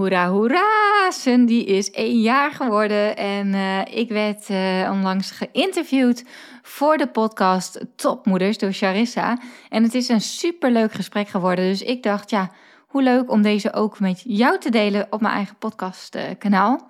Hoera, 0.00 0.28
hoera! 0.28 1.10
Sundy 1.10 1.54
is 1.54 1.90
één 1.90 2.20
jaar 2.20 2.52
geworden 2.52 3.16
en 3.16 3.46
uh, 3.46 3.80
ik 3.84 4.08
werd 4.08 4.48
uh, 4.50 4.90
onlangs 4.92 5.30
geïnterviewd 5.30 6.24
voor 6.62 6.96
de 6.96 7.06
podcast 7.06 7.84
Topmoeders 7.96 8.58
door 8.58 8.72
Charissa. 8.72 9.38
En 9.68 9.82
het 9.82 9.94
is 9.94 10.08
een 10.08 10.20
superleuk 10.20 10.92
gesprek 10.92 11.28
geworden, 11.28 11.64
dus 11.64 11.82
ik 11.82 12.02
dacht, 12.02 12.30
ja, 12.30 12.50
hoe 12.86 13.02
leuk 13.02 13.30
om 13.30 13.42
deze 13.42 13.72
ook 13.72 14.00
met 14.00 14.22
jou 14.24 14.58
te 14.58 14.70
delen 14.70 15.06
op 15.10 15.20
mijn 15.20 15.34
eigen 15.34 15.56
podcastkanaal. 15.56 16.88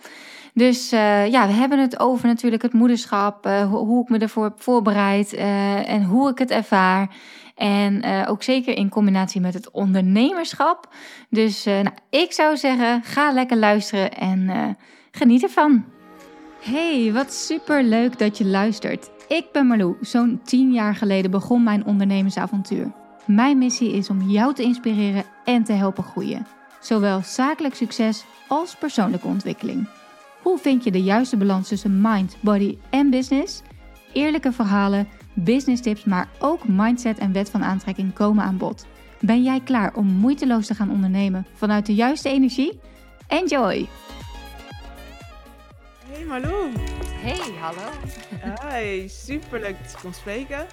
Dus 0.54 0.92
uh, 0.92 1.26
ja, 1.26 1.46
we 1.46 1.52
hebben 1.52 1.78
het 1.78 2.00
over 2.00 2.26
natuurlijk 2.26 2.62
het 2.62 2.72
moederschap, 2.72 3.44
hoe 3.70 4.02
ik 4.02 4.08
me 4.08 4.18
ervoor 4.18 4.44
heb 4.44 4.62
voorbereid 4.62 5.32
en 5.86 6.04
hoe 6.04 6.30
ik 6.30 6.38
het 6.38 6.50
ervaar. 6.50 7.08
En 7.60 8.06
uh, 8.06 8.24
ook 8.28 8.42
zeker 8.42 8.76
in 8.76 8.88
combinatie 8.88 9.40
met 9.40 9.54
het 9.54 9.70
ondernemerschap. 9.70 10.88
Dus 11.28 11.66
uh, 11.66 11.74
nou, 11.74 11.94
ik 12.10 12.32
zou 12.32 12.56
zeggen, 12.56 13.02
ga 13.02 13.32
lekker 13.32 13.56
luisteren 13.56 14.12
en 14.12 14.40
uh, 14.40 14.66
geniet 15.10 15.42
ervan. 15.42 15.84
Hey, 16.60 17.12
wat 17.12 17.32
super 17.32 17.84
leuk 17.84 18.18
dat 18.18 18.38
je 18.38 18.46
luistert. 18.46 19.10
Ik 19.28 19.46
ben 19.52 19.66
Marlou. 19.66 19.96
Zo'n 20.00 20.40
tien 20.44 20.72
jaar 20.72 20.94
geleden 20.94 21.30
begon 21.30 21.62
mijn 21.62 21.84
ondernemersavontuur. 21.84 22.92
Mijn 23.26 23.58
missie 23.58 23.92
is 23.92 24.10
om 24.10 24.22
jou 24.22 24.54
te 24.54 24.62
inspireren 24.62 25.24
en 25.44 25.64
te 25.64 25.72
helpen 25.72 26.04
groeien. 26.04 26.46
Zowel 26.80 27.20
zakelijk 27.22 27.74
succes 27.74 28.24
als 28.48 28.74
persoonlijke 28.74 29.26
ontwikkeling. 29.26 29.88
Hoe 30.42 30.58
vind 30.58 30.84
je 30.84 30.90
de 30.90 31.02
juiste 31.02 31.36
balans 31.36 31.68
tussen 31.68 32.00
mind, 32.00 32.36
body 32.40 32.78
en 32.90 33.10
business? 33.10 33.62
Eerlijke 34.12 34.52
verhalen 34.52 35.08
business 35.34 35.82
tips, 35.82 36.04
maar 36.04 36.28
ook 36.38 36.68
mindset 36.68 37.18
en 37.18 37.32
wet 37.32 37.50
van 37.50 37.64
aantrekking 37.64 38.12
komen 38.12 38.44
aan 38.44 38.56
bod. 38.56 38.86
Ben 39.20 39.42
jij 39.42 39.60
klaar 39.60 39.94
om 39.94 40.06
moeiteloos 40.06 40.66
te 40.66 40.74
gaan 40.74 40.90
ondernemen 40.90 41.46
vanuit 41.54 41.86
de 41.86 41.94
juiste 41.94 42.28
energie? 42.28 42.80
Enjoy! 43.26 43.88
Hey 46.12 46.24
Marlou. 46.24 46.72
Hey, 47.12 47.52
hallo. 47.60 47.90
Hi, 48.68 49.08
superleuk 49.08 49.82
dat 49.82 49.90
je 49.90 49.98
kon 50.02 50.12
spreken. 50.12 50.66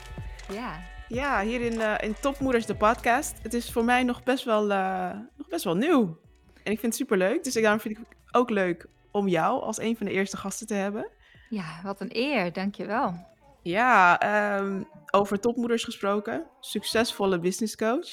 Ja. 0.51 0.79
Ja, 1.07 1.41
hier 1.41 1.61
in, 1.61 1.73
uh, 1.73 1.93
in 1.99 2.15
Topmoeders 2.19 2.65
de 2.65 2.75
podcast. 2.75 3.35
Het 3.41 3.53
is 3.53 3.71
voor 3.71 3.83
mij 3.83 4.03
nog 4.03 4.23
best 4.23 4.43
wel, 4.43 4.71
uh, 4.71 5.11
nog 5.37 5.47
best 5.47 5.63
wel 5.63 5.75
nieuw. 5.75 6.19
En 6.63 6.71
ik 6.71 6.79
vind 6.79 6.81
het 6.81 6.95
superleuk. 6.95 7.43
Dus 7.43 7.53
daarom 7.53 7.79
vind 7.79 7.97
ik 7.97 8.05
het 8.07 8.35
ook 8.35 8.49
leuk 8.49 8.85
om 9.11 9.27
jou 9.27 9.61
als 9.61 9.79
een 9.79 9.97
van 9.97 10.05
de 10.05 10.11
eerste 10.11 10.37
gasten 10.37 10.67
te 10.67 10.73
hebben. 10.73 11.09
Ja, 11.49 11.79
wat 11.83 12.01
een 12.01 12.15
eer. 12.15 12.53
Dankjewel. 12.53 13.13
Ja, 13.67 14.57
um, 14.59 14.87
over 15.11 15.39
topmoeders 15.39 15.83
gesproken. 15.83 16.47
Succesvolle 16.59 17.39
businesscoach. 17.39 18.09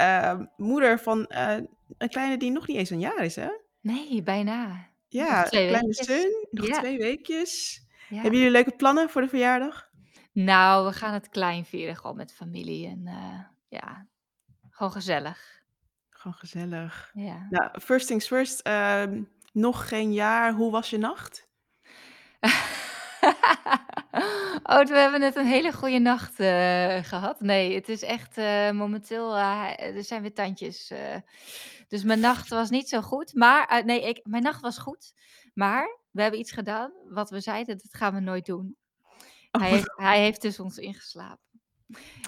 Uh, 0.00 0.40
moeder 0.56 0.98
van 0.98 1.26
uh, 1.28 1.56
een 1.98 2.08
kleine 2.08 2.36
die 2.36 2.50
nog 2.50 2.66
niet 2.66 2.76
eens 2.76 2.90
een 2.90 3.00
jaar 3.00 3.24
is, 3.24 3.36
hè? 3.36 3.48
Nee, 3.80 4.22
bijna. 4.22 4.86
Ja, 5.08 5.44
een 5.44 5.50
kleine 5.50 5.72
weekjes. 5.80 6.06
Sun, 6.06 6.46
nog 6.50 6.66
Ja. 6.66 6.78
twee 6.78 6.98
weekjes. 6.98 7.82
Ja. 8.08 8.20
Hebben 8.20 8.38
jullie 8.38 8.52
leuke 8.52 8.76
plannen 8.76 9.10
voor 9.10 9.20
de 9.20 9.28
verjaardag? 9.28 9.88
Nou, 10.32 10.86
we 10.86 10.92
gaan 10.92 11.12
het 11.12 11.28
klein 11.28 11.64
vieren, 11.64 11.96
gewoon 11.96 12.16
met 12.16 12.34
familie. 12.34 12.86
En 12.86 13.02
uh, 13.04 13.40
ja, 13.68 14.06
gewoon 14.70 14.92
gezellig. 14.92 15.60
Gewoon 16.10 16.36
gezellig. 16.36 17.10
Ja. 17.14 17.46
Nou, 17.50 17.80
first 17.80 18.06
things 18.06 18.26
first. 18.26 18.66
Uh, 18.66 19.02
nog 19.52 19.88
geen 19.88 20.12
jaar. 20.12 20.52
Hoe 20.52 20.70
was 20.70 20.90
je 20.90 20.98
nacht? 20.98 21.48
oh, 24.68 24.86
we 24.86 24.98
hebben 24.98 25.20
net 25.20 25.36
een 25.36 25.46
hele 25.46 25.72
goede 25.72 25.98
nacht 25.98 26.40
uh, 26.40 26.96
gehad. 27.02 27.40
Nee, 27.40 27.74
het 27.74 27.88
is 27.88 28.02
echt 28.02 28.38
uh, 28.38 28.70
momenteel, 28.70 29.36
uh, 29.36 29.80
er 29.80 30.04
zijn 30.04 30.22
weer 30.22 30.34
tandjes. 30.34 30.92
dus 31.88 32.02
mijn 32.02 32.20
nacht 32.20 32.48
was 32.48 32.70
niet 32.70 32.88
zo 32.88 33.00
goed. 33.00 33.34
Maar, 33.34 33.82
nee, 33.84 34.08
ik, 34.08 34.20
mijn 34.22 34.42
nacht 34.42 34.60
was 34.60 34.78
goed. 34.78 35.14
Maar 35.54 35.98
we 36.10 36.22
hebben 36.22 36.40
iets 36.40 36.52
gedaan 36.52 36.92
wat 37.08 37.30
we 37.30 37.40
zeiden, 37.40 37.76
dat 37.76 37.94
gaan 37.94 38.14
we 38.14 38.20
nooit 38.20 38.46
doen. 38.46 38.76
Oh. 39.50 39.60
Hij, 39.60 39.70
heeft, 39.70 39.92
hij 39.96 40.20
heeft 40.20 40.42
dus 40.42 40.60
ons 40.60 40.78
ingeslapen. 40.78 41.46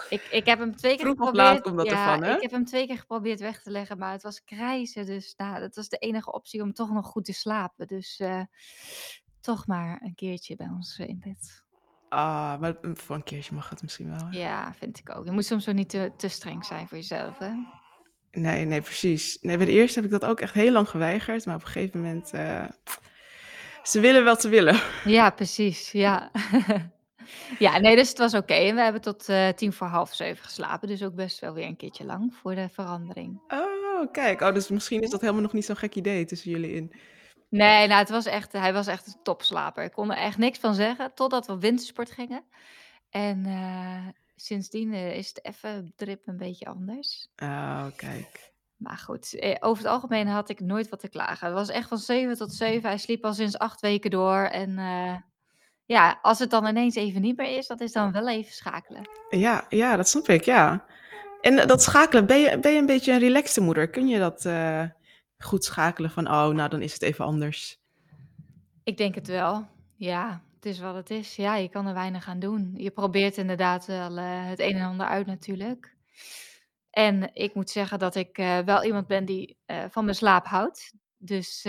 Ik, 0.08 0.22
ik 0.30 0.46
heb 0.46 0.58
hem 0.58 0.76
twee 0.76 0.96
keer 0.96 1.04
Vroeg 1.04 1.20
of 1.20 1.26
geprobeerd. 1.26 1.54
laat 1.54 1.62
komt 1.62 1.76
dat 1.76 1.86
ja, 1.86 2.12
ervan, 2.12 2.28
hè? 2.28 2.34
ik 2.34 2.42
heb 2.42 2.50
hem 2.50 2.64
twee 2.64 2.86
keer 2.86 2.98
geprobeerd 2.98 3.40
weg 3.40 3.62
te 3.62 3.70
leggen, 3.70 3.98
maar 3.98 4.12
het 4.12 4.22
was 4.22 4.44
krijzen. 4.44 5.06
Dus 5.06 5.34
nou, 5.36 5.60
dat 5.60 5.74
was 5.74 5.88
de 5.88 5.96
enige 5.96 6.32
optie 6.32 6.62
om 6.62 6.72
toch 6.72 6.90
nog 6.90 7.06
goed 7.06 7.24
te 7.24 7.32
slapen. 7.32 7.86
Dus 7.86 8.22
toch 9.40 9.66
maar 9.66 10.00
een 10.02 10.14
keertje 10.14 10.56
bij 10.56 10.68
ons 10.68 10.98
in 10.98 11.18
bed. 11.18 11.68
Ah, 12.10 12.60
maar 12.60 12.74
voor 12.82 13.16
een 13.16 13.22
keertje 13.22 13.54
mag 13.54 13.68
het 13.68 13.82
misschien 13.82 14.10
wel. 14.10 14.28
Hè? 14.30 14.38
Ja, 14.38 14.74
vind 14.78 14.98
ik 14.98 15.16
ook. 15.16 15.24
Je 15.24 15.30
moet 15.30 15.44
soms 15.44 15.68
ook 15.68 15.74
niet 15.74 15.88
te, 15.88 16.12
te 16.16 16.28
streng 16.28 16.64
zijn 16.64 16.88
voor 16.88 16.96
jezelf, 16.96 17.38
hè? 17.38 17.50
Nee, 18.32 18.64
nee, 18.64 18.80
precies. 18.80 19.38
Nee, 19.40 19.56
bij 19.56 19.66
de 19.66 19.72
eerste 19.72 20.00
heb 20.00 20.12
ik 20.12 20.20
dat 20.20 20.30
ook 20.30 20.40
echt 20.40 20.54
heel 20.54 20.72
lang 20.72 20.88
geweigerd. 20.88 21.46
Maar 21.46 21.54
op 21.54 21.60
een 21.60 21.66
gegeven 21.66 22.00
moment... 22.00 22.34
Uh, 22.34 22.64
ze 23.82 24.00
willen 24.00 24.24
wel 24.24 24.36
te 24.36 24.48
willen. 24.48 24.80
Ja, 25.04 25.30
precies. 25.30 25.92
Ja. 25.92 26.30
ja, 27.58 27.78
nee, 27.78 27.96
dus 27.96 28.08
het 28.08 28.18
was 28.18 28.34
oké. 28.34 28.52
Okay. 28.52 28.68
En 28.68 28.74
we 28.74 28.82
hebben 28.82 29.00
tot 29.00 29.28
uh, 29.28 29.48
tien 29.48 29.72
voor 29.72 29.86
half 29.86 30.14
zeven 30.14 30.44
geslapen. 30.44 30.88
Dus 30.88 31.02
ook 31.02 31.14
best 31.14 31.38
wel 31.38 31.52
weer 31.52 31.66
een 31.66 31.76
keertje 31.76 32.04
lang 32.04 32.34
voor 32.34 32.54
de 32.54 32.68
verandering. 32.72 33.40
Oh, 33.48 34.12
kijk. 34.12 34.40
Oh, 34.40 34.54
dus 34.54 34.68
misschien 34.68 35.02
is 35.02 35.10
dat 35.10 35.20
helemaal 35.20 35.42
nog 35.42 35.52
niet 35.52 35.64
zo'n 35.64 35.76
gek 35.76 35.94
idee 35.94 36.24
tussen 36.24 36.50
jullie 36.50 36.72
in. 36.72 36.92
Nee, 37.50 37.86
nou, 37.86 38.00
het 38.00 38.08
was 38.08 38.26
echt, 38.26 38.52
hij 38.52 38.72
was 38.72 38.86
echt 38.86 39.06
een 39.06 39.22
topslaper. 39.22 39.84
Ik 39.84 39.92
kon 39.92 40.10
er 40.10 40.16
echt 40.16 40.38
niks 40.38 40.58
van 40.58 40.74
zeggen, 40.74 41.14
totdat 41.14 41.46
we 41.46 41.52
op 41.52 41.60
wintersport 41.60 42.10
gingen. 42.10 42.44
En 43.10 43.46
uh, 43.46 44.08
sindsdien 44.36 44.92
uh, 44.92 45.16
is 45.16 45.28
het 45.28 45.44
even 45.44 45.92
drip 45.96 46.26
een 46.26 46.36
beetje 46.36 46.66
anders. 46.66 47.28
Oh, 47.36 47.86
kijk. 47.96 48.52
Maar 48.76 48.98
goed, 48.98 49.34
eh, 49.34 49.56
over 49.60 49.82
het 49.82 49.92
algemeen 49.92 50.26
had 50.26 50.48
ik 50.48 50.60
nooit 50.60 50.88
wat 50.88 51.00
te 51.00 51.08
klagen. 51.08 51.46
Het 51.46 51.56
was 51.56 51.68
echt 51.68 51.88
van 51.88 51.98
7 51.98 52.36
tot 52.36 52.52
7. 52.52 52.88
Hij 52.88 52.98
sliep 52.98 53.24
al 53.24 53.34
sinds 53.34 53.58
acht 53.58 53.80
weken 53.80 54.10
door. 54.10 54.42
En 54.42 54.70
uh, 54.70 55.14
ja, 55.84 56.18
als 56.22 56.38
het 56.38 56.50
dan 56.50 56.66
ineens 56.66 56.94
even 56.94 57.20
niet 57.20 57.36
meer 57.36 57.56
is, 57.56 57.66
dat 57.66 57.80
is 57.80 57.92
dan 57.92 58.12
wel 58.12 58.28
even 58.28 58.52
schakelen. 58.52 59.08
Ja, 59.28 59.66
ja 59.68 59.96
dat 59.96 60.08
snap 60.08 60.28
ik, 60.28 60.44
ja. 60.44 60.84
En 61.40 61.66
dat 61.66 61.82
schakelen, 61.82 62.26
ben 62.26 62.40
je, 62.40 62.58
ben 62.58 62.72
je 62.72 62.78
een 62.78 62.86
beetje 62.86 63.12
een 63.12 63.18
relaxte 63.18 63.60
moeder? 63.60 63.90
Kun 63.90 64.08
je 64.08 64.18
dat 64.18 64.44
goed 65.44 65.64
schakelen 65.64 66.10
van, 66.10 66.26
oh, 66.26 66.48
nou 66.48 66.68
dan 66.68 66.82
is 66.82 66.92
het 66.92 67.02
even 67.02 67.24
anders? 67.24 67.78
Ik 68.84 68.96
denk 68.96 69.14
het 69.14 69.26
wel, 69.26 69.68
ja. 69.96 70.42
Het 70.60 70.68
is 70.68 70.80
wat 70.80 70.94
het 70.94 71.10
is. 71.10 71.36
Ja, 71.36 71.56
je 71.56 71.68
kan 71.68 71.86
er 71.86 71.94
weinig 71.94 72.28
aan 72.28 72.38
doen. 72.38 72.74
Je 72.76 72.90
probeert 72.90 73.36
inderdaad 73.36 73.86
wel 73.86 74.18
uh, 74.18 74.46
het 74.46 74.58
een 74.58 74.76
en 74.76 74.86
ander 74.86 75.06
uit 75.06 75.26
natuurlijk. 75.26 75.96
En 76.90 77.34
ik 77.34 77.54
moet 77.54 77.70
zeggen 77.70 77.98
dat 77.98 78.14
ik 78.14 78.38
uh, 78.38 78.58
wel 78.58 78.84
iemand 78.84 79.06
ben 79.06 79.24
die 79.24 79.58
uh, 79.66 79.84
van 79.90 80.04
mijn 80.04 80.16
slaap 80.16 80.46
houdt. 80.46 80.92
Dus 81.16 81.64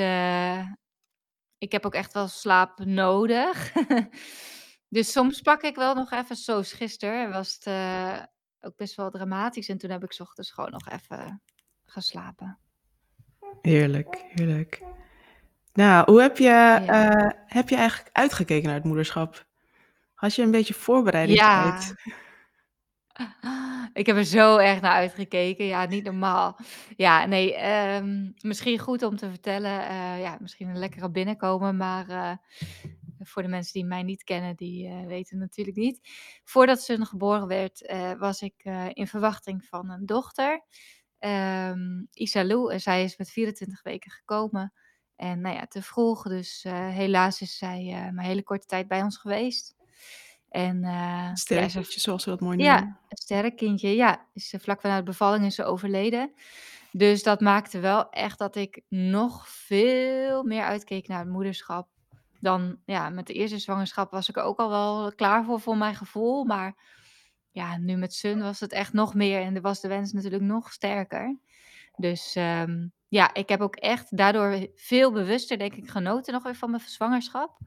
ik 1.57 1.71
heb 1.71 1.85
ook 1.85 1.93
echt 1.93 2.13
wel 2.13 2.27
slaap 2.27 2.79
nodig. 2.85 3.71
dus 4.95 5.11
soms 5.11 5.41
pak 5.41 5.61
ik 5.61 5.75
wel 5.75 5.95
nog 5.95 6.11
even, 6.11 6.35
zoals 6.35 6.73
gisteren 6.73 7.31
was 7.31 7.57
het 7.59 7.67
ook 8.59 8.75
best 8.75 8.95
wel 8.95 9.09
dramatisch. 9.09 9.69
En 9.69 9.77
toen 9.77 9.89
heb 9.89 10.03
ik 10.03 10.19
ochtends 10.19 10.51
gewoon 10.51 10.71
nog 10.71 10.89
even 10.89 11.41
geslapen. 11.83 12.59
Heerlijk, 13.62 14.25
heerlijk. 14.28 14.81
Nou, 15.73 16.12
hoe 16.12 16.22
heb 16.22 16.38
je, 16.38 16.44
ja. 16.44 17.35
heb 17.45 17.69
je 17.69 17.75
eigenlijk 17.75 18.09
uitgekeken 18.16 18.66
naar 18.66 18.78
het 18.78 18.84
moederschap? 18.84 19.45
Had 20.13 20.35
je 20.35 20.41
een 20.41 20.51
beetje 20.51 20.73
voorbereidingstijd? 20.73 21.94
Ja. 22.03 22.11
Ik 23.94 24.06
heb 24.06 24.16
er 24.16 24.25
zo 24.25 24.57
erg 24.57 24.81
naar 24.81 24.91
uitgekeken. 24.91 25.66
Ja, 25.66 25.85
niet 25.85 26.03
normaal. 26.03 26.57
Ja, 26.95 27.25
nee, 27.25 27.67
um, 27.95 28.34
misschien 28.41 28.79
goed 28.79 29.03
om 29.03 29.16
te 29.16 29.29
vertellen. 29.29 29.81
Uh, 29.81 30.22
ja, 30.22 30.38
misschien 30.40 30.69
een 30.69 30.78
lekkere 30.78 31.11
binnenkomen. 31.11 31.78
Maar 31.78 32.09
uh, 32.09 32.31
voor 33.19 33.41
de 33.41 33.47
mensen 33.47 33.73
die 33.73 33.85
mij 33.85 34.03
niet 34.03 34.23
kennen, 34.23 34.56
die 34.56 34.88
uh, 34.88 35.06
weten 35.06 35.38
natuurlijk 35.38 35.78
niet. 35.78 36.00
Voordat 36.44 36.81
ze 36.81 37.06
geboren 37.06 37.47
werd, 37.47 37.94
was 38.17 38.41
ik 38.41 38.53
in 38.94 39.07
verwachting 39.07 39.66
van 39.66 39.90
een 39.90 40.06
dochter. 40.06 40.63
Um, 41.25 42.07
Isalou. 42.13 42.73
En 42.73 42.79
zij 42.79 43.03
is 43.03 43.17
met 43.17 43.31
24 43.31 43.83
weken 43.83 44.11
gekomen. 44.11 44.73
En 45.16 45.41
nou 45.41 45.55
ja, 45.55 45.66
te 45.66 45.81
vroeg. 45.81 46.23
Dus 46.23 46.63
helaas 46.69 47.41
is 47.41 47.57
zij 47.57 48.11
maar 48.13 48.25
hele 48.25 48.43
korte 48.43 48.66
tijd 48.66 48.87
bij 48.87 49.01
ons 49.01 49.17
geweest. 49.17 49.75
En, 50.51 50.84
uh, 50.84 51.29
sterk 51.34 51.61
kindje, 51.61 51.79
ja, 51.79 51.99
zoals 51.99 52.23
ze 52.23 52.29
dat 52.29 52.40
mooi 52.40 52.57
noemen. 52.57 52.75
Ja, 52.75 52.81
een 52.81 53.17
sterk 53.17 53.57
kindje. 53.57 53.96
Ja, 53.96 54.25
is 54.34 54.53
vlak 54.57 54.81
na 54.81 54.97
de 54.97 55.03
bevalling 55.03 55.46
is 55.46 55.55
ze 55.55 55.63
overleden. 55.63 56.34
Dus 56.91 57.23
dat 57.23 57.40
maakte 57.40 57.79
wel 57.79 58.09
echt 58.09 58.40
dat 58.40 58.55
ik 58.55 58.81
nog 58.90 59.47
veel 59.49 60.43
meer 60.43 60.63
uitkeek 60.63 61.07
naar 61.07 61.19
het 61.19 61.29
moederschap. 61.29 61.87
Dan 62.40 62.78
ja, 62.85 63.09
met 63.09 63.28
de 63.28 63.34
eerste 63.34 63.59
zwangerschap 63.59 64.11
was 64.11 64.29
ik 64.29 64.37
er 64.37 64.43
ook 64.43 64.59
al 64.59 64.69
wel 64.69 65.16
klaar 65.16 65.43
voor, 65.43 65.59
voor 65.59 65.78
mijn 65.78 65.96
gevoel. 65.96 66.43
Maar 66.43 66.75
ja, 67.51 67.77
nu 67.77 67.95
met 67.95 68.13
Sun 68.13 68.41
was 68.41 68.59
het 68.59 68.71
echt 68.71 68.93
nog 68.93 69.13
meer. 69.13 69.41
En 69.41 69.61
was 69.61 69.81
de 69.81 69.87
wens 69.87 70.13
natuurlijk 70.13 70.43
nog 70.43 70.71
sterker. 70.73 71.39
Dus 71.95 72.35
um, 72.35 72.93
ja, 73.07 73.33
ik 73.33 73.49
heb 73.49 73.61
ook 73.61 73.75
echt 73.75 74.17
daardoor 74.17 74.67
veel 74.75 75.11
bewuster, 75.11 75.57
denk 75.57 75.73
ik, 75.73 75.89
genoten 75.89 76.33
nog 76.33 76.43
weer 76.43 76.55
van 76.55 76.69
mijn 76.69 76.81
zwangerschap. 76.81 77.59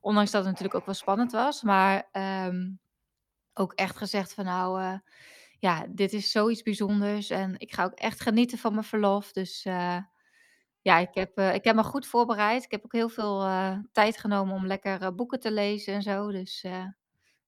Ondanks 0.00 0.30
dat 0.30 0.40
het 0.40 0.50
natuurlijk 0.50 0.78
ook 0.78 0.86
wel 0.86 0.94
spannend 0.94 1.32
was. 1.32 1.62
Maar 1.62 2.08
um, 2.48 2.78
ook 3.54 3.72
echt 3.72 3.96
gezegd 3.96 4.34
van 4.34 4.44
nou, 4.44 4.80
uh, 4.82 4.98
ja, 5.58 5.86
dit 5.88 6.12
is 6.12 6.30
zoiets 6.30 6.62
bijzonders. 6.62 7.30
En 7.30 7.54
ik 7.58 7.74
ga 7.74 7.84
ook 7.84 7.92
echt 7.98 8.20
genieten 8.20 8.58
van 8.58 8.72
mijn 8.72 8.84
verlof. 8.84 9.32
Dus 9.32 9.64
uh, 9.66 9.98
Ja, 10.82 10.98
ik 10.98 11.14
heb, 11.14 11.38
eh, 11.38 11.54
ik 11.54 11.64
heb 11.64 11.76
me 11.76 11.82
goed 11.82 12.06
voorbereid. 12.06 12.64
Ik 12.64 12.70
heb 12.70 12.84
ook 12.84 12.92
heel 12.92 13.08
veel, 13.08 13.42
eh, 13.42 13.78
tijd 13.92 14.18
genomen 14.18 14.54
om 14.54 14.66
lekker, 14.66 15.02
eh, 15.02 15.10
boeken 15.14 15.40
te 15.40 15.52
lezen 15.52 15.94
en 15.94 16.02
zo. 16.02 16.30
Dus, 16.30 16.62
eh, 16.64 16.86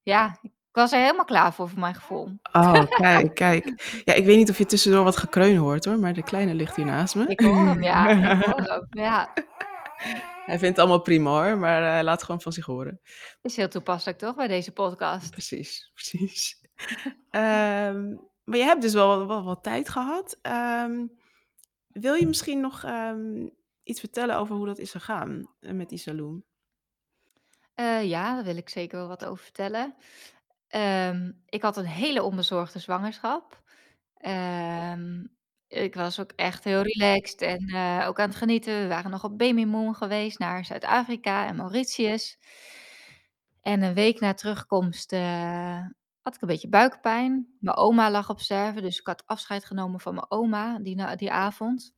ja, 0.03 0.37
ik 0.41 0.51
was 0.77 0.91
er 0.91 0.99
helemaal 0.99 1.25
klaar 1.25 1.53
voor, 1.53 1.69
voor 1.69 1.79
mijn 1.79 1.95
gevoel. 1.95 2.39
Oh, 2.51 2.83
kijk, 3.01 3.35
kijk. 3.35 3.65
Ja, 4.05 4.13
ik 4.13 4.25
weet 4.25 4.37
niet 4.37 4.49
of 4.49 4.57
je 4.57 4.65
tussendoor 4.65 5.03
wat 5.03 5.17
gekreun 5.17 5.57
hoort 5.57 5.85
hoor, 5.85 5.99
maar 5.99 6.13
de 6.13 6.23
kleine 6.23 6.53
ligt 6.53 6.75
hier 6.75 6.85
naast 6.85 7.15
me. 7.15 7.27
Ik 7.27 7.39
hoor 7.39 7.55
hem, 7.55 7.83
ja. 7.83 8.09
Ik 8.09 8.45
hoor 8.45 8.61
hem, 8.61 8.87
ja. 8.89 9.33
Hij 10.45 10.59
vindt 10.59 10.75
het 10.75 10.79
allemaal 10.79 11.01
prima 11.01 11.29
hoor, 11.29 11.57
maar 11.57 11.81
hij 11.81 12.03
laat 12.03 12.23
gewoon 12.23 12.41
van 12.41 12.51
zich 12.51 12.65
horen. 12.65 13.01
Is 13.41 13.55
heel 13.55 13.67
toepasselijk 13.67 14.17
toch, 14.17 14.35
bij 14.35 14.47
deze 14.47 14.71
podcast? 14.71 15.31
Precies, 15.31 15.91
precies. 15.93 16.61
Ehm, 17.29 18.15
maar 18.43 18.57
je 18.57 18.63
hebt 18.63 18.81
dus 18.81 18.93
wel 18.93 19.27
wel 19.27 19.43
wat 19.43 19.63
tijd 19.63 19.89
gehad. 19.89 20.39
Ehm, 20.41 21.05
wil 21.87 22.13
je 22.13 22.27
misschien 22.27 22.59
nog, 22.59 22.83
ehm, 22.83 23.47
iets 23.83 23.99
vertellen 23.99 24.37
over 24.37 24.55
hoe 24.55 24.65
dat 24.65 24.77
is 24.77 24.91
gegaan, 24.91 25.55
eh, 25.59 25.71
met 25.71 25.89
die 25.89 25.97
saloon? 25.97 26.43
Eh, 27.77 28.03
ja, 28.03 28.35
daar 28.35 28.43
wil 28.43 28.57
ik 28.57 28.69
zeker 28.69 28.97
wel 28.97 29.07
wat 29.07 29.25
over 29.25 29.43
vertellen. 29.43 29.95
Ehm, 30.67 31.31
ik 31.45 31.61
had 31.61 31.77
een 31.77 31.85
hele 31.85 32.23
onbezorgde 32.23 32.79
zwangerschap. 32.79 33.61
Ehm, 34.17 35.25
ik 35.67 35.95
was 35.95 36.19
ook 36.19 36.31
echt 36.35 36.63
heel 36.63 36.81
relaxed 36.81 37.41
en, 37.41 37.67
eh, 37.67 38.05
ook 38.07 38.19
aan 38.19 38.27
het 38.29 38.37
genieten. 38.37 38.81
We 38.81 38.87
waren 38.87 39.11
nog 39.11 39.23
op 39.23 39.37
Baby 39.37 39.65
Moon 39.65 39.95
geweest 39.95 40.39
naar 40.39 40.65
Zuid-Afrika 40.65 41.47
en 41.47 41.55
Mauritius. 41.55 42.37
En 43.61 43.81
een 43.81 43.93
week 43.93 44.19
na 44.19 44.33
terugkomst, 44.33 45.11
eh, 45.13 45.79
had 46.21 46.35
ik 46.35 46.41
een 46.41 46.47
beetje 46.47 46.69
buikpijn. 46.69 47.55
Mijn 47.59 47.77
oma 47.77 48.11
lag 48.11 48.29
op 48.29 48.39
sterven, 48.39 48.81
dus 48.81 48.99
ik 48.99 49.07
had 49.07 49.23
afscheid 49.25 49.65
genomen 49.65 49.99
van 49.99 50.13
mijn 50.13 50.31
oma 50.31 50.79
die 50.79 50.95
na 50.95 51.15
die 51.15 51.31
avond. 51.31 51.93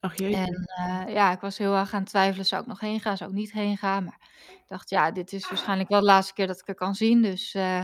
Ach 0.00 0.16
En, 0.16 0.64
eh, 0.64 1.04
ja, 1.08 1.32
ik 1.32 1.40
was 1.40 1.58
heel 1.58 1.74
erg 1.74 1.92
aan 1.94 2.00
het 2.00 2.08
twijfelen, 2.08 2.46
zou 2.46 2.62
ik 2.62 2.68
nog 2.68 2.80
heen 2.80 3.00
gaan, 3.00 3.16
zou 3.16 3.30
ik 3.30 3.36
niet 3.36 3.52
heen 3.52 3.76
gaan? 3.78 4.04
Maar 4.04 4.20
ik 4.48 4.64
dacht, 4.66 4.90
ja, 4.90 5.10
dit 5.10 5.32
is 5.32 5.48
waarschijnlijk 5.48 5.88
wel 5.88 6.00
de 6.00 6.06
laatste 6.06 6.32
keer 6.34 6.46
dat 6.46 6.60
ik 6.60 6.66
haar 6.66 6.76
kan 6.76 6.94
zien. 6.94 7.22
Dus, 7.22 7.54
eh, 7.54 7.82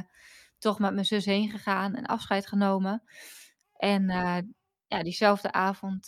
toch 0.59 0.79
met 0.79 0.93
mijn 0.95 1.07
zus 1.07 1.25
heen 1.25 1.51
gegaan 1.51 1.95
en 1.95 2.07
afscheid 2.07 2.47
genomen. 2.47 3.03
En, 3.77 4.11
eh, 4.11 4.37
ja, 4.87 5.03
diezelfde 5.03 5.53
avond, 5.53 6.07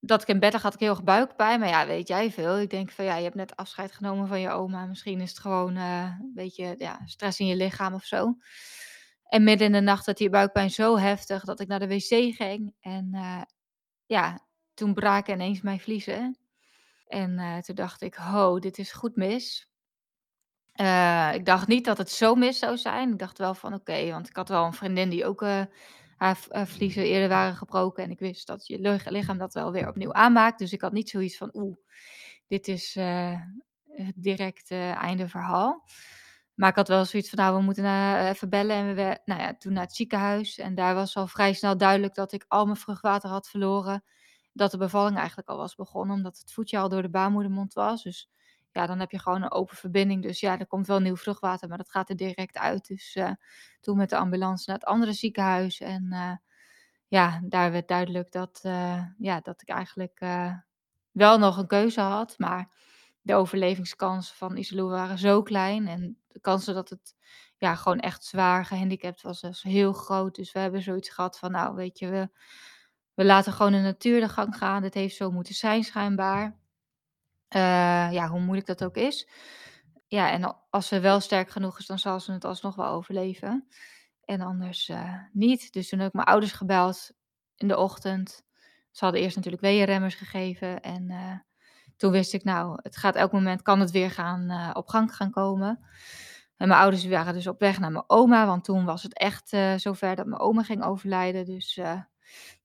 dat 0.00 0.22
ik 0.22 0.28
in 0.28 0.40
bed 0.40 0.52
lag, 0.52 0.62
had 0.62 0.74
ik 0.74 0.80
heel 0.80 0.90
erg 0.90 1.04
buikpijn. 1.04 1.60
Maar 1.60 1.68
ja, 1.68 1.86
weet 1.86 2.08
jij 2.08 2.30
veel. 2.32 2.58
Ik 2.58 2.70
denk 2.70 2.90
van, 2.90 3.04
ja, 3.04 3.16
je 3.16 3.22
hebt 3.22 3.34
net 3.34 3.56
afscheid 3.56 3.92
genomen 3.92 4.28
van 4.28 4.40
je 4.40 4.50
oma. 4.50 4.86
Misschien 4.86 5.20
is 5.20 5.28
het 5.30 5.38
gewoon, 5.38 5.76
een 5.76 6.32
beetje, 6.34 6.74
ja, 6.78 7.00
stress 7.04 7.40
in 7.40 7.46
je 7.46 7.56
lichaam 7.56 7.94
of 7.94 8.04
zo. 8.04 8.36
En 9.28 9.44
midden 9.44 9.66
in 9.66 9.72
de 9.72 9.80
nacht 9.80 10.06
werd 10.06 10.18
die 10.18 10.30
buikpijn 10.30 10.70
zo 10.70 10.98
heftig 10.98 11.44
dat 11.44 11.60
ik 11.60 11.68
naar 11.68 11.78
de 11.78 11.88
wc 11.88 12.34
ging. 12.34 12.74
En, 12.80 13.10
ja, 14.06 14.40
toen 14.74 14.94
braken 14.94 15.34
ineens 15.34 15.60
mijn 15.60 15.80
vliezen. 15.80 16.38
En, 17.06 17.38
eh, 17.38 17.58
toen 17.58 17.74
dacht 17.74 18.02
ik: 18.02 18.14
"Ho, 18.14 18.58
dit 18.58 18.78
is 18.78 18.92
goed 18.92 19.16
mis." 19.16 19.68
Eh, 20.72 21.30
ik 21.34 21.44
dacht 21.44 21.66
niet 21.68 21.84
dat 21.84 21.98
het 21.98 22.10
zo 22.10 22.34
mis 22.34 22.58
zou 22.58 22.76
zijn. 22.76 23.12
Ik 23.12 23.18
dacht 23.18 23.38
wel 23.38 23.54
van 23.54 23.74
oké, 23.74 24.10
want 24.10 24.28
ik 24.28 24.36
had 24.36 24.48
wel 24.48 24.64
een 24.64 24.72
vriendin 24.72 25.08
die 25.10 25.26
ook, 25.26 25.42
eh, 25.42 25.62
haar 26.16 26.36
vliezen 26.66 27.02
eerder 27.04 27.28
waren 27.28 27.56
gebroken. 27.56 28.04
En 28.04 28.10
ik 28.10 28.18
wist 28.18 28.46
dat 28.46 28.66
je 28.66 29.00
lichaam 29.04 29.38
dat 29.38 29.54
wel 29.54 29.72
weer 29.72 29.88
opnieuw 29.88 30.12
aanmaakt. 30.12 30.58
Dus 30.58 30.72
ik 30.72 30.80
had 30.80 30.92
niet 30.92 31.10
zoiets 31.10 31.36
van: 31.36 31.50
"Oeh, 31.52 31.76
dit 32.48 32.68
is, 32.68 32.94
het 33.90 34.14
direct, 34.16 34.70
eh, 34.70 34.94
einde 35.02 35.28
verhaal." 35.28 35.84
Maar 36.56 36.68
ik 36.70 36.76
had 36.76 36.88
wel 36.88 37.04
zoiets 37.04 37.30
van: 37.30 37.38
"Nou, 37.38 37.56
we 37.56 37.62
moeten 37.62 37.82
na 37.82 38.28
even 38.28 38.48
bellen." 38.50 38.76
En 38.76 38.94
we 38.94 39.20
nou 39.24 39.40
ja, 39.40 39.56
toen 39.56 39.72
naar 39.72 39.82
het 39.84 39.94
ziekenhuis. 39.96 40.58
En 40.58 40.74
daar 40.74 40.94
was 40.94 41.16
al 41.16 41.26
vrij 41.26 41.52
snel 41.52 41.76
duidelijk 41.76 42.14
dat 42.14 42.32
ik 42.32 42.44
al 42.48 42.64
mijn 42.64 42.76
vruchtwater 42.76 43.30
had 43.30 43.48
verloren. 43.48 44.04
Dat 44.52 44.70
de 44.70 44.78
bevalling 44.78 45.16
eigenlijk 45.16 45.48
al 45.48 45.56
was 45.56 45.74
begonnen, 45.74 46.16
omdat 46.16 46.38
het 46.38 46.52
voetje 46.52 46.78
al 46.78 46.88
door 46.88 47.02
de 47.02 47.10
baarmoedermond 47.10 47.72
was. 47.74 48.02
Dus 48.02 48.30
ja, 48.72 48.86
dan 48.86 49.00
heb 49.00 49.10
je 49.10 49.18
gewoon 49.18 49.42
een 49.42 49.52
open 49.52 49.76
verbinding. 49.76 50.22
Dus 50.22 50.40
ja, 50.40 50.58
er 50.58 50.66
komt 50.66 50.86
wel 50.86 51.00
nieuw 51.00 51.16
vruchtwater, 51.16 51.68
maar 51.68 51.78
dat 51.78 51.90
gaat 51.90 52.08
er 52.08 52.16
direct 52.16 52.56
uit. 52.58 52.86
Dus, 52.86 53.14
eh, 53.14 53.30
toen 53.80 53.96
met 53.96 54.10
de 54.10 54.16
ambulance 54.16 54.64
naar 54.70 54.78
het 54.78 54.88
andere 54.88 55.12
ziekenhuis. 55.12 55.80
En, 55.80 56.12
eh, 56.12 56.32
ja, 57.08 57.40
daar 57.44 57.72
werd 57.72 57.88
duidelijk 57.88 58.32
dat, 58.32 58.60
eh, 58.62 59.02
ja, 59.18 59.40
dat 59.40 59.62
ik 59.62 59.68
eigenlijk, 59.68 60.20
eh, 60.20 60.52
wel 61.10 61.38
nog 61.38 61.56
een 61.58 61.66
keuze 61.66 62.00
had. 62.00 62.34
Maar 62.38 62.72
de 63.26 63.34
overlevingskansen 63.34 64.36
van 64.36 64.56
Isilou 64.56 64.88
waren 64.88 65.18
zo 65.18 65.42
klein. 65.42 65.88
En 65.88 66.18
de 66.28 66.40
kansen 66.40 66.74
dat 66.74 66.88
het, 66.88 67.14
ja, 67.56 67.74
gewoon 67.74 68.00
echt 68.00 68.24
zwaar 68.24 68.64
gehandicapt 68.64 69.22
was, 69.22 69.40
was 69.40 69.62
heel 69.62 69.92
groot. 69.92 70.34
Dus 70.34 70.52
we 70.52 70.58
hebben 70.58 70.82
zoiets 70.82 71.08
gehad 71.08 71.38
van: 71.38 71.50
"Nou, 71.50 71.74
weet 71.74 71.98
je, 71.98 72.08
we 72.08 72.28
we 73.14 73.24
laten 73.24 73.52
gewoon 73.52 73.72
de 73.72 73.78
natuur 73.78 74.20
de 74.20 74.28
gang 74.28 74.56
gaan. 74.56 74.82
Dit 74.82 74.94
heeft 74.94 75.16
zo 75.16 75.30
moeten 75.30 75.54
zijn 75.54 75.84
schijnbaar." 75.84 76.58
Eh, 77.48 78.08
ja, 78.12 78.28
hoe 78.28 78.40
moeilijk 78.40 78.66
dat 78.66 78.84
ook 78.84 78.96
is. 78.96 79.28
Ja, 80.06 80.30
en 80.30 80.56
als 80.70 80.88
ze 80.88 81.00
wel 81.00 81.20
sterk 81.20 81.50
genoeg 81.50 81.78
is, 81.78 81.86
dan 81.86 81.98
zal 81.98 82.20
ze 82.20 82.32
het 82.32 82.44
alsnog 82.44 82.74
wel 82.74 82.86
overleven. 82.86 83.68
En 84.24 84.40
anders, 84.40 84.88
eh, 84.88 85.14
niet. 85.32 85.72
Dus 85.72 85.88
toen 85.88 85.98
heb 85.98 86.08
ik 86.08 86.14
mijn 86.14 86.26
ouders 86.26 86.52
gebeld 86.52 87.10
in 87.56 87.68
de 87.68 87.76
ochtend. 87.76 88.42
Ze 88.90 89.04
hadden 89.04 89.22
eerst 89.22 89.36
natuurlijk 89.36 89.62
weeënremmers 89.62 90.14
gegeven. 90.14 90.80
En, 90.80 91.10
eh, 91.10 91.38
toen 91.96 92.10
wist 92.12 92.34
ik, 92.34 92.44
nou, 92.44 92.78
het 92.82 92.96
gaat 92.96 93.14
elk 93.16 93.32
moment 93.32 93.62
kan 93.62 93.80
het 93.80 93.90
weer 93.90 94.10
gaan, 94.10 94.50
eh, 94.50 94.70
op 94.72 94.88
gang 94.88 95.14
gaan 95.16 95.30
komen. 95.30 95.80
En 96.56 96.68
mijn 96.68 96.80
ouders 96.80 97.06
waren 97.06 97.34
dus 97.34 97.46
op 97.46 97.60
weg 97.60 97.78
naar 97.78 97.92
mijn 97.92 98.04
oma, 98.10 98.46
want 98.46 98.64
toen 98.64 98.84
was 98.84 99.02
het 99.02 99.18
echt, 99.18 99.52
eh, 99.52 99.74
zover 99.76 100.16
dat 100.16 100.26
mijn 100.26 100.40
oma 100.40 100.62
ging 100.62 100.84
overlijden. 100.84 101.44
Dus, 101.44 101.76
eh, 101.76 102.00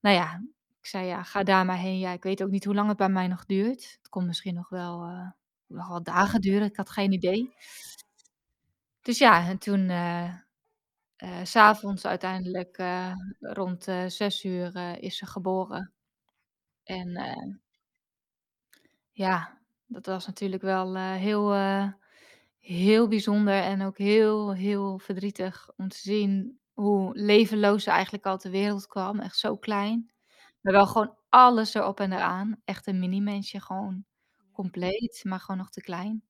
nou 0.02 0.16
ja, 0.16 0.44
ik 0.82 0.86
zei: 0.88 1.08
"Ja, 1.08 1.24
ga 1.24 1.44
daar 1.44 1.66
maar 1.66 1.78
heen." 1.78 2.00
Ja, 2.00 2.12
ik 2.12 2.24
weet 2.24 2.44
ook 2.44 2.50
niet 2.50 2.66
hoe 2.66 2.76
lang 2.76 2.88
het 2.90 2.98
bij 2.98 3.10
mij 3.10 3.28
nog 3.28 3.46
duurt. 3.46 3.84
Het 4.02 4.10
kon 4.10 4.26
misschien 4.26 4.54
nog 4.54 4.70
wel, 4.70 5.00
nog 5.68 5.88
wel 5.88 6.04
dagen 6.04 6.42
duren. 6.42 6.68
Ik 6.68 6.76
had 6.78 6.90
geen 6.90 7.12
idee. 7.12 7.54
Dus 9.02 9.18
ja, 9.18 9.48
en 9.48 9.58
toen, 9.58 9.90
's 11.44 11.56
avonds 11.56 12.06
uiteindelijk, 12.06 12.78
rond, 13.40 13.84
6:00, 14.08 14.74
eh, 14.74 15.02
is 15.02 15.18
ze 15.18 15.26
geboren. 15.26 15.92
En, 16.84 17.12
ja, 19.12 19.58
dat 19.88 20.06
was 20.06 20.26
natuurlijk 20.28 20.62
wel, 20.62 20.96
eh, 20.96 21.12
heel, 21.16 21.54
eh, 21.54 21.88
heel 22.60 23.08
bijzonder 23.08 23.54
en 23.64 23.82
ook 23.82 23.98
heel, 23.98 24.54
heel 24.54 24.98
verdrietig 25.00 25.70
om 25.78 25.88
te 25.88 25.98
zien 25.98 26.60
hoe 26.74 27.12
levenloos 27.18 27.84
ze 27.84 27.92
eigenlijk 27.92 28.26
al 28.26 28.38
ter 28.38 28.52
wereld 28.52 28.88
kwam. 28.88 29.20
Echt 29.20 29.38
zo 29.38 29.58
klein. 29.58 30.12
Maar 30.62 30.74
wel 30.74 30.88
gewoon 30.88 31.16
alles 31.30 31.74
erop 31.74 32.00
en 32.00 32.12
eraan. 32.14 32.62
Echt 32.66 32.88
een 32.88 33.00
mini-mensje, 33.00 33.60
gewoon 33.62 34.06
compleet, 34.52 35.22
maar 35.26 35.40
gewoon 35.40 35.58
nog 35.58 35.70
te 35.70 35.82
klein. 35.82 36.24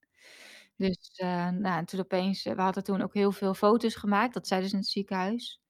Dus, 0.78 1.12
eh, 1.16 1.50
nou, 1.50 1.78
en 1.78 1.86
toen 1.86 2.00
opeens 2.00 2.44
we 2.44 2.62
hadden 2.62 2.84
toen 2.84 3.02
ook 3.02 3.14
heel 3.14 3.32
veel 3.32 3.54
foto's 3.54 3.96
gemaakt. 3.96 4.34
Dat 4.34 4.48
zeiden 4.48 4.70
ze 4.70 4.76
in 4.76 4.82
het 4.82 4.92
ziekenhuis. 4.92 5.62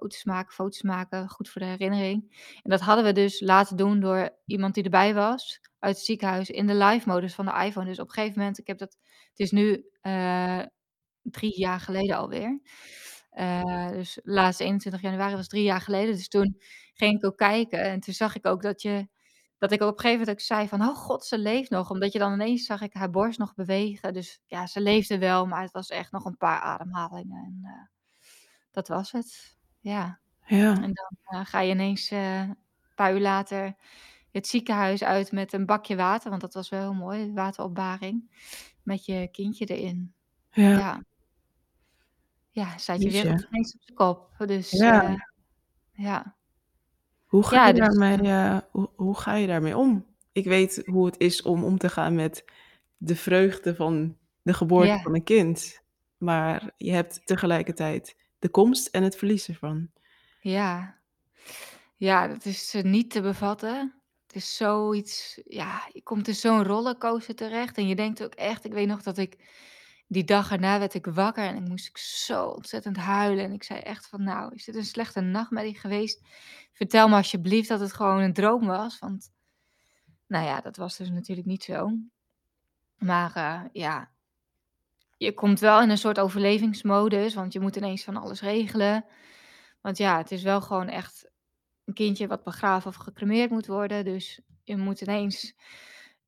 Foto's 0.00 0.24
maken, 0.24 0.52
foto's 0.54 0.82
maken, 0.82 1.28
goed 1.28 1.48
voor 1.48 1.60
de 1.60 1.66
herinnering. 1.66 2.50
En 2.62 2.70
dat 2.70 2.80
hadden 2.80 3.04
we 3.04 3.12
dus 3.12 3.40
laten 3.40 3.76
doen 3.76 4.00
door 4.00 4.30
iemand 4.46 4.74
die 4.74 4.84
erbij 4.84 5.14
was 5.14 5.60
uit 5.78 5.96
het 5.96 6.04
ziekenhuis 6.04 6.50
in 6.50 6.66
de 6.66 6.74
live 6.74 7.08
modus 7.08 7.34
van 7.34 7.44
de 7.44 7.64
iPhone. 7.64 7.86
Dus 7.86 7.98
op 8.00 8.08
een 8.08 8.14
gegeven 8.14 8.38
moment 8.38 8.58
ik 8.58 8.66
heb 8.66 8.78
dat 8.78 8.96
het 9.30 9.40
is 9.40 9.50
nu, 9.50 9.84
eh, 10.00 10.62
3 11.22 11.58
jaar 11.58 11.80
geleden 11.80 12.16
alweer. 12.16 12.60
Eh, 13.30 13.90
dus 13.90 14.20
laatst 14.22 14.60
21 14.60 15.00
januari 15.00 15.34
was 15.34 15.48
3 15.48 15.62
jaar 15.62 15.80
geleden. 15.80 16.14
Dus 16.14 16.28
toen 16.28 16.56
ging 16.94 17.18
ik 17.18 17.24
ook 17.24 17.36
kijken 17.36 17.82
en 17.82 18.00
toen 18.00 18.14
zag 18.14 18.36
ik 18.36 18.46
ook 18.46 18.62
dat 18.62 18.82
je 18.82 19.08
dat 19.58 19.72
ik 19.72 19.80
op 19.80 19.88
een 19.88 20.00
gegeven 20.00 20.18
moment 20.18 20.30
ook 20.30 20.40
zei 20.44 20.68
van: 20.68 20.80
"Oh 20.82 20.96
god, 20.96 21.24
ze 21.24 21.38
leeft 21.38 21.70
nog." 21.70 21.90
Omdat 21.90 22.12
je 22.12 22.18
dan 22.18 22.32
ineens 22.32 22.64
zag 22.64 22.80
ik 22.80 22.94
haar 22.94 23.10
borst 23.10 23.38
nog 23.38 23.54
bewegen. 23.54 24.12
Dus 24.12 24.40
ja, 24.46 24.66
ze 24.66 24.80
leefde 24.80 25.18
wel, 25.18 25.46
maar 25.46 25.62
het 25.62 25.72
was 25.72 25.88
echt 25.90 26.12
nog 26.12 26.24
een 26.24 26.36
paar 26.36 26.60
ademhalingen 26.60 27.44
en, 27.44 27.60
eh, 27.62 27.88
dat 28.70 28.88
was 28.88 29.12
het. 29.12 29.55
Ja. 29.86 30.18
Ja. 30.46 30.72
En 30.82 30.92
dan, 30.92 31.16
eh, 31.24 31.40
ga 31.46 31.60
je 31.60 31.70
ineens, 31.72 32.10
eh, 32.10 32.40
een 32.40 32.56
paar 32.94 33.14
uur 33.14 33.20
later 33.20 33.74
het 34.32 34.46
ziekenhuis 34.46 35.04
uit 35.04 35.32
met 35.32 35.52
een 35.52 35.66
bakje 35.66 35.96
water, 35.96 36.30
want 36.30 36.40
dat 36.42 36.54
was 36.54 36.68
wel 36.68 36.80
heel 36.80 36.94
mooi, 36.94 37.32
wateropbaring, 37.32 38.30
met 38.82 39.04
je 39.04 39.28
kindje 39.32 39.64
erin. 39.66 40.14
Ja. 40.50 40.70
Ja. 40.70 41.04
Ja, 42.50 42.76
staat 42.78 43.02
je 43.02 43.10
wereld 43.10 43.30
Jeetje. 43.40 43.46
ineens 43.50 43.74
op 43.74 43.80
z'n 43.82 43.94
kop. 43.94 44.30
Dus, 44.46 44.70
Ja. 44.70 45.02
eh, 45.08 45.14
ja. 45.92 46.36
Hoe 47.26 47.42
ga 47.42 47.56
Ja, 47.56 47.66
je 47.66 47.74
dus, 47.74 47.80
daarmee, 47.98 48.60
hoe 48.70 48.90
hoe 48.96 49.16
ga 49.18 49.34
je 49.34 49.46
daarmee 49.46 49.76
om? 49.76 50.06
Ik 50.32 50.44
weet 50.44 50.82
hoe 50.86 51.06
het 51.06 51.18
is 51.18 51.42
om 51.42 51.64
om 51.64 51.78
te 51.78 51.88
gaan 51.88 52.14
met 52.14 52.44
de 52.96 53.16
vreugde 53.16 53.74
van 53.74 54.16
de 54.42 54.54
geboorte 54.54 54.98
van 55.02 55.14
een 55.14 55.24
kind, 55.24 55.82
maar 56.18 56.70
je 56.76 56.92
hebt 56.92 57.26
tegelijkertijd 57.26 58.16
de 58.38 58.48
komst 58.48 58.86
en 58.86 59.02
het 59.02 59.16
verlies 59.16 59.48
ervan. 59.48 59.90
Ja. 60.40 60.98
Ja, 61.96 62.28
dat 62.28 62.44
is, 62.44 62.74
eh, 62.74 62.82
niet 62.82 63.10
te 63.10 63.20
bevatten. 63.20 63.94
Het 64.26 64.36
is 64.36 64.56
zoiets 64.56 65.40
ja, 65.44 65.88
je 65.92 66.02
komt 66.02 66.28
in 66.28 66.34
zo'n 66.34 66.64
rollercoaster 66.64 67.34
terecht 67.34 67.76
en 67.76 67.88
je 67.88 67.96
denkt 67.96 68.22
ook 68.24 68.34
echt 68.34 68.64
ik 68.64 68.72
weet 68.72 68.86
nog 68.86 69.02
dat 69.02 69.18
ik 69.18 69.36
die 70.08 70.24
dag 70.24 70.50
erna 70.50 70.78
werd 70.78 70.94
ik 70.94 71.06
wakker 71.06 71.44
en 71.44 71.56
ik 71.56 71.68
moest 71.68 71.88
ik 71.88 71.98
zo 71.98 72.46
ontzettend 72.46 72.96
huilen. 72.96 73.44
En 73.44 73.52
ik 73.52 73.62
zei 73.62 73.80
echt 73.80 74.06
van: 74.08 74.22
"Nou, 74.22 74.54
is 74.54 74.64
dit 74.64 74.74
een 74.74 74.84
slechte 74.84 75.20
nachtmerrie 75.20 75.78
geweest? 75.78 76.20
Vertel 76.72 77.08
me 77.08 77.16
alsjeblieft 77.16 77.68
dat 77.68 77.80
het 77.80 77.92
gewoon 77.92 78.20
een 78.20 78.32
droom 78.32 78.66
was." 78.66 78.98
Want 78.98 79.30
Nou 80.26 80.44
ja, 80.44 80.60
dat 80.60 80.76
was 80.76 80.96
dus 80.96 81.10
natuurlijk 81.10 81.46
niet 81.46 81.64
zo. 81.64 81.90
Maar, 82.98 83.36
eh, 83.36 83.62
ja 83.72 84.15
je 85.16 85.34
komt 85.34 85.60
wel 85.60 85.82
in 85.82 85.90
een 85.90 85.98
soort 85.98 86.20
overlevingsmodus, 86.20 87.34
want 87.34 87.52
je 87.52 87.60
moet 87.60 87.76
ineens 87.76 88.04
van 88.04 88.16
alles 88.16 88.40
regelen. 88.40 89.04
Want 89.80 89.98
ja, 89.98 90.16
het 90.16 90.30
is 90.30 90.42
wel 90.42 90.60
gewoon 90.60 90.88
echt 90.88 91.30
een 91.84 91.94
kindje 91.94 92.26
wat 92.26 92.42
begraven 92.42 92.90
of 92.90 92.96
gecremeerd 92.96 93.50
moet 93.50 93.66
worden. 93.66 94.04
Dus 94.04 94.40
je 94.62 94.76
moet 94.76 95.00
ineens 95.00 95.54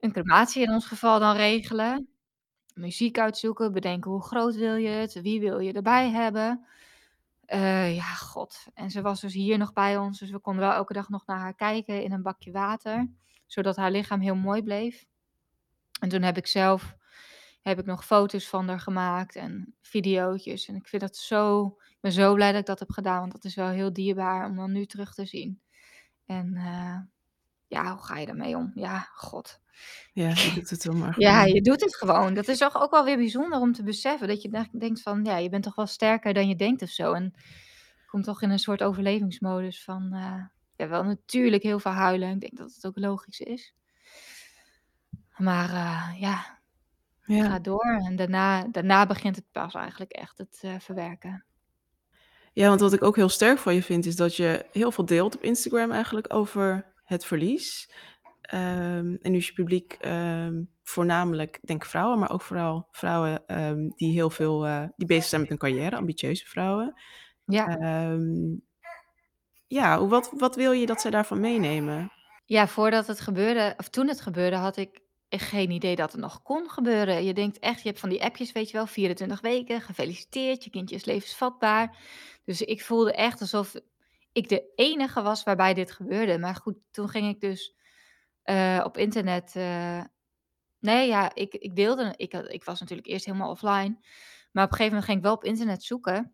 een 0.00 0.12
crematie 0.12 0.62
in 0.62 0.70
ons 0.70 0.86
geval 0.86 1.18
dan 1.18 1.36
regelen. 1.36 2.08
Muziek 2.74 3.18
uitzoeken, 3.18 3.72
bedenken 3.72 4.10
hoe 4.10 4.22
groot 4.22 4.54
wil 4.54 4.74
je 4.74 4.88
het, 4.88 5.20
wie 5.20 5.40
wil 5.40 5.58
je 5.58 5.72
erbij 5.72 6.10
hebben. 6.10 6.66
Eh, 7.44 7.96
ja, 7.96 8.14
god. 8.14 8.66
En 8.74 8.90
ze 8.90 9.02
was 9.02 9.20
dus 9.20 9.34
hier 9.34 9.58
nog 9.58 9.72
bij 9.72 9.96
ons, 9.96 10.18
dus 10.18 10.30
we 10.30 10.38
konden 10.38 10.62
wel 10.62 10.72
elke 10.72 10.92
dag 10.92 11.08
nog 11.08 11.26
naar 11.26 11.38
haar 11.38 11.54
kijken 11.54 12.02
in 12.02 12.12
een 12.12 12.22
bakje 12.22 12.52
water, 12.52 13.10
zodat 13.46 13.76
haar 13.76 13.90
lichaam 13.90 14.20
heel 14.20 14.34
mooi 14.34 14.62
bleef. 14.62 15.04
En 16.00 16.08
toen 16.08 16.22
heb 16.22 16.36
ik 16.36 16.46
zelf 16.46 16.96
heb 17.68 17.78
ik 17.78 17.86
nog 17.86 18.04
foto's 18.04 18.48
van 18.48 18.68
haar 18.68 18.80
gemaakt 18.80 19.36
en 19.36 19.74
videootjes. 19.82 20.68
En 20.68 20.74
ik 20.74 20.88
vind 20.88 21.02
dat 21.02 21.16
zo, 21.16 21.66
ik 21.88 21.98
ben 22.00 22.12
zo 22.12 22.34
blij 22.34 22.50
dat 22.50 22.60
ik 22.60 22.66
dat 22.66 22.78
heb 22.78 22.90
gedaan, 22.90 23.20
want 23.20 23.32
dat 23.32 23.44
is 23.44 23.54
wel 23.54 23.68
heel 23.68 23.92
dierbaar 23.92 24.48
om 24.48 24.56
dan 24.56 24.72
nu 24.72 24.86
terug 24.86 25.14
te 25.14 25.26
zien. 25.26 25.60
En 26.26 26.54
uh, 26.54 26.98
ja, 27.66 27.92
hoe 27.94 28.04
ga 28.04 28.18
je 28.18 28.26
daarmee 28.26 28.56
om? 28.56 28.72
Ja, 28.74 29.08
god. 29.12 29.60
Ja, 30.12 30.28
je 30.28 30.52
doet 30.54 30.70
het 30.70 30.84
wel 30.84 30.94
maar 30.94 31.20
Ja, 31.20 31.38
gewoon. 31.40 31.54
je 31.54 31.60
doet 31.60 31.80
het 31.80 31.96
gewoon. 31.96 32.34
Dat 32.34 32.48
is 32.48 32.58
toch 32.58 32.80
ook 32.80 32.90
wel 32.90 33.04
weer 33.04 33.16
bijzonder 33.16 33.60
om 33.60 33.72
te 33.72 33.82
beseffen. 33.82 34.28
Dat 34.28 34.42
je 34.42 34.68
denkt 34.72 35.02
van, 35.02 35.24
ja, 35.24 35.36
je 35.36 35.48
bent 35.48 35.62
toch 35.62 35.74
wel 35.74 35.86
sterker 35.86 36.34
dan 36.34 36.48
je 36.48 36.56
denkt 36.56 36.82
of 36.82 36.88
zo. 36.88 37.12
En 37.12 37.34
komt 38.06 38.24
toch 38.24 38.42
in 38.42 38.50
een 38.50 38.58
soort 38.58 38.82
overlevingsmodus 38.82 39.84
van, 39.84 40.10
uh, 40.14 40.44
ja, 40.76 40.88
wel 40.88 41.04
natuurlijk 41.04 41.62
heel 41.62 41.78
veel 41.78 41.92
huilen. 41.92 42.30
Ik 42.30 42.40
denk 42.40 42.56
dat 42.56 42.74
het 42.74 42.86
ook 42.86 42.98
logisch 42.98 43.40
is. 43.40 43.74
Maar 45.36 45.70
uh, 45.70 46.20
ja, 46.20 46.57
Ja. 47.28 47.48
Ga 47.48 47.58
door 47.58 48.00
en 48.06 48.16
daarna, 48.16 48.64
daarna 48.64 49.06
begint 49.06 49.36
het 49.36 49.44
pas 49.52 49.74
eigenlijk 49.74 50.12
echt 50.12 50.38
het 50.38 50.60
uh, 50.64 50.74
verwerken. 50.78 51.44
Ja, 52.52 52.68
want 52.68 52.80
wat 52.80 52.92
ik 52.92 53.02
ook 53.02 53.16
heel 53.16 53.28
sterk 53.28 53.58
van 53.58 53.74
je 53.74 53.82
vind, 53.82 54.06
is 54.06 54.16
dat 54.16 54.36
je 54.36 54.66
heel 54.72 54.92
veel 54.92 55.04
deelt 55.04 55.36
op 55.36 55.42
Instagram 55.42 55.90
eigenlijk 55.90 56.34
over 56.34 56.92
het 57.04 57.24
verlies. 57.24 57.90
Um, 58.54 59.18
en 59.22 59.30
nu 59.30 59.36
is 59.36 59.46
je 59.46 59.52
publiek 59.52 59.98
um, 60.04 60.70
voornamelijk, 60.82 61.56
ik 61.56 61.66
denk 61.66 61.84
vrouwen, 61.84 62.18
maar 62.18 62.30
ook 62.30 62.42
vooral 62.42 62.88
vrouwen 62.90 63.60
um, 63.62 63.92
die 63.96 64.12
heel 64.12 64.30
veel, 64.30 64.66
uh, 64.66 64.84
die 64.96 65.06
bezig 65.06 65.24
zijn 65.24 65.40
met 65.40 65.50
hun 65.50 65.58
carrière, 65.58 65.96
ambitieuze 65.96 66.46
vrouwen. 66.46 67.00
Ja. 67.44 67.78
ja, 69.66 70.06
wat, 70.06 70.32
wat 70.36 70.56
wil 70.56 70.72
je 70.72 70.86
dat 70.86 71.00
zij 71.00 71.10
daarvan 71.10 71.40
meenemen? 71.40 72.12
Ja, 72.44 72.66
voordat 72.66 73.06
het 73.06 73.20
gebeurde, 73.20 73.74
of 73.76 73.88
toen 73.88 74.08
het 74.08 74.20
gebeurde, 74.20 74.56
had 74.56 74.76
ik 74.76 75.00
geen 75.28 75.70
idee 75.70 75.96
dat 75.96 76.12
het 76.12 76.20
nog 76.20 76.42
kon 76.42 76.70
gebeuren. 76.70 77.24
Je 77.24 77.34
denkt 77.34 77.58
echt, 77.58 77.82
je 77.82 77.88
hebt 77.88 78.00
van 78.00 78.08
die 78.08 78.22
appjes, 78.22 78.52
weet 78.52 78.70
je 78.70 78.76
wel, 78.76 78.86
24 78.86 79.40
weken, 79.40 79.80
gefeliciteerd, 79.80 80.64
je 80.64 80.70
kindje 80.70 80.94
is 80.94 81.04
levensvatbaar. 81.04 81.96
Dus 82.44 82.62
ik 82.62 82.82
voelde 82.82 83.12
echt 83.12 83.40
alsof 83.40 83.74
ik 84.32 84.48
de 84.48 84.72
enige 84.74 85.22
was 85.22 85.42
waarbij 85.42 85.74
dit 85.74 85.92
gebeurde. 85.92 86.38
Maar 86.38 86.54
goed, 86.54 86.76
toen 86.90 87.08
ging 87.08 87.28
ik 87.28 87.40
dus 87.40 87.74
uh, 88.44 88.82
op 88.84 88.96
internet. 88.96 89.54
Uh, 89.56 90.02
nee, 90.78 91.08
ja, 91.08 91.34
ik, 91.34 91.54
ik 91.54 91.76
deelde. 91.76 92.14
Ik, 92.16 92.32
ik 92.32 92.64
was 92.64 92.80
natuurlijk 92.80 93.08
eerst 93.08 93.24
helemaal 93.24 93.50
offline. 93.50 93.98
Maar 94.52 94.64
op 94.64 94.70
een 94.70 94.76
gegeven 94.76 94.86
moment 94.86 95.04
ging 95.04 95.18
ik 95.18 95.24
wel 95.24 95.34
op 95.34 95.44
internet 95.44 95.82
zoeken. 95.82 96.32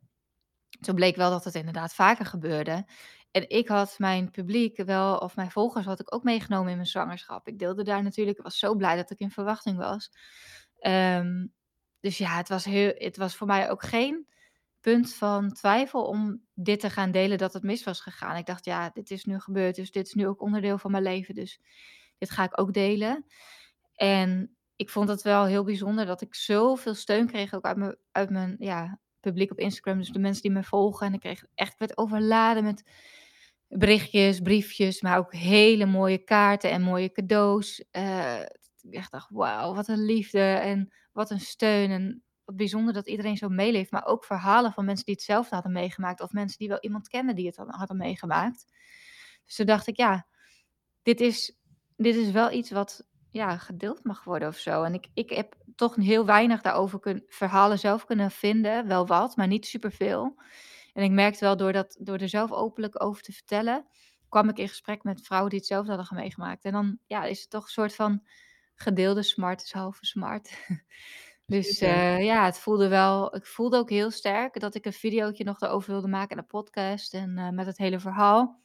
Toen 0.80 0.94
bleek 0.94 1.16
wel 1.16 1.30
dat 1.30 1.44
het 1.44 1.54
inderdaad 1.54 1.94
vaker 1.94 2.26
gebeurde. 2.26 2.86
En 3.34 3.48
ik 3.48 3.68
had 3.68 3.94
mijn 3.98 4.30
publiek 4.30 4.76
wel, 4.76 5.16
of 5.16 5.36
mijn 5.36 5.50
volgers 5.50 5.86
had 5.86 6.00
ik 6.00 6.14
ook 6.14 6.22
meegenomen 6.22 6.70
in 6.70 6.76
mijn 6.76 6.88
zwangerschap. 6.88 7.48
Ik 7.48 7.58
deelde 7.58 7.84
daar 7.84 8.02
natuurlijk, 8.02 8.36
ik 8.36 8.44
was 8.44 8.58
zo 8.58 8.74
blij 8.74 8.96
dat 8.96 9.10
ik 9.10 9.18
in 9.18 9.30
verwachting 9.30 9.76
was. 9.76 10.10
Um, 10.80 11.52
dus 12.00 12.18
ja, 12.18 12.36
het 12.36 12.48
was, 12.48 12.64
heel, 12.64 12.92
het 12.94 13.16
was 13.16 13.36
voor 13.36 13.46
mij 13.46 13.70
ook 13.70 13.82
geen 13.82 14.26
punt 14.80 15.14
van 15.14 15.52
twijfel 15.52 16.06
om 16.06 16.42
dit 16.54 16.80
te 16.80 16.90
gaan 16.90 17.10
delen 17.10 17.38
dat 17.38 17.52
het 17.52 17.62
mis 17.62 17.84
was 17.84 18.00
gegaan. 18.00 18.36
Ik 18.36 18.46
dacht, 18.46 18.64
ja, 18.64 18.90
dit 18.90 19.10
is 19.10 19.24
nu 19.24 19.40
gebeurd, 19.40 19.74
dus 19.74 19.90
dit 19.90 20.06
is 20.06 20.12
nu 20.12 20.26
ook 20.26 20.42
onderdeel 20.42 20.78
van 20.78 20.90
mijn 20.90 21.02
leven. 21.02 21.34
Dus 21.34 21.60
dit 22.18 22.30
ga 22.30 22.44
ik 22.44 22.60
ook 22.60 22.72
delen. 22.72 23.26
En 23.94 24.56
ik 24.76 24.90
vond 24.90 25.08
het 25.08 25.22
wel 25.22 25.44
heel 25.44 25.64
bijzonder 25.64 26.06
dat 26.06 26.20
ik 26.20 26.34
zoveel 26.34 26.94
steun 26.94 27.26
kreeg 27.26 27.54
ook 27.54 27.64
uit 27.64 27.76
mijn, 27.76 27.96
uit 28.12 28.30
mijn 28.30 28.56
ja, 28.58 28.98
publiek 29.20 29.50
op 29.50 29.58
Instagram. 29.58 29.98
Dus 29.98 30.10
de 30.10 30.18
mensen 30.18 30.42
die 30.42 30.50
me 30.50 30.64
volgen. 30.64 31.06
En 31.06 31.14
ik 31.14 31.20
kreeg 31.20 31.44
echt, 31.54 31.78
werd 31.78 31.98
overladen 31.98 32.64
met 32.64 32.84
berichtjes, 33.78 34.40
briefjes, 34.40 35.00
maar 35.00 35.18
ook 35.18 35.32
hele 35.32 35.86
mooie 35.86 36.18
kaarten 36.18 36.70
en 36.70 36.82
mooie 36.82 37.12
cadeaus. 37.12 37.84
Uh, 37.92 38.40
ik 38.80 39.06
dacht, 39.10 39.30
wauw, 39.30 39.74
wat 39.74 39.88
een 39.88 40.04
liefde 40.04 40.40
en 40.40 40.92
wat 41.12 41.30
een 41.30 41.40
steun. 41.40 41.90
En 41.90 42.22
wat 42.44 42.56
bijzonder 42.56 42.94
dat 42.94 43.08
iedereen 43.08 43.36
zo 43.36 43.48
meeleeft. 43.48 43.90
Maar 43.90 44.06
ook 44.06 44.24
verhalen 44.24 44.72
van 44.72 44.84
mensen 44.84 45.04
die 45.04 45.14
hetzelfde 45.14 45.54
hadden 45.54 45.72
meegemaakt. 45.72 46.20
Of 46.20 46.32
mensen 46.32 46.58
die 46.58 46.68
wel 46.68 46.80
iemand 46.80 47.08
kennen 47.08 47.34
die 47.34 47.46
het 47.46 47.56
hadden 47.56 47.96
meegemaakt. 47.96 48.64
Dus 49.44 49.56
toen 49.56 49.66
dacht 49.66 49.86
ik, 49.86 49.96
ja, 49.96 50.26
dit 51.02 51.20
is, 51.20 51.56
dit 51.96 52.14
is 52.16 52.30
wel 52.30 52.52
iets 52.52 52.70
wat 52.70 53.06
ja, 53.30 53.56
gedeeld 53.58 54.04
mag 54.04 54.24
worden 54.24 54.48
of 54.48 54.56
zo. 54.56 54.82
En 54.82 54.94
ik, 54.94 55.06
ik 55.14 55.30
heb 55.30 55.54
toch 55.76 55.96
heel 55.96 56.26
weinig 56.26 56.60
daarover 56.60 57.00
kun, 57.00 57.24
verhalen 57.26 57.78
zelf 57.78 58.04
kunnen 58.04 58.30
vinden. 58.30 58.86
Wel 58.86 59.06
wat, 59.06 59.36
maar 59.36 59.46
niet 59.46 59.66
superveel. 59.66 60.36
En 60.94 61.02
ik 61.02 61.10
merkte 61.10 61.44
wel 61.44 61.56
door, 61.56 61.72
dat, 61.72 61.96
door 62.00 62.18
er 62.18 62.28
zelf 62.28 62.52
openlijk 62.52 63.02
over 63.02 63.22
te 63.22 63.32
vertellen, 63.32 63.86
kwam 64.28 64.48
ik 64.48 64.58
in 64.58 64.68
gesprek 64.68 65.02
met 65.02 65.20
vrouwen 65.20 65.50
die 65.50 65.58
hetzelfde 65.58 65.94
hadden 65.94 66.16
meegemaakt. 66.16 66.64
En 66.64 66.72
dan 66.72 66.98
ja, 67.06 67.24
is 67.24 67.40
het 67.40 67.50
toch 67.50 67.64
een 67.64 67.70
soort 67.70 67.94
van 67.94 68.22
gedeelde 68.74 69.22
smart 69.22 69.62
is 69.62 69.72
halve 69.72 70.06
smart. 70.06 70.66
dus 71.46 71.82
uh, 71.82 72.24
ja, 72.24 72.44
het 72.44 72.58
voelde 72.58 72.88
wel, 72.88 73.36
ik 73.36 73.46
voelde 73.46 73.76
ook 73.76 73.90
heel 73.90 74.10
sterk 74.10 74.60
dat 74.60 74.74
ik 74.74 74.84
een 74.84 74.92
videootje 74.92 75.44
nog 75.44 75.60
erover 75.60 75.90
wilde 75.90 76.08
maken 76.08 76.36
in 76.36 76.42
de 76.42 76.48
podcast 76.48 77.14
en 77.14 77.38
uh, 77.38 77.48
met 77.48 77.66
het 77.66 77.78
hele 77.78 78.00
verhaal. 78.00 78.60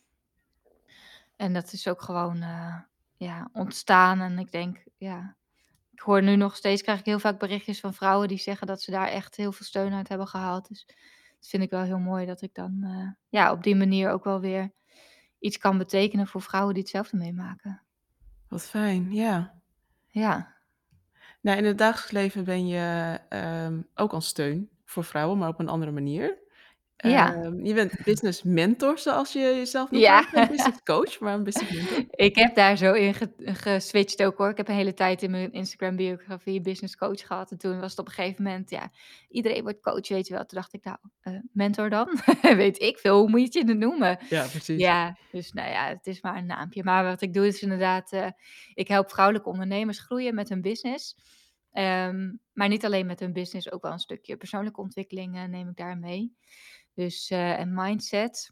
En 1.35 1.53
dat 1.53 1.73
is 1.73 1.87
ook 1.87 2.01
gewoon 2.01 2.37
uh, 2.37 2.75
ja, 3.17 3.49
ontstaan. 3.53 4.21
En 4.21 4.39
ik 4.39 4.51
denk, 4.51 4.83
ja, 4.97 5.35
ik 5.91 5.99
hoor 5.99 6.23
nu 6.23 6.35
nog 6.35 6.55
steeds, 6.55 6.81
krijg 6.81 6.99
ik 6.99 7.05
heel 7.05 7.19
vaak 7.19 7.39
berichtjes 7.39 7.79
van 7.79 7.93
vrouwen 7.93 8.27
die 8.27 8.37
zeggen 8.37 8.67
dat 8.67 8.81
ze 8.81 8.91
daar 8.91 9.07
echt 9.07 9.35
heel 9.35 9.51
veel 9.51 9.65
steun 9.65 9.93
uit 9.93 10.09
hebben 10.09 10.27
gehaald. 10.27 10.67
Dus 10.67 10.87
dat 11.39 11.49
vind 11.49 11.63
ik 11.63 11.69
wel 11.69 11.81
heel 11.81 11.99
mooi 11.99 12.25
dat 12.25 12.41
ik 12.41 12.53
dan 12.53 12.79
uh, 12.83 13.07
ja, 13.29 13.51
op 13.51 13.63
die 13.63 13.75
manier 13.75 14.09
ook 14.09 14.23
wel 14.23 14.39
weer 14.39 14.71
iets 15.39 15.57
kan 15.57 15.77
betekenen 15.77 16.27
voor 16.27 16.41
vrouwen 16.41 16.73
die 16.73 16.83
hetzelfde 16.83 17.17
meemaken. 17.17 17.81
Wat 18.47 18.65
fijn, 18.65 19.13
ja. 19.13 19.61
Ja. 20.07 20.57
Nou, 21.41 21.57
in 21.57 21.65
het 21.65 21.77
dagelijks 21.77 22.11
leven 22.11 22.43
ben 22.43 22.67
je 22.67 23.19
um, 23.29 23.87
ook 23.95 24.11
al 24.11 24.21
steun 24.21 24.69
voor 24.85 25.03
vrouwen, 25.03 25.37
maar 25.37 25.49
op 25.49 25.59
een 25.59 25.69
andere 25.69 25.91
manier. 25.91 26.37
Ja. 27.07 27.35
Um, 27.35 27.65
je 27.65 27.73
bent 27.73 28.03
business 28.03 28.43
mentor, 28.43 28.99
zoals 28.99 29.33
je 29.33 29.39
jezelf 29.39 29.91
noemt. 29.91 30.03
Ja. 30.03 30.29
Business 30.49 30.83
coach, 30.83 31.19
maar 31.19 31.33
een 31.33 31.43
business 31.43 31.73
mentor. 31.73 32.05
Ik 32.09 32.35
heb 32.35 32.55
daar 32.55 32.77
zo 32.77 32.93
in 32.93 33.13
ge 33.13 33.29
geswitcht 33.37 34.23
ook 34.23 34.37
hoor. 34.37 34.49
Ik 34.49 34.57
heb 34.57 34.67
een 34.67 34.75
hele 34.75 34.93
tijd 34.93 35.21
in 35.21 35.31
mijn 35.31 35.51
Instagram 35.51 35.95
biografie 35.95 36.61
business 36.61 36.95
coach 36.95 37.27
gehad. 37.27 37.51
En 37.51 37.57
toen 37.57 37.79
was 37.79 37.91
het 37.91 37.99
op 37.99 38.07
een 38.07 38.13
gegeven 38.13 38.43
moment, 38.43 38.69
ja, 38.69 38.91
iedereen 39.29 39.63
wordt 39.63 39.81
coach, 39.81 40.07
weet 40.07 40.27
je 40.27 40.33
wel. 40.33 40.45
Toen 40.45 40.57
dacht 40.59 40.73
ik, 40.73 40.83
nou, 40.83 40.97
uh, 41.23 41.39
mentor 41.51 41.89
dan? 41.89 42.19
weet 42.41 42.81
ik 42.81 42.97
veel, 42.97 43.19
hoe 43.19 43.29
moet 43.29 43.53
je 43.53 43.65
het 43.65 43.77
noemen? 43.77 44.19
Ja, 44.29 44.47
precies. 44.47 44.79
Ja, 44.79 45.17
dus 45.31 45.51
nou 45.51 45.69
ja, 45.69 45.87
het 45.87 46.07
is 46.07 46.21
maar 46.21 46.37
een 46.37 46.45
naampje. 46.45 46.83
Maar 46.83 47.03
wat 47.03 47.21
ik 47.21 47.33
doe 47.33 47.47
is 47.47 47.61
inderdaad, 47.61 48.13
uh, 48.13 48.27
ik 48.73 48.87
help 48.87 49.11
vrouwelijke 49.11 49.49
ondernemers 49.49 49.99
groeien 49.99 50.35
met 50.35 50.49
hun 50.49 50.61
business. 50.61 51.15
Um, 51.73 52.39
maar 52.53 52.67
niet 52.67 52.85
alleen 52.85 53.05
met 53.05 53.19
hun 53.19 53.33
business, 53.33 53.71
ook 53.71 53.81
wel 53.81 53.91
een 53.91 53.99
stukje 53.99 54.37
persoonlijke 54.37 54.81
ontwikkeling 54.81 55.35
uh, 55.35 55.43
neem 55.43 55.69
ik 55.69 55.75
daar 55.75 55.97
mee. 55.97 56.33
Dus 56.99 57.31
uh, 57.31 57.59
en 57.59 57.73
mindset. 57.73 58.51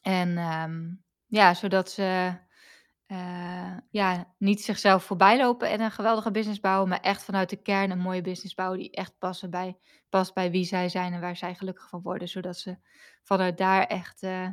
En 0.00 0.38
um, 0.38 1.04
ja, 1.26 1.54
zodat 1.54 1.90
ze 1.90 2.34
uh, 3.06 3.76
ja, 3.90 4.34
niet 4.38 4.62
zichzelf 4.62 5.04
voorbij 5.04 5.38
lopen 5.38 5.70
en 5.70 5.80
een 5.80 5.90
geweldige 5.90 6.30
business 6.30 6.60
bouwen, 6.60 6.88
maar 6.88 7.00
echt 7.00 7.24
vanuit 7.24 7.50
de 7.50 7.56
kern 7.56 7.90
een 7.90 7.98
mooie 7.98 8.20
business 8.20 8.54
bouwen 8.54 8.78
die 8.78 8.90
echt 8.90 9.18
passen 9.18 9.50
bij, 9.50 9.76
past 10.08 10.34
bij 10.34 10.50
wie 10.50 10.64
zij 10.64 10.88
zijn 10.88 11.12
en 11.12 11.20
waar 11.20 11.36
zij 11.36 11.54
gelukkig 11.54 11.88
van 11.88 12.02
worden. 12.02 12.28
Zodat 12.28 12.58
ze 12.58 12.78
vanuit 13.22 13.58
daar 13.58 13.86
echt 13.86 14.22
uh, 14.22 14.48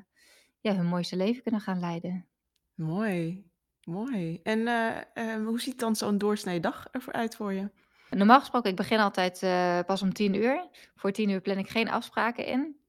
ja, 0.59 0.75
hun 0.75 0.87
mooiste 0.87 1.15
leven 1.15 1.43
kunnen 1.43 1.61
gaan 1.61 1.79
leiden. 1.79 2.27
Mooi, 2.73 3.49
mooi. 3.83 4.39
En 4.43 4.59
uh, 4.59 5.45
hoe 5.45 5.61
ziet 5.61 5.79
dan 5.79 5.95
zo'n 5.95 6.17
doorsnee 6.17 6.59
dag 6.59 6.87
eruit 6.91 7.35
voor 7.35 7.53
je? 7.53 7.69
Normaal 8.09 8.39
gesproken, 8.39 8.69
ik 8.69 8.75
begin 8.75 8.99
altijd 8.99 9.39
pas 9.85 10.01
om 10.01 10.13
tien 10.13 10.33
uur. 10.33 10.69
Voor 10.95 11.11
tien 11.11 11.29
uur 11.29 11.41
plan 11.41 11.57
ik 11.57 11.69
geen 11.69 11.89
afspraken 11.89 12.45
in. 12.45 12.83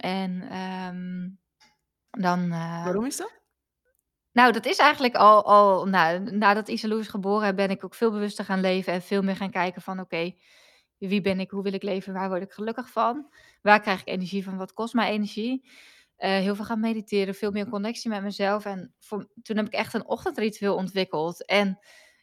En 0.00 0.56
um, 0.58 1.38
dan... 2.10 2.44
Uh, 2.44 2.84
Waarom 2.84 3.04
is 3.04 3.16
dat? 3.16 3.42
Nou, 4.32 4.52
dat 4.52 4.66
is 4.66 4.78
eigenlijk 4.78 5.14
al, 5.14 5.44
al 5.44 5.86
nou, 5.86 6.18
nadat 6.36 6.68
Isalou 6.68 7.00
is 7.00 7.08
geboren, 7.08 7.56
ben 7.56 7.70
ik 7.70 7.84
ook 7.84 7.94
veel 7.94 8.10
bewuster 8.10 8.44
gaan 8.44 8.60
leven 8.60 8.92
en 8.92 9.02
veel 9.02 9.22
meer 9.22 9.36
gaan 9.36 9.50
kijken 9.50 9.82
van 9.82 10.00
oké, 10.00 10.14
okay, 10.14 10.38
wie 10.98 11.20
ben 11.20 11.40
ik, 11.40 11.50
hoe 11.50 11.62
wil 11.62 11.72
ik 11.72 11.82
leven, 11.82 12.12
waar 12.12 12.28
word 12.28 12.42
ik 12.42 12.52
gelukkig 12.52 12.90
van, 12.90 13.32
waar 13.62 13.80
krijg 13.80 14.00
ik 14.00 14.08
energie 14.08 14.44
van, 14.44 14.56
wat 14.56 14.72
kost 14.72 14.94
mij 14.94 15.10
energie. 15.10 15.68
eh, 16.16 16.30
heel 16.30 16.54
veel 16.54 16.64
gaan 16.64 16.80
mediteren, 16.80 17.34
veel 17.34 17.50
meer 17.50 17.68
connectie 17.68 18.10
met 18.10 18.22
mezelf. 18.22 18.64
En 18.64 18.94
voor, 18.98 19.28
toen 19.42 19.56
heb 19.56 19.66
ik 19.66 19.72
echt 19.72 19.94
een 19.94 20.06
ochtendritueel 20.06 20.74
ontwikkeld. 20.74 21.44
En 21.46 21.78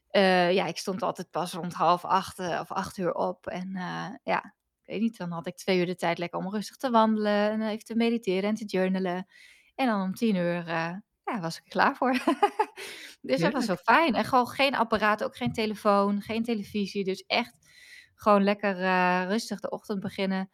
eh, 0.07 0.53
ja, 0.53 0.65
ik 0.65 0.77
stond 0.77 1.01
altijd 1.01 1.31
pas 1.31 1.53
rond 1.53 1.73
half 1.73 2.05
acht 2.05 2.39
eh, 2.39 2.59
of 2.61 2.71
acht 2.71 2.97
uur 2.97 3.13
op. 3.13 3.47
En 3.47 3.75
eh, 3.75 4.07
ja, 4.23 4.53
weet 4.91 5.01
niet, 5.01 5.17
dan 5.17 5.31
had 5.31 5.47
ik 5.47 5.55
twee 5.55 5.79
uur 5.79 5.85
de 5.85 5.95
tijd 5.95 6.17
lekker 6.17 6.39
om 6.39 6.49
rustig 6.49 6.75
te 6.75 6.89
wandelen 6.89 7.51
en 7.51 7.61
even 7.61 7.85
te 7.85 7.95
mediteren 7.95 8.49
en 8.49 8.55
te 8.55 8.65
journalen. 8.65 9.27
En 9.75 9.87
dan 9.87 10.01
om 10.01 10.13
tien 10.13 10.35
uur 10.35 10.67
eh, 10.67 10.95
ja, 11.23 11.39
was 11.39 11.57
ik 11.57 11.63
er 11.63 11.69
klaar 11.69 11.95
voor. 11.95 12.11
dus 13.21 13.39
dat 13.39 13.53
was 13.53 13.65
zo 13.65 13.75
fijn. 13.75 14.15
En 14.15 14.25
gewoon 14.25 14.47
geen 14.47 14.75
apparaat, 14.75 15.23
ook 15.23 15.35
geen 15.35 15.53
telefoon, 15.53 16.21
geen 16.21 16.43
televisie. 16.43 17.03
Dus 17.03 17.23
echt 17.27 17.55
gewoon 18.15 18.43
lekker 18.43 18.81
eh, 18.81 19.23
rustig 19.27 19.59
de 19.59 19.69
ochtend 19.69 19.99
beginnen. 19.99 20.49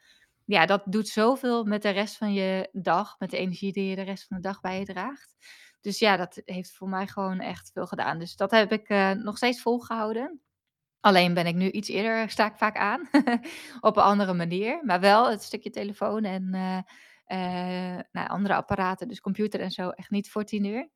Ja, 0.45 0.65
dat 0.65 0.83
doet 0.85 1.07
zoveel 1.07 1.63
met 1.63 1.81
de 1.81 1.89
rest 1.89 2.17
van 2.17 2.33
je 2.33 2.69
dag, 2.71 3.19
met 3.19 3.29
de 3.29 3.37
energie 3.37 3.73
die 3.73 3.89
je 3.89 3.95
de 3.95 4.01
rest 4.01 4.27
van 4.27 4.37
de 4.37 4.43
dag 4.43 4.59
bij 4.59 4.79
je 4.79 4.85
draagt. 4.85 5.35
Dus 5.81 5.99
ja, 5.99 6.17
dat 6.17 6.41
heeft 6.45 6.71
voor 6.71 6.89
mij 6.89 7.07
gewoon 7.07 7.39
echt 7.39 7.71
veel 7.73 7.87
gedaan. 7.87 8.19
Dus 8.19 8.35
dat 8.35 8.51
heb 8.51 8.71
ik 8.71 8.89
eh, 8.89 9.11
nog 9.11 9.37
steeds 9.37 9.61
volgehouden. 9.61 10.41
Alleen 10.99 11.33
ben 11.33 11.47
ik 11.47 11.55
nu 11.55 11.69
iets 11.71 11.89
eerder, 11.89 12.29
sta 12.29 12.45
ik 12.45 12.57
vaak 12.57 12.77
aan, 12.77 13.09
op 13.79 13.97
een 13.97 14.03
andere 14.03 14.33
manier. 14.33 14.79
Maar 14.83 14.99
wel 14.99 15.29
het 15.29 15.43
stukje 15.43 15.69
telefoon 15.69 16.23
en 16.23 16.53
eh, 16.53 16.77
eh, 17.25 18.03
nou, 18.11 18.27
andere 18.27 18.55
apparaten, 18.55 19.07
dus 19.07 19.19
computer 19.19 19.59
en 19.59 19.71
zo, 19.71 19.89
echt 19.89 20.09
niet 20.09 20.29
voor 20.29 20.43
tien 20.43 20.65
uur. 20.65 20.89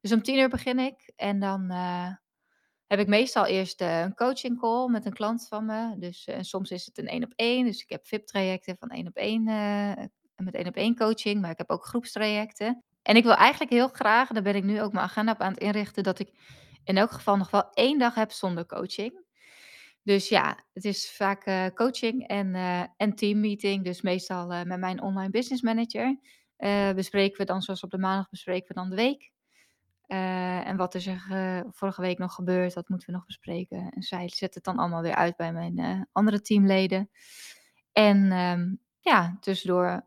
Dus 0.00 0.12
om 0.12 0.22
tien 0.22 0.38
uur 0.38 0.48
begin 0.48 0.78
ik 0.78 1.12
en 1.16 1.38
dan 1.40 1.70
eh, 1.70 2.10
heb 2.86 2.98
ik 2.98 3.06
meestal 3.06 3.46
eerst 3.46 3.80
eh, 3.80 4.00
een 4.00 4.14
coaching 4.14 4.60
call 4.60 4.88
met 4.88 5.06
een 5.06 5.12
klant 5.12 5.46
van 5.48 5.66
me. 5.66 5.98
Dus 5.98 6.24
eh, 6.24 6.36
soms 6.40 6.70
is 6.70 6.86
het 6.86 6.98
een 6.98 7.06
één 7.06 7.24
op 7.24 7.32
één. 7.36 7.64
Dus 7.64 7.82
ik 7.82 7.88
heb 7.88 8.06
VIP-trajecten 8.06 8.76
van 8.78 8.88
één 8.88 9.06
op 9.06 9.16
één 9.16 9.48
eh, 9.48 10.04
met 10.36 10.54
één 10.54 10.66
op 10.66 10.76
één 10.76 10.96
coaching, 10.96 11.40
maar 11.40 11.50
ik 11.50 11.58
heb 11.58 11.70
ook 11.70 11.84
groepstrajecten. 11.84 12.84
En 13.02 13.16
ik 13.16 13.22
wil 13.22 13.34
eigenlijk 13.34 13.72
heel 13.72 13.88
graag, 13.88 14.28
daar 14.28 14.42
ben 14.42 14.54
ik 14.54 14.64
nu 14.64 14.82
ook 14.82 14.92
mijn 14.92 15.04
agenda 15.04 15.32
op 15.32 15.40
aan 15.40 15.52
het 15.52 15.60
inrichten, 15.60 16.02
dat 16.02 16.18
ik 16.18 16.30
in 16.84 16.96
elk 16.96 17.10
geval 17.10 17.36
nog 17.36 17.50
wel 17.50 17.70
één 17.70 17.98
dag 17.98 18.14
heb 18.14 18.30
zonder 18.30 18.66
coaching. 18.66 19.23
Dus 20.04 20.28
ja, 20.28 20.58
het 20.72 20.84
is 20.84 21.10
vaak 21.10 21.44
eh, 21.44 21.66
coaching 21.74 22.28
en, 22.28 22.54
eh 22.54 22.84
en 22.96 23.14
teammeeting. 23.14 23.84
Dus 23.84 24.02
meestal 24.02 24.52
eh, 24.52 24.62
met 24.62 24.78
mijn 24.78 25.02
online 25.02 25.30
business 25.30 25.62
manager. 25.62 26.18
bespreken 26.94 27.38
we 27.38 27.44
dan, 27.44 27.62
zoals 27.62 27.82
op 27.82 27.90
de 27.90 27.98
maandag, 27.98 28.30
bespreken 28.30 28.68
we 28.68 28.74
dan 28.74 28.90
de 28.90 28.96
week. 28.96 29.32
En 30.06 30.76
wat 30.76 30.94
is 30.94 31.06
er 31.06 31.22
vorige 31.70 32.00
week 32.00 32.18
nog 32.18 32.34
gebeurd, 32.34 32.74
dat 32.74 32.88
moeten 32.88 33.06
we 33.08 33.14
nog 33.14 33.26
bespreken. 33.26 33.90
En 33.90 34.02
zij 34.02 34.28
zet 34.28 34.54
het 34.54 34.64
dan 34.64 34.78
allemaal 34.78 35.02
weer 35.02 35.14
uit 35.14 35.36
bij 35.36 35.52
mijn 35.52 36.08
andere 36.12 36.40
teamleden. 36.40 37.10
En 37.92 38.32
ehm, 38.32 38.74
ja, 39.00 39.36
tussendoor 39.40 40.06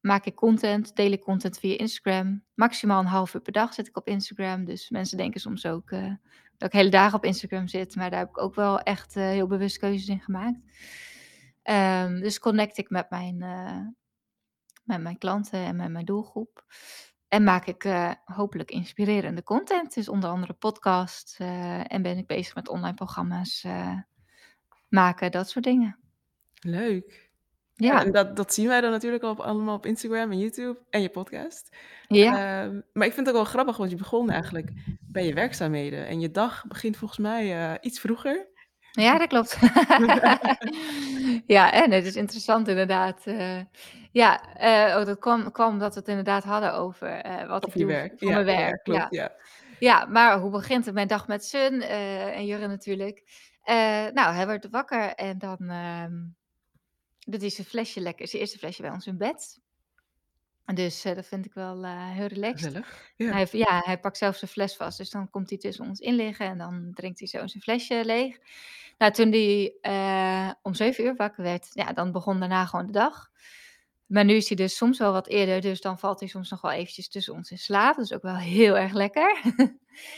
maak 0.00 0.24
ik 0.24 0.34
content, 0.34 0.96
deel 0.96 1.12
ik 1.12 1.20
content 1.20 1.58
via 1.58 1.78
Instagram. 1.78 2.44
Maximaal 2.54 3.00
een 3.00 3.06
half 3.06 3.34
uur 3.34 3.40
per 3.40 3.52
dag 3.52 3.74
zit 3.74 3.88
ik 3.88 3.96
op 3.96 4.06
Instagram. 4.06 4.64
Dus 4.64 4.90
mensen 4.90 5.16
denken 5.16 5.40
soms 5.40 5.66
ook 5.66 5.90
eh, 5.90 6.12
dat 6.56 6.68
ik 6.68 6.72
hele 6.72 6.90
dagen 6.90 7.16
op 7.16 7.24
Instagram 7.24 7.68
zit. 7.68 7.96
Maar 7.96 8.10
daar 8.10 8.18
heb 8.18 8.28
ik 8.28 8.38
ook 8.38 8.54
wel 8.54 8.80
echt 8.80 9.16
eh, 9.16 9.24
heel 9.24 9.46
bewust 9.46 9.78
keuzes 9.78 10.08
in 10.08 10.20
gemaakt. 10.20 10.58
Ehm, 11.62 12.20
dus 12.20 12.38
connect 12.38 12.78
ik 12.78 12.90
met 12.90 13.10
mijn, 13.10 13.42
eh, 13.42 13.86
met 14.84 15.00
mijn 15.00 15.18
klanten 15.18 15.58
en 15.58 15.76
met 15.76 15.90
mijn 15.90 16.04
doelgroep. 16.04 16.64
En 17.28 17.44
maak 17.44 17.66
ik 17.66 17.88
hopelijk 18.24 18.70
inspirerende 18.70 19.42
content. 19.42 19.94
Dus 19.94 20.08
onder 20.08 20.30
andere 20.30 20.52
podcasts. 20.52 21.36
en 21.38 22.02
ben 22.02 22.18
ik 22.18 22.26
bezig 22.26 22.54
met 22.54 22.68
online 22.68 22.94
programma's 22.94 23.66
maken, 24.88 25.30
dat 25.30 25.50
soort 25.50 25.64
dingen. 25.64 25.98
Leuk. 26.60 27.27
Ja, 27.80 28.04
en 28.04 28.12
dat, 28.12 28.36
dat 28.36 28.54
zien 28.54 28.68
wij 28.68 28.80
dan 28.80 28.90
natuurlijk 28.90 29.22
al 29.22 29.30
op, 29.30 29.40
allemaal 29.40 29.74
op 29.76 29.86
Instagram 29.86 30.30
en 30.30 30.38
YouTube 30.38 30.78
en 30.90 31.02
je 31.02 31.08
podcast. 31.08 31.76
ja, 32.08 32.62
Ehm, 32.64 32.80
maar 32.92 33.06
ik 33.06 33.12
vind 33.12 33.26
het 33.26 33.28
ook 33.36 33.42
wel 33.42 33.50
grappig, 33.52 33.76
want 33.76 33.90
je 33.90 33.96
begon 33.96 34.30
eigenlijk 34.30 34.70
bij 35.00 35.26
je 35.26 35.34
werkzaamheden. 35.34 36.06
En 36.06 36.20
je 36.20 36.30
dag 36.30 36.64
begint 36.66 36.96
volgens 36.96 37.18
mij 37.20 37.52
eh, 37.70 37.74
iets 37.80 38.00
vroeger. 38.00 38.46
ja, 38.90 39.18
dat 39.18 39.28
klopt. 39.28 39.58
ja, 41.46 41.72
en 41.72 41.90
het 41.90 42.06
is 42.06 42.16
interessant 42.16 42.68
inderdaad. 42.68 43.26
eh, 43.26 43.60
ja, 44.12 44.54
eh, 44.54 44.96
oh, 45.00 45.04
dat 45.06 45.18
kwam, 45.18 45.52
kwam 45.52 45.72
omdat 45.72 45.94
we 45.94 46.00
het 46.00 46.08
inderdaad 46.08 46.44
hadden 46.44 46.74
over 46.74 47.08
wat 47.48 47.66
ik 47.66 47.68
Over 47.68 47.78
je 47.78 47.84
doe 47.84 47.86
werk. 47.86 48.18
voor 48.18 48.28
Ja, 48.28 48.34
mijn 48.34 48.46
ja, 48.46 48.56
werk. 48.56 48.82
klopt. 48.82 49.06
Ja. 49.10 49.32
Ja. 49.78 50.06
maar 50.06 50.38
hoe 50.38 50.50
begint 50.50 50.84
het 50.84 50.94
mijn 50.94 51.08
dag 51.08 51.26
met 51.26 51.44
Sun 51.44 51.82
en 51.82 52.46
Jurre 52.46 52.66
natuurlijk? 52.66 53.22
Nou, 54.14 54.34
hij 54.34 54.46
wordt 54.46 54.68
wakker 54.70 55.14
en 55.14 55.38
dan 55.38 55.58
ehm 55.60 56.12
doet 57.30 57.40
hij 57.40 57.50
zijn 57.50 57.66
flesje 57.66 58.00
lekker, 58.00 58.28
zijn 58.28 58.42
eerste 58.42 58.58
flesje 58.58 58.82
bij 58.82 58.90
ons 58.90 59.06
in 59.06 59.16
bed. 59.16 59.60
Dus 60.74 61.04
eh, 61.04 61.14
dat 61.14 61.26
vind 61.26 61.46
ik 61.46 61.54
wel 61.54 61.84
eh, 61.84 62.10
heel 62.10 62.26
relaxed. 62.26 62.66
Gezellig. 62.66 63.12
Ja. 63.16 63.32
Hij, 63.32 63.48
ja, 63.52 63.82
hij 63.84 63.98
pakt 63.98 64.16
zelf 64.16 64.36
zijn 64.36 64.50
fles 64.50 64.76
vast, 64.76 64.98
dus 64.98 65.10
dan 65.10 65.30
komt 65.30 65.50
hij 65.50 65.58
tussen 65.58 65.84
ons 65.84 66.00
in 66.00 66.14
liggen 66.14 66.46
en 66.46 66.58
dan 66.58 66.90
drinkt 66.94 67.18
hij 67.18 67.28
zo 67.28 67.46
zijn 67.46 67.62
flesje 67.62 68.04
leeg. 68.04 68.38
Nou, 68.98 69.12
toen 69.12 69.30
hij 69.30 69.74
eh, 69.80 70.50
om 70.62 70.74
zeven 70.74 71.04
uur 71.04 71.16
wakker 71.16 71.42
werd, 71.42 71.68
ja, 71.72 71.92
dan 71.92 72.12
begon 72.12 72.40
daarna 72.40 72.66
gewoon 72.66 72.86
de 72.86 72.92
dag. 72.92 73.30
Maar 74.06 74.24
nu 74.24 74.34
is 74.34 74.48
hij 74.48 74.56
dus 74.56 74.76
soms 74.76 74.98
wel 74.98 75.12
wat 75.12 75.28
eerder, 75.28 75.60
dus 75.60 75.80
dan 75.80 75.98
valt 75.98 76.20
hij 76.20 76.28
soms 76.28 76.50
nog 76.50 76.60
wel 76.60 76.70
eventjes 76.70 77.08
tussen 77.08 77.34
ons 77.34 77.50
in 77.50 77.58
slaap. 77.58 77.96
Dat 77.96 78.04
is 78.04 78.12
ook 78.12 78.22
wel 78.22 78.36
heel 78.36 78.78
erg 78.78 78.92
lekker. 78.92 79.40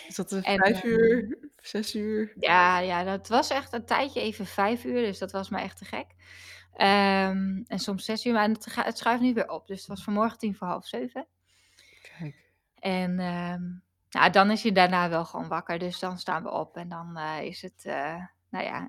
Is 0.08 0.14
dat 0.16 0.32
en 0.32 0.58
vijf 0.58 0.84
uur, 0.84 1.38
zes 1.56 1.94
uur? 1.94 2.32
ja, 2.38 2.78
ja, 2.78 3.04
dat 3.04 3.28
was 3.28 3.50
echt 3.50 3.72
een 3.72 3.84
tijdje 3.84 4.20
even 4.20 4.46
vijf 4.46 4.84
uur, 4.84 5.02
dus 5.02 5.18
dat 5.18 5.32
was 5.32 5.48
me 5.48 5.60
echt 5.60 5.78
te 5.78 5.84
gek. 5.84 6.06
Ehm, 6.80 7.62
en 7.66 7.78
soms 7.78 8.04
zes 8.04 8.24
uur, 8.24 8.32
maar 8.32 8.48
het, 8.48 8.66
ga- 8.70 8.84
het 8.84 8.98
schuift 8.98 9.22
nu 9.22 9.34
weer 9.34 9.48
op. 9.48 9.66
Dus 9.66 9.78
het 9.78 9.86
was 9.86 10.04
vanmorgen 10.04 10.38
tien 10.38 10.54
voor 10.54 10.66
half 10.66 10.86
zeven. 10.86 11.26
Kijk. 12.18 12.52
En 12.74 13.14
nou, 14.10 14.30
dan 14.30 14.50
is 14.50 14.62
hij 14.62 14.72
daarna 14.72 15.08
wel 15.08 15.24
gewoon 15.24 15.48
wakker. 15.48 15.78
Dus 15.78 15.98
dan 15.98 16.18
staan 16.18 16.42
we 16.42 16.50
op 16.50 16.76
en 16.76 16.88
dan 16.88 17.16
eh, 17.16 17.42
is 17.42 17.62
het, 17.62 17.84
eh, 17.84 18.24
nou 18.50 18.64
ja, 18.64 18.88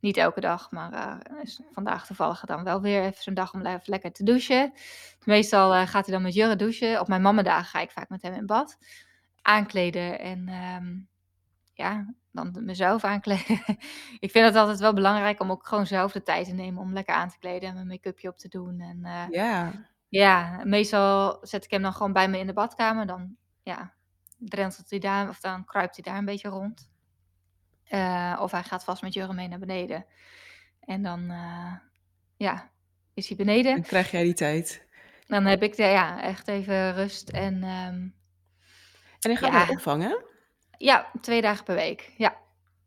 niet 0.00 0.16
elke 0.16 0.40
dag, 0.40 0.70
maar 0.70 0.92
eh, 0.92 1.42
is 1.42 1.60
vandaag 1.72 2.06
toevallig 2.06 2.40
dan 2.40 2.64
wel 2.64 2.80
weer 2.80 3.02
even 3.02 3.22
zo'n 3.22 3.34
dag 3.34 3.54
om 3.54 3.66
even 3.66 3.80
lekker 3.84 4.12
te 4.12 4.24
douchen. 4.24 4.72
Meestal 5.24 5.86
gaat 5.86 6.06
hij 6.06 6.14
dan 6.14 6.22
met 6.22 6.34
Jurre 6.34 6.56
douchen. 6.56 7.00
Op 7.00 7.08
mijn 7.08 7.22
mamadag 7.22 7.70
ga 7.70 7.80
ik 7.80 7.90
vaak 7.90 8.08
met 8.08 8.22
hem 8.22 8.34
in 8.34 8.46
bad. 8.46 8.78
Aankleden 9.42 10.18
en 10.18 10.48
ehm, 10.48 10.98
ja, 11.72 12.14
dan 12.36 12.64
mezelf 12.64 13.04
aankleden. 13.04 13.58
ik 14.24 14.30
vind 14.30 14.44
het 14.44 14.56
altijd 14.56 14.78
wel 14.78 14.92
belangrijk 14.94 15.40
om 15.40 15.50
ook 15.50 15.66
gewoon 15.66 15.86
zelf 15.86 16.12
de 16.12 16.22
tijd 16.22 16.46
te 16.46 16.52
nemen 16.52 16.82
om 16.82 16.92
lekker 16.92 17.14
aan 17.14 17.28
te 17.28 17.38
kleden 17.38 17.68
en 17.68 17.74
mijn 17.74 17.86
make-upje 17.86 18.28
op 18.28 18.38
te 18.38 18.48
doen. 18.48 18.80
En 18.80 19.04
eh, 19.04 19.28
Ja. 19.30 19.72
ja, 20.08 20.60
meestal 20.64 21.38
zet 21.42 21.64
ik 21.64 21.70
hem 21.70 21.82
dan 21.82 21.92
gewoon 21.92 22.12
bij 22.12 22.28
me 22.28 22.38
in 22.38 22.46
de 22.46 22.52
badkamer. 22.52 23.06
Dan 23.06 23.36
ja, 23.62 23.92
drentelt 24.38 24.90
hij 24.90 24.98
daar, 24.98 25.28
of 25.28 25.40
dan 25.40 25.64
kruipt 25.64 25.94
hij 25.96 26.04
daar 26.04 26.18
een 26.18 26.24
beetje 26.24 26.48
rond. 26.48 26.90
Eh, 27.84 28.38
of 28.40 28.50
hij 28.50 28.62
gaat 28.62 28.84
vast 28.84 29.02
met 29.02 29.14
Jurre 29.14 29.32
mee 29.34 29.48
naar 29.48 29.58
beneden. 29.58 30.06
En 30.80 31.02
dan, 31.02 31.30
eh, 31.30 31.72
ja, 32.36 32.70
is 33.14 33.28
hij 33.28 33.36
beneden. 33.36 33.72
Dan 33.74 33.82
krijg 33.82 34.10
jij 34.10 34.22
die 34.22 34.34
tijd. 34.34 34.84
Dan 35.26 35.44
heb 35.44 35.62
ik 35.62 35.76
de, 35.76 35.82
ja, 35.82 36.22
echt 36.22 36.48
even 36.48 36.94
rust. 36.94 37.28
En 37.28 37.62
ehm, 37.62 38.08
En 39.20 39.30
je 39.30 39.36
gaat 39.36 39.52
ja, 39.52 39.68
opvang, 39.68 40.02
hè? 40.02 40.16
Ja, 40.78 41.10
twee 41.20 41.40
dagen 41.40 41.64
per 41.64 41.74
week. 41.74 42.12
Ja, 42.16 42.36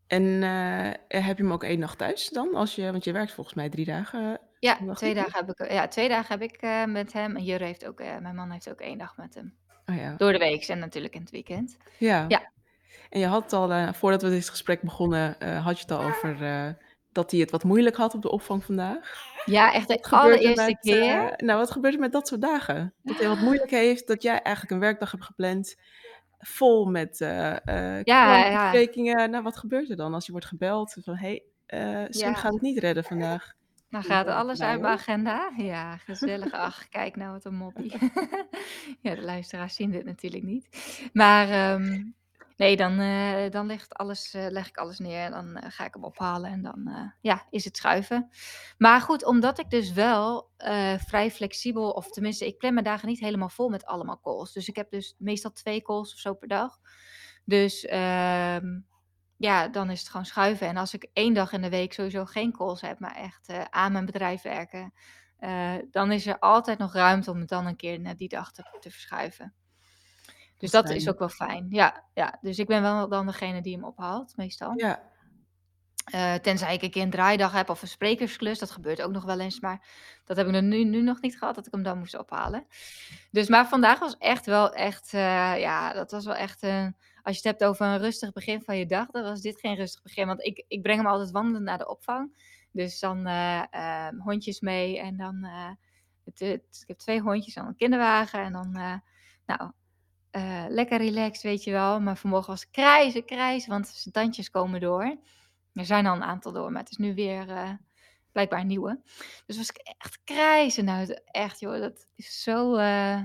En 0.06 0.42
eh, 0.42 1.22
heb 1.24 1.36
je 1.36 1.42
hem 1.42 1.52
ook 1.52 1.64
één 1.64 1.78
nacht 1.78 1.98
thuis 1.98 2.28
dan? 2.28 2.54
Als 2.54 2.74
je, 2.74 2.90
want 2.92 3.04
je 3.04 3.12
werkt 3.12 3.32
volgens 3.32 3.56
mij 3.56 3.68
drie 3.68 3.84
dagen. 3.84 4.38
ja, 4.58 4.78
Dacht 4.80 4.98
twee 4.98 5.14
dagen 5.14 5.46
heb 5.46 5.58
ik, 5.58 5.70
ja, 5.72 5.88
twee 5.88 6.08
dagen 6.08 6.38
heb 6.38 6.50
ik 6.50 6.56
eh, 6.60 6.84
met 6.84 7.12
hem. 7.12 7.36
En 7.36 7.44
Jurre 7.44 7.64
heeft 7.64 7.86
ook, 7.86 8.00
eh, 8.00 8.18
mijn 8.18 8.34
man 8.34 8.50
heeft 8.50 8.70
ook 8.70 8.80
één 8.80 8.98
dag 8.98 9.16
met 9.16 9.34
hem. 9.34 9.54
Oh 9.86 9.96
ja. 9.96 10.14
Door 10.16 10.32
de 10.32 10.38
week 10.38 10.64
en 10.68 10.78
natuurlijk 10.78 11.14
in 11.14 11.20
het 11.20 11.30
weekend. 11.30 11.76
Ja. 11.98 12.24
Ja, 12.28 12.50
En 13.10 13.20
je 13.20 13.26
had 13.26 13.42
het 13.42 13.52
al, 13.52 13.72
eh, 13.72 13.92
voordat 13.92 14.22
we 14.22 14.28
dit 14.30 14.48
gesprek 14.48 14.80
begonnen, 14.82 15.40
eh, 15.40 15.64
had 15.64 15.76
je 15.76 15.82
het 15.82 15.90
al 15.92 16.02
over 16.04 16.42
eh, 16.42 16.68
dat 17.12 17.30
hij 17.30 17.40
het 17.40 17.50
wat 17.50 17.64
moeilijk 17.64 17.96
had 17.96 18.14
op 18.14 18.22
de 18.22 18.30
opvang 18.30 18.64
vandaag. 18.64 19.22
ja 19.44 19.72
echt 19.72 19.88
de 19.88 19.98
er 20.00 20.10
allereerste 20.10 20.64
met, 20.64 20.78
keer. 20.80 21.30
eh, 21.32 21.46
nou, 21.46 21.58
wat 21.58 21.70
gebeurt 21.70 21.94
er 21.94 22.00
met 22.00 22.12
dat 22.12 22.28
soort 22.28 22.40
dagen? 22.42 22.94
Dat 23.02 23.18
hij 23.18 23.28
wat 23.28 23.38
moeilijk 23.40 23.70
heeft, 23.70 24.06
dat 24.06 24.22
jij 24.22 24.42
eigenlijk 24.42 24.74
een 24.74 24.80
werkdag 24.80 25.10
hebt 25.10 25.24
gepland 25.24 25.76
vol 26.40 26.86
met 26.86 27.20
eh 27.20 27.96
eh 27.96 28.02
Ja. 28.04 29.26
Nou, 29.26 29.42
wat 29.42 29.56
gebeurt 29.56 29.90
er 29.90 29.96
dan 29.96 30.14
als 30.14 30.26
je 30.26 30.32
wordt 30.32 30.46
gebeld 30.46 30.96
van, 31.00 31.16
hé, 31.16 31.40
hey, 31.66 32.06
Sim 32.10 32.28
ja. 32.28 32.34
gaat 32.34 32.52
het 32.52 32.62
niet 32.62 32.78
redden 32.78 33.04
vandaag? 33.04 33.52
Dan 33.90 34.02
gaat 34.02 34.26
alles 34.26 34.58
nou 34.58 34.70
uit 34.70 34.80
mijn 34.80 34.92
agenda. 34.92 35.52
Ja, 35.56 35.96
gezellig. 35.96 36.52
Ach, 36.52 36.88
kijk 36.88 37.16
nou 37.16 37.32
wat 37.32 37.44
een 37.44 37.54
moppie. 37.54 37.92
ja, 39.02 39.14
de 39.14 39.22
luisteraars 39.22 39.74
zien 39.74 39.90
dit 39.90 40.04
natuurlijk 40.04 40.42
niet. 40.42 40.68
Maar 41.12 41.48
ehm, 41.48 42.02
nee, 42.60 42.76
dan, 42.76 42.98
eh, 42.98 43.50
dan 43.50 43.66
ligt 43.66 43.94
alles, 43.94 44.34
eh, 44.34 44.46
leg 44.48 44.68
ik 44.68 44.76
alles 44.76 44.98
neer. 44.98 45.24
En 45.24 45.30
dan 45.30 45.56
eh, 45.56 45.70
ga 45.70 45.84
ik 45.84 45.94
hem 45.94 46.04
ophalen 46.04 46.50
en 46.50 46.62
dan 46.62 47.12
ja, 47.20 47.46
is 47.50 47.64
het 47.64 47.76
schuiven. 47.76 48.30
Maar 48.78 49.00
goed, 49.00 49.24
omdat 49.24 49.58
ik 49.58 49.70
dus 49.70 49.92
wel 49.92 50.50
vrij 51.06 51.30
flexibel, 51.30 51.90
of 51.90 52.10
tenminste, 52.10 52.46
ik 52.46 52.58
plan 52.58 52.72
mijn 52.72 52.84
dagen 52.84 53.08
niet 53.08 53.20
helemaal 53.20 53.48
vol 53.48 53.68
met 53.68 53.84
allemaal 53.84 54.20
calls. 54.20 54.52
Dus 54.52 54.68
ik 54.68 54.76
heb 54.76 54.90
dus 54.90 55.14
meestal 55.18 55.52
twee 55.52 55.82
calls 55.82 56.12
of 56.12 56.18
zo 56.18 56.34
per 56.34 56.48
dag. 56.48 56.78
Dus 57.44 57.84
ehm, 57.84 58.80
ja, 59.36 59.68
dan 59.68 59.90
is 59.90 60.00
het 60.00 60.08
gewoon 60.08 60.26
schuiven. 60.26 60.66
En 60.66 60.76
als 60.76 60.94
ik 60.94 61.10
één 61.12 61.34
dag 61.34 61.52
in 61.52 61.62
de 61.62 61.68
week 61.68 61.92
sowieso 61.92 62.24
geen 62.24 62.52
calls 62.52 62.80
heb, 62.80 62.98
maar 62.98 63.16
echt 63.16 63.52
aan 63.70 63.92
mijn 63.92 64.06
bedrijf 64.06 64.42
werken, 64.42 64.92
dan 65.90 66.12
is 66.12 66.26
er 66.26 66.38
altijd 66.38 66.78
nog 66.78 66.92
ruimte 66.92 67.30
om 67.30 67.38
het 67.38 67.48
dan 67.48 67.66
een 67.66 67.76
keer 67.76 68.00
naar 68.00 68.16
die 68.16 68.28
dag 68.28 68.52
te 68.52 68.90
verschuiven. 68.90 69.54
Dus 70.60 70.70
dat 70.70 70.90
is 70.90 71.08
ook 71.08 71.18
wel 71.18 71.28
fijn. 71.28 71.66
Ja, 71.70 72.04
ja, 72.14 72.38
dus 72.40 72.58
ik 72.58 72.66
ben 72.66 72.82
wel 72.82 73.08
dan 73.08 73.26
degene 73.26 73.62
die 73.62 73.74
hem 73.74 73.84
ophaalt, 73.84 74.36
meestal. 74.36 74.72
Ja. 74.76 75.02
Eh, 76.04 76.34
tenzij 76.34 76.74
ik 76.74 76.82
een 76.82 76.90
keer 76.90 77.02
een 77.02 77.10
draaidag 77.10 77.52
heb 77.52 77.68
of 77.68 77.82
een 77.82 77.88
sprekersklus. 77.88 78.58
Dat 78.58 78.70
gebeurt 78.70 79.02
ook 79.02 79.12
nog 79.12 79.24
wel 79.24 79.40
eens. 79.40 79.60
Maar 79.60 79.86
dat 80.24 80.36
heb 80.36 80.46
ik 80.48 80.54
er 80.54 80.62
nu, 80.62 80.84
nu 80.84 81.02
nog 81.02 81.20
niet 81.20 81.38
gehad, 81.38 81.54
dat 81.54 81.66
ik 81.66 81.72
hem 81.72 81.82
dan 81.82 81.98
moest 81.98 82.18
ophalen. 82.18 82.66
Dus, 83.30 83.48
maar 83.48 83.68
vandaag 83.68 83.98
was 83.98 84.16
echt 84.18 84.46
wel 84.46 84.72
echt, 84.72 85.12
eh, 85.14 85.58
ja, 85.60 85.92
dat 85.92 86.10
was 86.10 86.24
wel 86.24 86.34
echt 86.34 86.62
een... 86.62 86.96
Als 87.22 87.36
je 87.42 87.48
het 87.48 87.58
hebt 87.58 87.64
over 87.70 87.86
een 87.86 87.98
rustig 87.98 88.32
begin 88.32 88.62
van 88.62 88.76
je 88.76 88.86
dag, 88.86 89.06
dan 89.10 89.22
was 89.22 89.40
dit 89.40 89.60
geen 89.60 89.74
rustig 89.74 90.02
begin. 90.02 90.26
Want 90.26 90.44
ik, 90.44 90.64
ik 90.68 90.82
breng 90.82 90.98
hem 90.98 91.06
altijd 91.10 91.30
wandelen 91.30 91.62
naar 91.62 91.78
de 91.78 91.88
opvang. 91.88 92.48
Dus 92.72 92.98
dan 93.00 93.26
eh, 93.26 93.62
ehm, 93.70 94.16
hondjes 94.18 94.60
mee 94.60 94.98
en 95.00 95.16
dan... 95.16 95.44
het, 96.24 96.38
het- 96.38 96.78
ik 96.80 96.88
heb 96.88 96.98
twee 96.98 97.20
hondjes 97.20 97.54
en 97.54 97.66
een 97.66 97.76
kinderwagen. 97.76 98.40
En 98.42 98.52
dan, 98.52 98.72
nou, 99.46 99.70
eh, 100.30 100.64
lekker 100.68 100.98
relaxed, 100.98 101.42
weet 101.42 101.64
je 101.64 101.70
wel. 101.70 102.00
Maar 102.00 102.16
vanmorgen 102.16 102.50
was 102.50 102.70
krijzen, 102.70 103.24
krijzen, 103.24 103.70
want 103.70 103.88
zijn 103.88 104.14
tandjes 104.14 104.50
komen 104.50 104.80
door. 104.80 105.16
Er 105.74 105.84
zijn 105.84 106.06
al 106.06 106.14
een 106.16 106.22
aantal 106.22 106.52
door, 106.52 106.72
maar 106.72 106.80
het 106.82 106.90
is 106.90 106.96
nu 106.96 107.14
weer 107.14 107.48
eh, 107.50 107.70
blijkbaar 108.32 108.60
een 108.60 108.66
nieuwe. 108.66 109.00
Dus 109.46 109.56
was 109.56 109.68
ik 109.70 109.94
echt 109.98 110.18
krijzen. 110.24 110.84
Nou, 110.84 111.16
echt 111.24 111.60
joh, 111.60 111.80
dat 111.80 112.06
is 112.16 112.42
zo... 112.42 112.76
eh, 112.76 113.22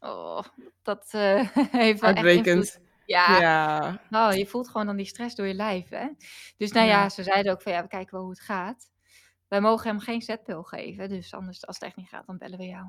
oh, 0.00 0.42
dat 0.82 1.10
heeft 1.70 2.00
wel 2.00 2.10
echt. 2.10 2.80
Ja, 3.06 3.40
Ja. 3.40 4.00
oh, 4.28 4.36
je 4.36 4.46
voelt 4.46 4.68
gewoon 4.68 4.86
dan 4.86 4.96
die 4.96 5.06
stress 5.06 5.34
door 5.34 5.46
je 5.46 5.54
lijf, 5.54 5.88
hè. 5.88 6.08
Dus 6.56 6.72
nou 6.72 6.86
Ja. 6.86 7.02
ja, 7.02 7.08
ze 7.08 7.22
zeiden 7.22 7.52
ook 7.52 7.62
van, 7.62 7.72
ja, 7.72 7.82
we 7.82 7.88
kijken 7.88 8.12
wel 8.12 8.22
hoe 8.22 8.30
het 8.30 8.40
gaat. 8.40 8.90
Wij 9.48 9.60
mogen 9.60 9.88
hem 9.88 10.00
geen 10.00 10.22
zetpil 10.22 10.62
geven, 10.62 11.08
dus 11.08 11.34
anders, 11.34 11.66
als 11.66 11.76
het 11.76 11.84
echt 11.84 11.96
niet 11.96 12.08
gaat, 12.08 12.26
dan 12.26 12.38
bellen 12.38 12.58
we 12.58 12.66
jou. 12.66 12.86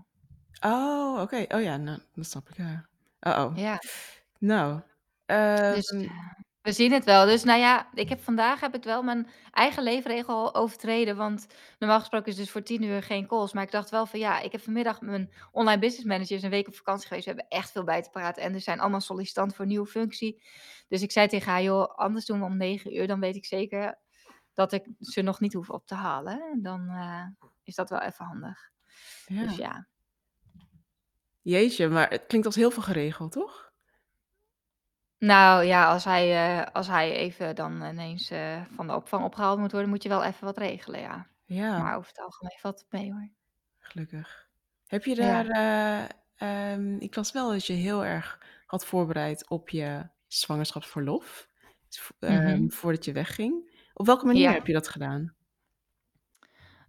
Oh, 0.66 1.22
oké. 1.22 1.46
Oh 1.50 1.62
ja, 1.62 1.78
nou, 1.78 2.00
dat 2.14 2.26
snap 2.26 2.50
ik, 2.50 2.58
ja. 2.58 2.86
Oh-oh. 3.22 3.58
Ja. 3.58 3.80
Nou, 4.40 4.82
Dus 5.26 5.90
ehm, 5.90 6.02
eh, 6.02 6.10
we 6.62 6.72
zien 6.72 6.92
het 6.92 7.06
wel. 7.06 7.26
Dus 7.26 7.44
nou 7.44 7.60
ja, 7.60 7.90
ik 7.94 8.10
heb 8.10 8.22
vandaag 8.22 8.60
heb 8.60 8.76
ik 8.76 8.84
wel 8.84 9.04
mijn 9.04 9.28
eigen 9.52 9.84
leefregel 9.84 10.56
overtreden. 10.56 11.16
Want 11.18 11.48
normaal 11.80 12.00
gesproken 12.00 12.32
is 12.32 12.36
dus 12.38 12.52
voor 12.52 12.64
tien 12.64 12.84
uur 12.84 13.04
geen 13.04 13.28
calls. 13.28 13.54
Maar 13.54 13.64
ik 13.64 13.72
dacht 13.72 13.90
wel 13.90 14.06
van 14.06 14.20
ja, 14.20 14.40
ik 14.40 14.52
heb 14.52 14.62
vanmiddag 14.62 15.02
mijn 15.02 15.34
online 15.52 15.80
business 15.80 16.08
manager 16.08 16.36
is 16.36 16.44
een 16.44 16.50
week 16.50 16.68
op 16.68 16.76
vakantie 16.76 17.08
geweest. 17.08 17.26
We 17.26 17.32
hebben 17.32 17.50
echt 17.50 17.72
veel 17.72 17.84
bij 17.84 18.02
te 18.02 18.10
praten. 18.10 18.44
En 18.44 18.54
er 18.54 18.62
zijn 18.62 18.80
allemaal 18.80 19.02
sollicitanten 19.02 19.56
voor 19.56 19.66
een 19.66 19.72
nieuwe 19.72 19.88
functie. 19.88 20.44
Dus 20.88 21.02
ik 21.02 21.12
zei 21.12 21.28
tegen 21.28 21.52
haar, 21.52 21.64
joh, 21.64 21.96
anders 21.96 22.26
doen 22.26 22.40
we 22.40 22.46
om 22.46 22.58
negen 22.58 22.96
uur. 22.96 23.08
Dan 23.08 23.20
weet 23.20 23.36
ik 23.36 23.46
zeker 23.46 24.00
dat 24.54 24.72
ik 24.72 24.88
ze 25.00 25.22
nog 25.22 25.40
niet 25.40 25.54
hoef 25.54 25.70
op 25.70 25.88
te 25.88 25.96
halen. 25.96 26.42
En 26.52 26.62
Dan 26.62 26.90
eh, 26.90 27.26
is 27.64 27.76
dat 27.76 27.90
wel 27.90 28.02
even 28.02 28.26
handig. 28.26 28.70
Dus 29.26 29.56
ja. 29.56 29.64
ja. 29.64 29.88
Jeetje, 31.42 31.88
maar 31.88 32.10
het 32.10 32.26
klinkt 32.28 32.46
als 32.48 32.56
heel 32.56 32.72
veel 32.72 32.84
geregeld, 32.84 33.32
toch? 33.32 33.72
Nou 35.18 35.64
ja, 35.64 35.92
als 35.92 36.04
hij, 36.04 36.58
eh, 36.62 36.74
als 36.74 36.88
hij 36.88 37.12
even 37.16 37.56
dan 37.56 37.84
ineens 37.86 38.30
eh, 38.30 38.62
van 38.76 38.88
de 38.88 38.96
opvang 38.96 39.24
opgehaald 39.24 39.60
moet 39.60 39.72
worden, 39.72 39.90
moet 39.90 40.04
je 40.04 40.10
wel 40.10 40.24
even 40.24 40.46
wat 40.46 40.58
regelen, 40.58 41.00
ja. 41.00 41.28
Ja, 41.46 41.78
Maar 41.80 41.96
over 41.96 42.08
het 42.10 42.20
algemeen 42.20 42.58
valt 42.60 42.80
het 42.80 42.92
mee 42.92 43.12
hoor. 43.12 43.30
gelukkig. 43.80 44.50
Heb 44.88 45.04
je 45.06 45.16
daar, 45.16 45.46
Ja. 45.46 46.10
eh, 46.38 46.72
ehm, 46.74 46.96
ik 46.98 47.16
las 47.16 47.32
wel 47.32 47.50
dat 47.52 47.66
je 47.66 47.74
heel 47.74 48.06
erg 48.06 48.40
had 48.66 48.86
voorbereid 48.86 49.50
op 49.50 49.70
je 49.70 50.10
zwangerschapsverlof, 50.28 51.50
ehm, 52.20 52.34
Mhm. 52.34 52.70
voordat 52.70 53.06
je 53.06 53.12
wegging. 53.12 53.80
Op 53.94 54.06
welke 54.06 54.26
manier 54.26 54.44
Ja. 54.44 54.54
heb 54.54 54.68
je 54.68 54.74
dat 54.74 54.88
gedaan? 54.88 55.36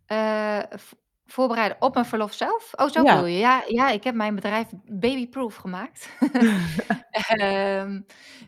Eh, 0.06 0.62
v- 0.76 0.92
voorbereiden 1.26 1.76
op 1.80 1.94
mijn 1.94 2.06
verlof 2.06 2.32
zelf? 2.34 2.70
Oh, 2.74 2.88
zo 2.88 3.02
Ja. 3.02 3.14
bedoel 3.14 3.26
je? 3.26 3.38
Ja, 3.38 3.64
ja, 3.68 3.90
ik 3.90 4.04
heb 4.04 4.14
mijn 4.14 4.34
bedrijf 4.34 4.68
babyproof 4.84 5.54
gemaakt. 5.56 6.08
Ehm, 7.10 8.00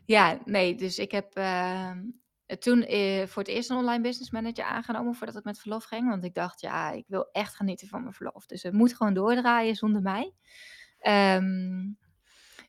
ja, 0.04 0.38
nee, 0.44 0.74
dus 0.74 0.98
ik 0.98 1.10
heb 1.10 1.34
ehm, 1.34 1.98
toen 2.58 2.82
eh, 2.82 3.26
voor 3.26 3.42
het 3.42 3.50
eerst 3.52 3.70
een 3.70 3.76
online 3.76 4.02
business 4.02 4.30
manager 4.30 4.64
aangenomen 4.64 5.14
voordat 5.14 5.37
ik 5.37 5.44
met 5.44 5.58
verlof 5.60 5.84
ging. 5.84 6.08
Want 6.08 6.24
ik 6.24 6.34
dacht, 6.34 6.60
ja, 6.60 6.90
ik 6.90 7.04
wil 7.08 7.28
echt 7.32 7.54
genieten 7.54 7.88
van 7.88 8.00
mijn 8.02 8.14
verlof. 8.14 8.46
Dus 8.46 8.62
het 8.62 8.72
moet 8.72 8.94
gewoon 8.96 9.14
doordraaien 9.14 9.74
zonder 9.74 10.02
mij. 10.02 10.32
Ehm, 10.98 11.92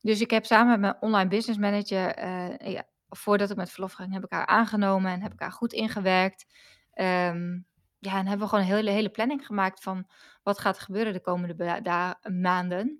dus 0.02 0.22
ik 0.22 0.32
heb 0.32 0.46
samen 0.46 0.70
met 0.72 0.80
mijn 0.80 1.02
online 1.02 1.30
business 1.30 1.60
manager, 1.60 2.16
eh, 2.16 2.72
ja, 2.74 2.84
voordat 3.10 3.50
ik 3.50 3.56
met 3.58 3.72
verlof 3.72 3.94
ging, 3.94 4.14
heb 4.14 4.24
ik 4.24 4.32
haar 4.32 4.46
aangenomen 4.46 5.12
en 5.12 5.22
heb 5.22 5.34
ik 5.34 5.40
haar 5.40 5.52
goed 5.52 5.74
ingewerkt. 5.74 6.46
Ehm, 6.94 7.60
ja, 8.00 8.18
en 8.18 8.28
hebben 8.28 8.48
we 8.48 8.54
gewoon 8.54 8.66
een 8.66 8.76
hele, 8.76 8.92
hele 8.92 9.10
planning 9.10 9.46
gemaakt 9.46 9.82
van 9.84 10.10
wat 10.44 10.60
gaat 10.60 10.76
er 10.76 10.82
gebeuren 10.82 11.14
de 11.14 11.22
komende 11.22 11.82
da- 11.82 12.20
maanden. 12.30 12.98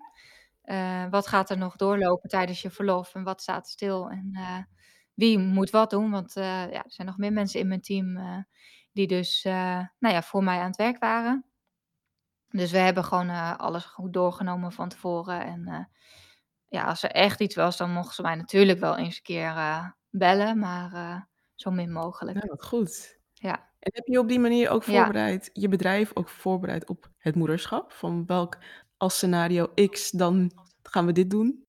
Eh, 0.66 1.06
wat 1.10 1.26
gaat 1.26 1.50
er 1.50 1.58
nog 1.58 1.76
doorlopen 1.76 2.28
tijdens 2.28 2.62
je 2.62 2.70
verlof 2.70 3.14
en 3.14 3.22
wat 3.22 3.42
staat 3.42 3.68
stil 3.68 4.10
en 4.10 4.30
eh, 4.32 4.58
wie 5.14 5.38
moet 5.38 5.70
wat 5.70 5.90
doen. 5.90 6.10
Want 6.10 6.36
eh, 6.36 6.44
ja, 6.44 6.84
er 6.84 6.92
zijn 6.92 7.06
nog 7.06 7.16
meer 7.16 7.32
mensen 7.32 7.60
in 7.60 7.68
mijn 7.68 7.80
team 7.80 8.18
die 8.92 9.06
dus 9.06 9.42
nou 9.42 10.14
ja, 10.14 10.22
voor 10.22 10.44
mij 10.44 10.58
aan 10.58 10.66
het 10.66 10.76
werk 10.76 10.98
waren. 10.98 11.44
Dus 12.48 12.70
we 12.70 12.78
hebben 12.78 13.04
gewoon 13.04 13.58
alles 13.58 13.84
goed 13.84 14.12
doorgenomen 14.12 14.72
van 14.72 14.88
tevoren. 14.88 15.40
En 15.40 15.90
ja, 16.66 16.84
als 16.84 17.02
er 17.02 17.10
echt 17.10 17.40
iets 17.40 17.54
was, 17.54 17.76
dan 17.76 17.90
mochten 17.92 18.14
ze 18.14 18.22
mij 18.22 18.34
natuurlijk 18.34 18.78
wel 18.78 18.96
eens 18.96 19.16
een 19.16 19.22
keer 19.22 19.54
bellen, 20.10 20.58
maar 20.58 21.26
zo 21.54 21.70
min 21.70 21.92
mogelijk. 21.92 22.36
Nou, 22.36 22.48
wat 22.48 22.64
goed. 22.64 23.18
Ja. 23.32 23.70
En 23.86 23.92
heb 23.94 24.06
je 24.06 24.18
op 24.18 24.28
die 24.28 24.38
manier 24.40 24.70
ook 24.70 24.84
Ja. 24.84 24.92
voorbereid, 25.02 25.50
je 25.52 25.68
bedrijf 25.68 26.10
ook 26.14 26.28
voorbereid 26.28 26.88
op 26.88 27.10
het 27.18 27.34
moederschap? 27.34 27.92
Van 27.92 28.26
welk 28.26 28.58
als 28.96 29.14
scenario 29.14 29.66
X, 29.90 30.10
dan 30.10 30.50
gaan 30.82 31.06
we 31.06 31.12
dit 31.12 31.30
doen? 31.30 31.64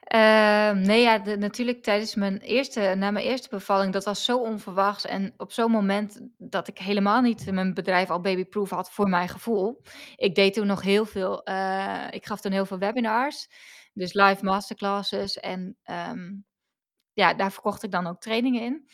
Ehm, 0.00 0.80
nee, 0.80 1.00
ja, 1.00 1.18
de, 1.18 1.36
natuurlijk 1.36 1.82
tijdens 1.82 2.14
mijn 2.14 2.38
eerste, 2.38 2.94
na 2.96 3.10
mijn 3.10 3.24
eerste 3.24 3.48
bevalling, 3.48 3.92
dat 3.92 4.04
was 4.04 4.24
zo 4.24 4.38
onverwachts. 4.38 5.06
En 5.06 5.34
op 5.36 5.52
zo'n 5.52 5.70
moment 5.70 6.20
dat 6.38 6.68
ik 6.68 6.78
helemaal 6.78 7.20
niet 7.20 7.50
mijn 7.52 7.74
bedrijf 7.74 8.10
al 8.10 8.20
babyproof 8.20 8.70
had 8.70 8.90
voor 8.90 9.08
mijn 9.08 9.28
gevoel. 9.28 9.80
Ik 10.16 10.34
deed 10.34 10.54
toen 10.54 10.66
nog 10.66 10.82
heel 10.82 11.04
veel, 11.06 11.42
eh, 11.42 12.06
ik 12.10 12.26
gaf 12.26 12.40
toen 12.40 12.52
heel 12.52 12.66
veel 12.66 12.78
webinars, 12.78 13.48
dus 13.92 14.12
live 14.12 14.44
masterclasses. 14.44 15.38
En 15.38 15.76
ehm, 15.82 16.32
ja, 17.12 17.34
daar 17.34 17.52
verkocht 17.52 17.82
ik 17.82 17.90
dan 17.90 18.06
ook 18.06 18.20
trainingen 18.20 18.62
in. 18.62 18.88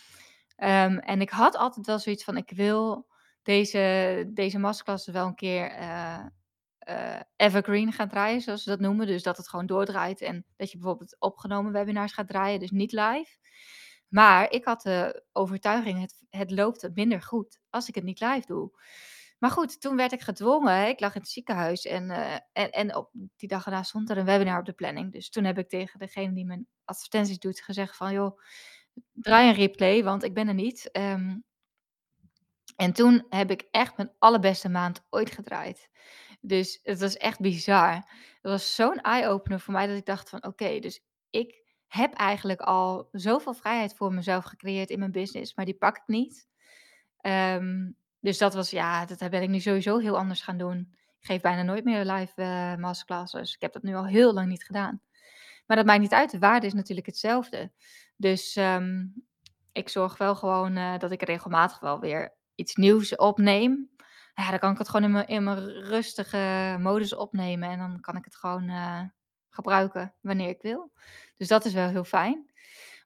Ehm, 0.56 0.98
en 0.98 1.20
ik 1.20 1.30
had 1.30 1.56
altijd 1.56 1.86
wel 1.86 1.98
zoiets 1.98 2.24
van, 2.24 2.36
ik 2.36 2.50
wil 2.50 3.06
deze, 3.42 4.24
deze 4.32 4.58
masterclasses 4.58 5.12
wel 5.12 5.26
een 5.26 5.34
keer 5.34 5.70
eh, 5.70 6.26
eh, 6.78 7.20
evergreen 7.36 7.92
gaan 7.92 8.08
draaien, 8.08 8.40
zoals 8.40 8.62
ze 8.62 8.70
dat 8.70 8.80
noemen. 8.80 9.06
Dus 9.06 9.22
dat 9.22 9.36
het 9.36 9.48
gewoon 9.48 9.66
doordraait 9.66 10.20
en 10.20 10.44
dat 10.56 10.70
je 10.70 10.78
bijvoorbeeld 10.78 11.16
opgenomen 11.18 11.72
webinars 11.72 12.12
gaat 12.12 12.28
draaien, 12.28 12.60
dus 12.60 12.70
niet 12.70 12.92
live. 12.92 13.36
Maar 14.08 14.50
ik 14.50 14.64
had 14.64 14.82
de 14.82 15.24
overtuiging, 15.32 16.00
het, 16.00 16.22
het 16.30 16.50
loopt 16.50 16.90
minder 16.94 17.22
goed 17.22 17.58
als 17.70 17.88
ik 17.88 17.94
het 17.94 18.04
niet 18.04 18.20
live 18.20 18.46
doe. 18.46 18.70
Maar 19.38 19.50
goed, 19.50 19.80
toen 19.80 19.96
werd 19.96 20.12
ik 20.12 20.20
gedwongen. 20.20 20.88
Ik 20.88 21.00
lag 21.00 21.14
in 21.14 21.20
het 21.20 21.30
ziekenhuis 21.30 21.84
en, 21.86 22.10
eh, 22.10 22.34
en, 22.52 22.70
en 22.70 22.96
op 22.96 23.10
die 23.36 23.48
dag 23.48 23.64
daarna 23.64 23.82
stond 23.82 24.10
er 24.10 24.18
een 24.18 24.24
webinar 24.24 24.58
op 24.58 24.64
de 24.64 24.72
planning. 24.72 25.12
Dus 25.12 25.30
toen 25.30 25.44
heb 25.44 25.58
ik 25.58 25.68
tegen 25.68 25.98
degene 25.98 26.32
die 26.32 26.44
mijn 26.44 26.66
advertenties 26.84 27.38
doet 27.38 27.60
gezegd 27.60 27.96
van, 27.96 28.12
joh, 28.12 28.40
draai 29.12 29.48
een 29.48 29.54
replay, 29.54 30.04
want 30.04 30.22
ik 30.22 30.34
ben 30.34 30.48
er 30.48 30.54
niet. 30.54 30.90
Ehm, 30.90 31.36
en 32.76 32.92
toen 32.92 33.26
heb 33.28 33.50
ik 33.50 33.68
echt 33.70 33.96
mijn 33.96 34.12
allerbeste 34.18 34.68
maand 34.68 35.02
ooit 35.10 35.30
gedraaid. 35.30 35.88
Dus 36.40 36.80
het 36.82 37.00
was 37.00 37.16
echt 37.16 37.40
bizar. 37.40 37.94
Het 37.94 38.52
was 38.52 38.74
zo'n 38.74 39.00
eye-opener 39.00 39.60
voor 39.60 39.72
mij 39.72 39.86
dat 39.86 39.96
ik 39.96 40.06
dacht 40.06 40.28
van 40.28 40.44
oké, 40.44 40.78
dus 40.78 41.00
ik 41.30 41.64
heb 41.86 42.14
eigenlijk 42.14 42.60
al 42.60 43.08
zoveel 43.12 43.54
vrijheid 43.54 43.94
voor 43.94 44.12
mezelf 44.12 44.44
gecreëerd 44.44 44.90
in 44.90 44.98
mijn 44.98 45.12
business, 45.12 45.54
maar 45.54 45.64
die 45.64 45.74
pak 45.74 45.96
ik 45.96 46.06
niet. 46.06 46.48
Ehm, 47.20 47.90
dus 48.20 48.38
dat 48.38 48.54
was, 48.54 48.70
ja, 48.70 49.06
dat 49.06 49.30
ben 49.30 49.42
ik 49.42 49.48
nu 49.48 49.60
sowieso 49.60 49.98
heel 49.98 50.18
anders 50.18 50.42
gaan 50.42 50.58
doen. 50.58 50.94
Ik 51.20 51.26
geef 51.26 51.40
bijna 51.40 51.62
nooit 51.62 51.84
meer 51.84 52.04
live 52.04 52.42
eh, 52.42 52.76
masterclasses. 52.76 53.54
Ik 53.54 53.60
heb 53.60 53.72
dat 53.72 53.82
nu 53.82 53.94
al 53.94 54.06
heel 54.06 54.32
lang 54.32 54.48
niet 54.48 54.64
gedaan. 54.64 55.00
Maar 55.66 55.76
dat 55.76 55.86
maakt 55.86 56.00
niet 56.00 56.12
uit. 56.12 56.30
De 56.30 56.38
waarde 56.38 56.66
is 56.66 56.74
natuurlijk 56.74 57.06
hetzelfde. 57.06 57.72
Dus 58.16 58.56
ehm, 58.56 59.04
ik 59.72 59.88
zorg 59.88 60.18
wel 60.18 60.34
gewoon 60.34 60.76
eh, 60.76 60.98
dat 60.98 61.10
ik 61.10 61.22
regelmatig 61.22 61.78
wel 61.80 62.00
weer 62.00 62.34
iets 62.54 62.74
nieuws 62.74 63.16
opneem. 63.16 63.90
Ja, 64.34 64.50
dan 64.50 64.58
kan 64.58 64.72
ik 64.72 64.78
het 64.78 64.88
gewoon 64.88 65.04
in 65.04 65.12
mijn, 65.12 65.26
in 65.26 65.44
mijn 65.44 65.68
rustige 65.68 66.76
modus 66.80 67.14
opnemen. 67.14 67.70
En 67.70 67.78
dan 67.78 68.00
kan 68.00 68.16
ik 68.16 68.24
het 68.24 68.36
gewoon 68.36 68.68
eh, 68.68 69.02
gebruiken 69.50 70.14
wanneer 70.20 70.48
ik 70.48 70.62
wil. 70.62 70.92
Dus 71.36 71.48
dat 71.48 71.64
is 71.64 71.72
wel 71.72 71.88
heel 71.88 72.04
fijn. 72.04 72.50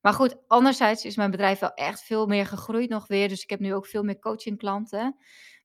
Maar 0.01 0.12
goed, 0.12 0.37
anderzijds 0.46 1.05
is 1.05 1.16
mijn 1.16 1.31
bedrijf 1.31 1.59
wel 1.59 1.75
echt 1.75 2.03
veel 2.03 2.27
meer 2.27 2.46
gegroeid 2.46 2.88
nog 2.88 3.07
weer. 3.07 3.29
Dus 3.29 3.42
ik 3.42 3.51
heb 3.51 3.61
nu 3.61 3.75
ook 3.75 3.87
veel 3.87 4.03
meer 4.03 4.18
coachingklanten. 4.18 5.16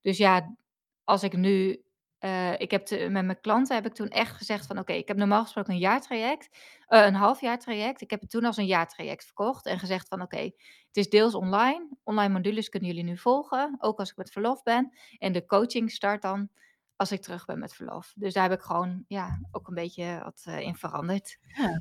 Dus 0.02 0.16
ja, 0.18 0.56
als 1.04 1.22
ik 1.22 1.36
nu... 1.36 1.84
eh, 2.18 2.60
ik 2.60 2.70
heb 2.70 2.86
te- 2.86 3.08
met 3.08 3.24
mijn 3.24 3.40
klanten 3.40 3.74
heb 3.74 3.86
ik 3.86 3.94
toen 3.94 4.08
echt 4.08 4.36
gezegd 4.36 4.66
van... 4.66 4.78
Oké, 4.78 4.92
ik 4.92 5.08
heb 5.08 5.16
normaal 5.16 5.42
gesproken 5.42 5.72
een 5.72 5.78
jaartraject. 5.78 6.58
eh, 6.86 7.04
een 7.04 7.14
halfjaartraject. 7.14 8.00
Ik 8.00 8.10
heb 8.10 8.20
het 8.20 8.30
toen 8.30 8.44
als 8.44 8.56
een 8.56 8.66
jaartraject 8.66 9.24
verkocht. 9.24 9.66
En 9.66 9.78
gezegd 9.78 10.08
van 10.08 10.22
oké, 10.22 10.36
het 10.38 10.52
is 10.92 11.08
deels 11.08 11.34
online. 11.34 11.88
Online 12.04 12.32
modules 12.32 12.68
kunnen 12.68 12.88
jullie 12.88 13.04
nu 13.04 13.18
volgen. 13.18 13.76
Ook 13.78 13.98
als 13.98 14.10
ik 14.10 14.16
met 14.16 14.30
verlof 14.30 14.62
ben. 14.62 14.96
En 15.18 15.32
de 15.32 15.46
coaching 15.46 15.90
start 15.90 16.22
dan 16.22 16.48
als 16.96 17.12
ik 17.12 17.22
terug 17.22 17.44
ben 17.44 17.58
met 17.58 17.74
verlof. 17.74 18.12
Dus 18.16 18.32
daar 18.34 18.48
heb 18.50 18.58
ik 18.58 18.64
gewoon, 18.64 19.04
ja, 19.08 19.40
ook 19.50 19.68
een 19.68 19.74
beetje 19.74 20.20
wat, 20.24 20.44
uh, 20.48 20.60
in 20.60 20.76
veranderd. 20.76 21.38
Ja. 21.42 21.80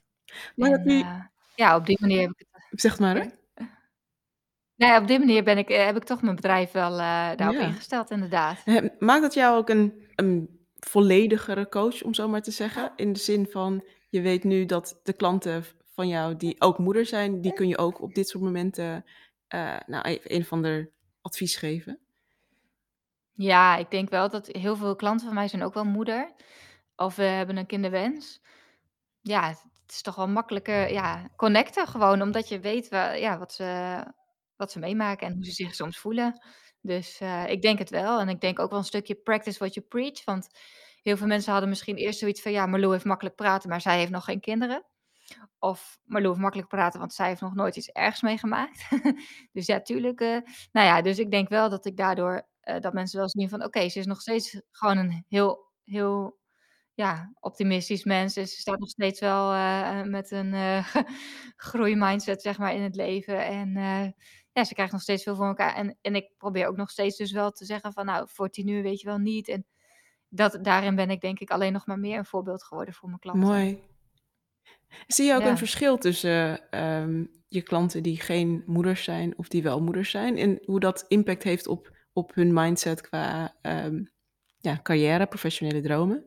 Maar 0.56 0.70
dat 0.70 0.80
En, 0.80 0.86
nu 0.86 1.04
ja, 1.56 1.76
op 1.76 1.86
die 1.86 1.98
manier 2.00 2.22
heb 2.22 2.32
ik 2.38 2.46
het 2.52 2.82
Zeg 2.82 3.00
maar, 3.00 3.16
hè? 3.16 3.22
ja? 3.22 3.32
Nee, 4.76 5.00
op 5.00 5.08
die 5.08 5.20
manier 5.20 5.44
ben 5.44 5.58
ik, 5.58 5.68
heb 5.68 5.96
ik 5.96 6.04
toch 6.04 6.22
mijn 6.22 6.36
bedrijf 6.36 6.72
wel, 6.72 6.92
uh, 6.92 6.98
daarop 7.36 7.56
Ja. 7.56 7.68
ingesteld, 7.68 8.12
inderdaad. 8.12 8.64
Maakt 9.00 9.22
dat 9.22 9.34
jou 9.34 9.58
ook 9.58 9.70
een 9.70 10.04
een 10.16 10.60
volledigere 10.80 11.70
coach, 11.70 12.04
om 12.04 12.14
zo 12.14 12.28
maar 12.28 12.42
te 12.42 12.52
zeggen? 12.52 12.92
In 12.96 13.14
de 13.14 13.20
zin 13.20 13.48
van, 13.48 13.84
je 14.10 14.22
weet 14.22 14.44
nu 14.44 14.66
dat 14.66 15.00
de 15.04 15.14
klanten 15.14 15.64
van 15.94 16.08
jou 16.08 16.36
die 16.36 16.62
ook 16.62 16.78
moeder 16.78 17.06
zijn, 17.06 17.42
die 17.42 17.54
kun 17.54 17.68
je 17.68 17.78
ook 17.78 18.02
op 18.02 18.14
dit 18.14 18.28
soort 18.30 18.44
momenten, 18.44 19.06
uh, 19.56 19.76
nou, 19.86 20.04
even 20.06 20.34
een 20.36 20.42
of 20.42 20.52
ander 20.52 20.92
advies 21.22 21.56
geven? 21.56 22.00
Ja, 23.32 23.76
ik 23.78 23.92
denk 23.92 24.10
wel 24.10 24.30
dat 24.30 24.48
heel 24.48 24.76
veel 24.76 24.96
klanten 24.96 25.26
van 25.26 25.36
mij 25.36 25.48
zijn 25.48 25.64
ook 25.64 25.74
wel 25.74 25.86
moeder 25.86 26.34
of, 26.96 27.18
uh, 27.18 27.26
hebben 27.28 27.58
een 27.58 27.66
kinderwens. 27.66 28.42
Ja, 29.22 29.48
het 29.48 29.92
is 29.94 30.02
toch 30.02 30.16
wel 30.16 30.28
makkelijker, 30.28 30.92
ja, 30.92 31.30
connecten 31.36 31.88
gewoon, 31.88 32.22
omdat 32.22 32.50
je 32.50 32.60
weet 32.60 32.90
wa 32.90 33.12
ja, 33.12 33.38
wat 33.38 33.54
ze 33.54 33.98
wat 34.58 34.72
ze 34.72 34.80
meemaken 34.80 35.28
en 35.28 35.34
hoe 35.34 35.46
ze 35.46 35.52
zich 35.52 35.76
soms 35.76 35.98
voelen. 35.98 36.42
Dus, 36.82 37.22
uh, 37.22 37.50
ik 37.50 37.62
denk 37.62 37.80
het 37.80 37.90
wel 37.90 38.20
en 38.20 38.30
ik 38.30 38.42
denk 38.42 38.60
ook 38.60 38.70
wel 38.70 38.80
een 38.80 38.86
stukje 38.86 39.16
practice 39.16 39.60
what 39.60 39.74
you 39.74 39.86
preach, 39.86 40.24
want 40.24 40.48
heel 41.02 41.18
veel 41.18 41.28
mensen 41.28 41.52
hadden 41.52 41.70
misschien 41.70 41.96
eerst 41.96 42.20
zoiets 42.20 42.42
van: 42.42 42.52
"Ja, 42.52 42.66
Marlou 42.66 42.92
heeft 42.92 43.06
makkelijk 43.06 43.36
praten, 43.36 43.70
maar 43.70 43.82
zij 43.82 43.98
heeft 43.98 44.12
nog 44.12 44.24
geen 44.24 44.40
kinderen." 44.40 44.86
Of 45.60 46.00
Marlou 46.04 46.30
heeft 46.30 46.42
makkelijk 46.44 46.70
praten, 46.70 47.00
want 47.00 47.14
zij 47.14 47.28
heeft 47.28 47.42
nog 47.42 47.56
nooit 47.56 47.76
iets 47.76 47.90
ergs 47.90 48.22
meegemaakt. 48.22 48.88
Dus 49.54 49.66
ja, 49.66 49.82
tuurlijk, 49.82 50.22
uh 50.22 50.38
nou 50.72 50.88
ja, 50.88 51.02
dus 51.02 51.20
ik 51.20 51.32
denk 51.32 51.50
wel 51.50 51.70
dat 51.70 51.86
ik 51.86 51.98
daardoor, 51.98 52.48
uh, 52.64 52.80
dat 52.80 52.94
mensen 52.94 53.20
wel 53.20 53.30
zien 53.30 53.50
van: 53.50 53.64
"Oké, 53.64 53.90
ze 53.90 54.00
is 54.00 54.06
nog 54.06 54.22
steeds 54.22 54.62
gewoon 54.72 54.98
een 54.98 55.26
heel 55.28 55.66
heel, 55.86 56.38
ja, 56.94 57.34
optimistisch 57.40 58.04
mens. 58.04 58.34
Dus 58.34 58.54
ze 58.54 58.60
staat 58.60 58.80
nog 58.80 58.90
steeds 58.90 59.20
wel, 59.20 59.52
met 60.06 60.32
een, 60.32 60.84
groeimindset, 61.56 62.42
zeg 62.42 62.58
maar, 62.58 62.74
in 62.76 62.82
het 62.82 62.96
leven 62.96 63.46
en, 63.46 63.78
ja, 64.56 64.64
ze 64.64 64.74
krijgt 64.74 64.92
nog 64.92 65.02
steeds 65.02 65.24
veel 65.24 65.36
voor 65.36 65.48
elkaar." 65.48 65.76
En 65.76 65.98
en 66.02 66.16
ik 66.16 66.30
probeer 66.38 66.68
ook 66.68 66.78
nog 66.78 66.90
steeds 66.90 67.18
dus 67.18 67.32
wel 67.32 67.52
te 67.52 67.66
zeggen 67.66 67.94
van: 67.94 68.06
"Nou, 68.06 68.28
voor 68.30 68.50
10 68.50 68.68
uur 68.68 68.82
weet 68.82 69.00
je 69.00 69.08
wel 69.08 69.18
niet." 69.18 69.48
En 69.48 69.66
dat 70.30 70.60
daarin 70.62 70.96
ben 70.96 71.10
ik 71.10 71.22
denk 71.22 71.40
ik 71.40 71.50
alleen 71.50 71.74
nog 71.74 71.86
maar 71.86 72.00
meer 72.00 72.18
een 72.18 72.26
voorbeeld 72.26 72.64
geworden 72.64 72.94
voor 72.94 73.08
mijn 73.08 73.20
klanten. 73.20 73.48
Mooi. 73.48 73.80
Zie 75.08 75.26
je 75.26 75.34
ook 75.34 75.44
een 75.44 75.58
verschil 75.58 75.98
tussen, 75.98 76.72
ehm, 76.72 77.26
je 77.48 77.62
klanten 77.62 78.04
die 78.04 78.20
geen 78.20 78.64
moeders 78.66 79.04
zijn 79.04 79.38
of 79.38 79.48
die 79.48 79.64
wel 79.64 79.82
moeders 79.82 80.12
zijn 80.12 80.38
en 80.38 80.62
hoe 80.66 80.80
dat 80.80 81.06
impact 81.08 81.44
heeft 81.44 81.68
op 81.68 81.94
op 82.16 82.36
hun 82.36 82.54
mindset 82.54 83.02
qua, 83.02 83.56
ehm, 83.62 84.04
ja, 84.58 84.80
carrière, 84.84 85.26
professionele 85.26 85.82
dromen? 85.82 86.26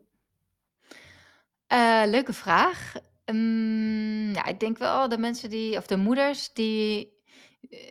Uh, 1.72 2.02
leuke 2.06 2.32
vraag. 2.32 2.94
Hm, 3.24 4.32
ja, 4.32 4.44
ik 4.44 4.60
denk 4.60 4.78
wel 4.78 5.08
de 5.08 5.18
mensen 5.18 5.50
die 5.50 5.76
of 5.76 5.86
de 5.86 5.96
moeders 5.96 6.52
die 6.52 7.12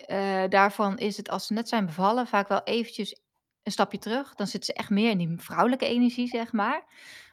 uh, 0.08 0.44
daarvan 0.50 0.98
is 0.98 1.18
het 1.18 1.30
als 1.30 1.48
ze 1.48 1.54
net 1.54 1.70
zijn 1.70 1.86
bevallen 1.86 2.28
vaak 2.28 2.48
wel 2.48 2.64
eventjes 2.64 3.20
een 3.64 3.72
stapje 3.72 3.98
terug. 3.98 4.36
Dan 4.36 4.48
zitten 4.48 4.74
ze 4.74 4.80
echt 4.80 4.90
meer 4.90 5.10
in 5.10 5.18
die 5.18 5.40
vrouwelijke 5.40 5.86
energie, 5.86 6.28
zeg 6.28 6.52
maar. 6.52 6.84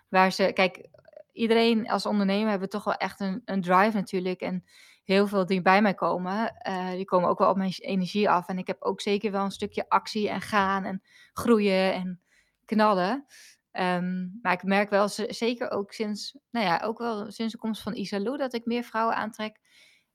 Waar 0.08 0.32
ze 0.32 0.50
kijk, 0.54 0.88
iedereen 1.32 1.88
als 1.88 2.06
ondernemer 2.06 2.50
hebben 2.50 2.68
toch 2.68 2.84
wel 2.84 2.94
echt 2.94 3.20
een 3.20 3.42
een 3.44 3.62
drive 3.62 3.96
natuurlijk 3.96 4.40
en 4.40 4.64
heel 5.04 5.26
veel 5.26 5.46
die 5.46 5.62
bij 5.62 5.82
mij 5.82 5.94
komen, 5.94 6.54
uh, 6.68 6.90
die 6.90 7.04
komen 7.04 7.28
ook 7.28 7.38
wel 7.38 7.50
op 7.50 7.56
mijn 7.56 7.74
energie 7.78 8.30
af. 8.30 8.48
En 8.48 8.58
ik 8.58 8.66
heb 8.66 8.82
ook 8.82 9.00
zeker 9.00 9.30
wel 9.30 9.44
een 9.44 9.50
stukje 9.50 9.88
actie 9.88 10.28
en 10.28 10.40
gaan 10.40 10.84
en 10.84 11.02
groeien 11.32 11.92
en 11.92 12.20
knallen. 12.64 13.26
Ehm, 13.70 14.28
maar 14.42 14.52
ik 14.52 14.62
merk 14.62 14.90
wel 14.90 15.08
zeker 15.28 15.70
ook 15.70 15.92
sinds, 15.92 16.38
nou 16.50 16.66
ja, 16.66 16.80
ook 16.84 16.98
wel 16.98 17.30
sinds 17.30 17.52
de 17.52 17.58
komst 17.58 17.82
van 17.82 17.94
Isalou 17.94 18.36
dat 18.36 18.54
ik 18.54 18.64
meer 18.64 18.84
vrouwen 18.84 19.16
aantrek 19.16 19.60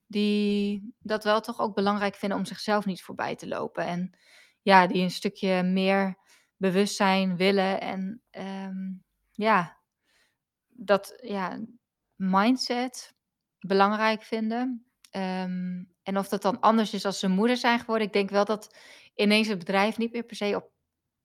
die 0.10 0.94
dat 1.00 1.24
wel 1.24 1.42
toch 1.42 1.60
ook 1.60 1.76
belangrijk 1.76 2.16
vinden 2.16 2.38
om 2.38 2.46
zichzelf 2.46 2.86
niet 2.86 3.02
voorbij 3.02 3.36
te 3.36 3.48
lopen. 3.48 3.86
En 3.86 4.18
ja, 4.62 4.88
die 4.88 5.02
een 5.02 5.12
stukje 5.12 5.64
meer 5.64 6.18
bewustzijn 6.58 7.38
willen 7.38 7.82
en, 7.82 8.22
ehm, 8.30 8.92
ja, 9.32 9.78
dat 10.68 11.20
ja, 11.22 11.60
mindset 12.16 13.16
belangrijk 13.60 14.24
vinden. 14.24 14.86
Ehm, 15.12 15.84
en 16.04 16.18
of 16.18 16.28
dat 16.28 16.42
dan 16.42 16.60
anders 16.60 16.94
is 16.94 17.06
als 17.06 17.20
ze 17.20 17.28
moeder 17.28 17.58
zijn 17.58 17.80
geworden. 17.80 18.08
Ik 18.08 18.14
denk 18.14 18.30
wel 18.30 18.46
dat 18.46 18.76
ineens 19.16 19.48
het 19.48 19.60
bedrijf 19.60 19.98
niet 19.98 20.12
meer 20.12 20.24
per 20.24 20.36
se 20.36 20.56
op 20.56 20.72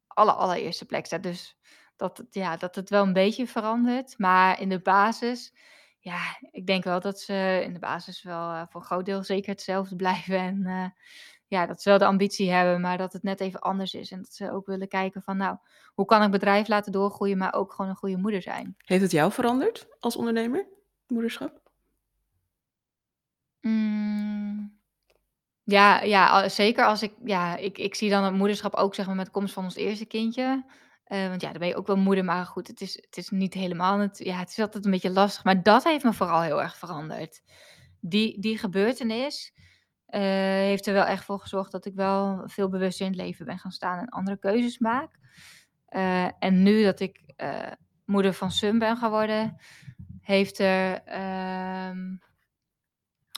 alle 0.07 0.33
allereerste 0.33 0.87
plek 0.87 1.07
staat. 1.07 1.23
Dus 1.23 1.57
dat 1.97 2.25
ja, 2.31 2.57
dat 2.57 2.75
het 2.75 2.91
wel 2.91 3.03
een 3.03 3.13
beetje 3.13 3.47
verandert. 3.47 4.19
Maar 4.19 4.61
in 4.61 4.69
de 4.69 4.81
basis, 4.81 5.55
ja, 6.05 6.39
ik 6.51 6.67
denk 6.67 6.85
wel 6.85 7.01
dat 7.01 7.21
ze 7.21 7.61
in 7.65 7.73
de 7.73 7.79
basis 7.79 8.23
wel, 8.23 8.51
uh, 8.51 8.63
voor 8.69 8.81
een 8.81 8.87
groot 8.87 9.05
deel 9.05 9.23
zeker 9.23 9.51
hetzelfde 9.51 9.97
blijven. 10.05 10.39
En, 10.39 10.61
uh, 10.67 10.87
ja, 11.47 11.67
dat 11.67 11.83
ze 11.83 11.89
wel 11.89 11.99
de 11.99 12.05
ambitie 12.05 12.51
hebben, 12.51 12.81
maar 12.81 12.99
dat 12.99 13.13
het 13.13 13.23
net 13.23 13.41
even 13.41 13.61
anders 13.61 13.95
is. 13.95 14.11
En 14.11 14.19
dat 14.19 14.35
ze 14.35 14.53
ook 14.53 14.67
willen 14.67 14.89
kijken 14.89 15.23
van, 15.23 15.37
nou, 15.37 15.57
hoe 15.95 16.05
kan 16.05 16.23
ik 16.23 16.31
bedrijf 16.31 16.69
laten 16.69 16.93
doorgroeien, 16.93 17.39
maar 17.39 17.55
ook 17.55 17.73
gewoon 17.73 17.91
een 17.91 17.97
goede 17.97 18.17
moeder 18.17 18.43
zijn. 18.43 18.77
Heeft 18.79 19.03
het 19.03 19.11
jou 19.11 19.33
veranderd 19.33 19.87
als 20.01 20.17
ondernemer, 20.17 20.67
moederschap? 21.07 21.61
Hm. 23.61 24.67
Ja, 25.63 26.03
ja, 26.03 26.49
zeker 26.49 26.85
als 26.85 27.03
ik 27.03 27.13
ja, 27.25 27.57
ik 27.57 27.79
ik 27.79 27.95
zie 27.95 28.11
dan 28.11 28.25
het 28.25 28.35
moederschap 28.35 28.75
ook 28.75 28.95
zeg 28.95 29.07
maar 29.07 29.15
met 29.15 29.27
de 29.27 29.33
komst 29.33 29.55
van 29.55 29.65
ons 29.65 29.77
eerste 29.77 30.07
kindje. 30.07 30.65
Uh, 31.09 31.29
want 31.29 31.41
ja, 31.41 31.51
dan 31.51 31.59
ben 31.59 31.69
je 31.69 31.77
ook 31.77 31.87
wel 31.87 31.97
moeder, 31.97 32.25
maar 32.25 32.47
goed, 32.47 32.67
het 32.67 32.81
is 32.81 32.95
het 32.95 33.17
is 33.17 33.31
niet 33.31 33.55
helemaal 33.55 33.99
het 33.99 34.19
ja, 34.19 34.39
het 34.39 34.51
is 34.51 34.59
altijd 34.59 34.85
een 34.85 34.91
beetje 34.91 35.11
lastig. 35.11 35.45
Maar 35.45 35.63
dat 35.63 35.85
heeft 35.85 36.05
me 36.05 36.13
vooral 36.13 36.43
heel 36.43 36.63
erg 36.63 36.77
veranderd. 36.77 37.43
Die 38.01 38.41
die 38.41 38.59
gebeurtenis, 38.59 39.53
uh, 40.09 40.21
heeft 40.21 40.87
er 40.87 40.93
wel 40.93 41.05
echt 41.05 41.25
voor 41.25 41.41
gezorgd 41.41 41.73
dat 41.73 41.87
ik 41.87 41.95
wel 41.95 42.43
veel 42.47 42.69
bewuster 42.69 43.07
in 43.07 43.13
het 43.13 43.21
leven 43.21 43.47
ben 43.47 43.59
gaan 43.59 43.71
staan 43.71 43.99
en 43.99 44.09
andere 44.09 44.39
keuzes 44.39 44.79
maak. 44.79 45.19
Uh, 45.89 46.29
en 46.39 46.63
nu 46.63 46.83
dat 46.83 47.01
ik, 47.01 47.23
moeder 48.05 48.35
van 48.35 48.51
Sun 48.51 48.79
ben 48.79 48.97
geworden, 48.97 49.57
heeft 50.21 50.59
er, 50.59 51.03
ehm 51.03 52.17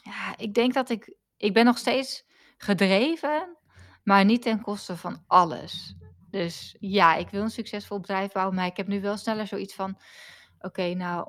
ja, 0.03 0.37
ik 0.37 0.55
denk 0.55 0.75
dat 0.75 0.91
ik 0.91 1.17
ik 1.37 1.55
ben 1.55 1.65
nog 1.65 1.79
steeds 1.79 2.25
gedreven, 2.57 3.57
maar 4.03 4.25
niet 4.25 4.43
ten 4.43 4.61
koste 4.61 4.97
van 4.97 5.25
alles. 5.27 5.97
Dus 6.37 6.77
ja, 6.81 7.15
ik 7.15 7.31
wil 7.31 7.43
een 7.43 7.51
succesvol 7.51 8.01
bedrijf 8.01 8.33
bouwen, 8.33 8.55
maar 8.55 8.67
ik 8.67 8.77
heb 8.77 8.87
nu 8.87 9.01
wel 9.01 9.17
sneller 9.17 9.47
zoiets 9.47 9.75
van: 9.75 9.99
"Oké, 10.59 10.95
nou, 10.95 11.29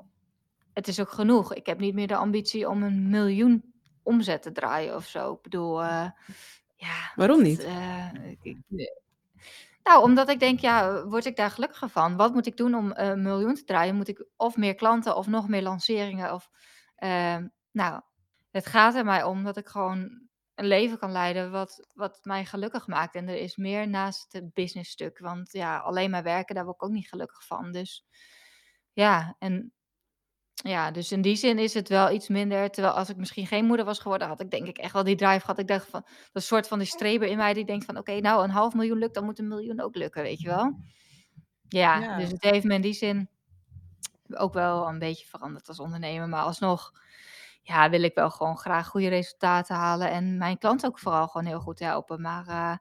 het 0.72 0.88
is 0.88 1.00
ook 1.00 1.10
genoeg." 1.10 1.54
Ik 1.54 1.66
heb 1.66 1.78
niet 1.78 1.94
meer 1.94 2.06
de 2.06 2.16
ambitie 2.16 2.68
om 2.68 2.82
1.000.000 2.82 3.70
omzet 4.02 4.42
te 4.42 4.52
draaien 4.52 4.94
of 4.94 5.06
zo. 5.06 5.32
Ik 5.32 5.42
bedoel, 5.42 5.82
uh, 5.82 6.10
ja, 6.74 7.12
Waarom 7.14 7.36
dat, 7.36 7.46
niet? 7.46 7.64
uh, 7.64 8.12
ik 8.40 8.56
nou, 9.82 10.02
omdat 10.02 10.28
ik 10.28 10.40
denk, 10.40 10.60
ja, 10.60 11.04
word 11.04 11.24
ik 11.24 11.36
daar 11.36 11.50
gelukkiger 11.50 11.88
van? 11.88 12.16
Wat 12.16 12.34
moet 12.34 12.46
ik 12.46 12.56
doen 12.56 12.74
om 12.74 12.90
een 12.94 13.46
1.000.000 13.46 13.52
te 13.52 13.64
draaien? 13.64 13.94
Moet 13.96 14.08
ik 14.08 14.26
of 14.36 14.56
meer 14.56 14.74
klanten 14.74 15.16
of 15.16 15.26
nog 15.26 15.48
meer 15.48 15.62
lanceringen 15.62 16.32
of, 16.34 16.50
ehm, 16.96 17.46
nou, 17.72 18.00
het 18.50 18.66
gaat 18.66 18.94
er 18.94 19.04
mij 19.04 19.22
om 19.24 19.44
dat 19.44 19.56
ik 19.56 19.68
gewoon 19.68 20.27
een 20.58 20.66
leven 20.66 20.98
kan 20.98 21.12
leiden 21.12 21.50
wat 21.50 21.86
wat 21.94 22.18
mij 22.22 22.44
gelukkig 22.44 22.86
maakt. 22.86 23.14
En 23.14 23.28
er 23.28 23.36
is 23.36 23.56
meer 23.56 23.88
naast 23.88 24.32
het 24.32 24.54
businessstuk, 24.54 25.18
want 25.18 25.52
ja, 25.52 25.78
alleen 25.78 26.10
maar 26.10 26.22
werken, 26.22 26.54
daar 26.54 26.64
word 26.64 26.76
ik 26.76 26.82
ook 26.84 26.90
niet 26.90 27.08
gelukkig 27.08 27.46
van. 27.46 27.72
Dus 27.72 28.04
ja, 28.92 29.36
en 29.38 29.72
ja, 30.54 30.90
dus 30.90 31.12
in 31.12 31.22
die 31.22 31.36
zin 31.36 31.58
is 31.58 31.74
het 31.74 31.88
wel 31.88 32.10
iets 32.10 32.28
minder. 32.28 32.70
Terwijl 32.70 32.94
als 32.94 33.08
ik 33.08 33.16
misschien 33.16 33.46
geen 33.46 33.64
moeder 33.64 33.86
was 33.86 33.98
geworden, 33.98 34.28
had 34.28 34.40
ik 34.40 34.50
denk 34.50 34.66
ik 34.66 34.78
echt 34.78 34.92
wel 34.92 35.04
die 35.04 35.16
drive 35.16 35.40
gehad. 35.40 35.58
Ik 35.58 35.68
dacht 35.68 35.86
van, 35.88 36.06
dat 36.32 36.42
soort 36.42 36.68
van 36.68 36.78
die 36.78 36.88
streber 36.88 37.28
in 37.28 37.36
mij 37.36 37.54
die 37.54 37.64
denkt 37.64 37.84
van: 37.84 37.98
"Oké, 37.98 38.20
nou, 38.20 38.44
een 38.44 38.50
500.000 38.50 38.98
lukt, 38.98 39.14
dan 39.14 39.24
moet 39.24 39.38
1.000.000 39.38 39.80
ook 39.82 39.94
lukken." 39.96 40.22
Weet 40.22 40.40
je 40.40 40.48
wel? 40.48 40.76
Ja, 41.68 42.16
dus 42.16 42.28
Ja. 42.28 42.32
het 42.34 42.42
heeft 42.42 42.64
me 42.64 42.74
in 42.74 42.80
die 42.80 42.92
zin 42.92 43.30
ook 44.34 44.52
wel 44.54 44.88
een 44.88 44.98
beetje 44.98 45.26
veranderd 45.26 45.68
als 45.68 45.78
ondernemer. 45.80 46.28
Maar 46.28 46.42
alsnog, 46.42 46.92
ja, 47.68 47.90
wil 47.90 48.02
ik 48.02 48.14
wel 48.14 48.30
gewoon 48.30 48.58
graag 48.58 48.86
goede 48.86 49.08
resultaten 49.08 49.76
halen 49.76 50.10
en 50.10 50.38
mijn 50.38 50.58
klanten 50.58 50.88
ook 50.88 50.98
vooral 50.98 51.28
gewoon 51.28 51.46
heel 51.46 51.60
goed 51.60 51.78
helpen. 51.78 52.20
Maar, 52.20 52.48
uh, 52.48 52.76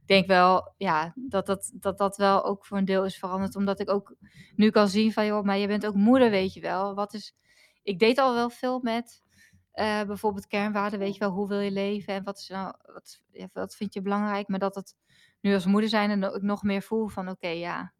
ik 0.00 0.06
denk 0.06 0.26
wel, 0.26 0.74
ja, 0.76 1.12
dat 1.14 1.46
dat 1.46 1.70
dat 1.74 1.98
dat 1.98 2.16
wel 2.16 2.44
ook 2.44 2.66
voor 2.66 2.78
een 2.78 2.84
deel 2.84 3.04
is 3.04 3.18
veranderd, 3.18 3.56
omdat 3.56 3.80
ik 3.80 3.90
ook 3.90 4.14
nu 4.56 4.70
kan 4.70 4.88
zien 4.88 5.12
van: 5.12 5.26
"Joh, 5.26 5.44
maar 5.44 5.58
je 5.58 5.66
bent 5.66 5.86
ook 5.86 5.94
moeder, 5.94 6.30
weet 6.30 6.52
je 6.54 6.60
wel." 6.60 6.94
Wat 6.94 7.14
is 7.14 7.34
ik 7.82 7.98
deed 7.98 8.18
al 8.18 8.34
wel 8.34 8.50
veel 8.50 8.80
met, 8.82 9.22
uh, 9.74 10.02
bijvoorbeeld 10.02 10.46
kernwaarden, 10.46 10.98
weet 10.98 11.14
je 11.14 11.20
wel, 11.20 11.30
hoe 11.30 11.48
wil 11.48 11.60
je 11.60 11.70
leven 11.70 12.14
en 12.14 12.24
wat 12.24 12.38
is 12.38 12.48
nou 12.48 12.74
wat 12.82 13.20
ja, 13.32 13.48
wat 13.52 13.74
vind 13.76 13.94
je 13.94 14.02
belangrijk? 14.02 14.48
Maar 14.48 14.58
dat 14.58 14.74
het 14.74 14.96
nu 15.40 15.54
als 15.54 15.66
moeder 15.66 15.90
zijnde 15.90 16.34
ik 16.34 16.42
nog 16.42 16.62
meer 16.62 16.82
voel 16.82 17.08
van: 17.08 17.28
"Oké, 17.28 17.48
ja." 17.48 17.92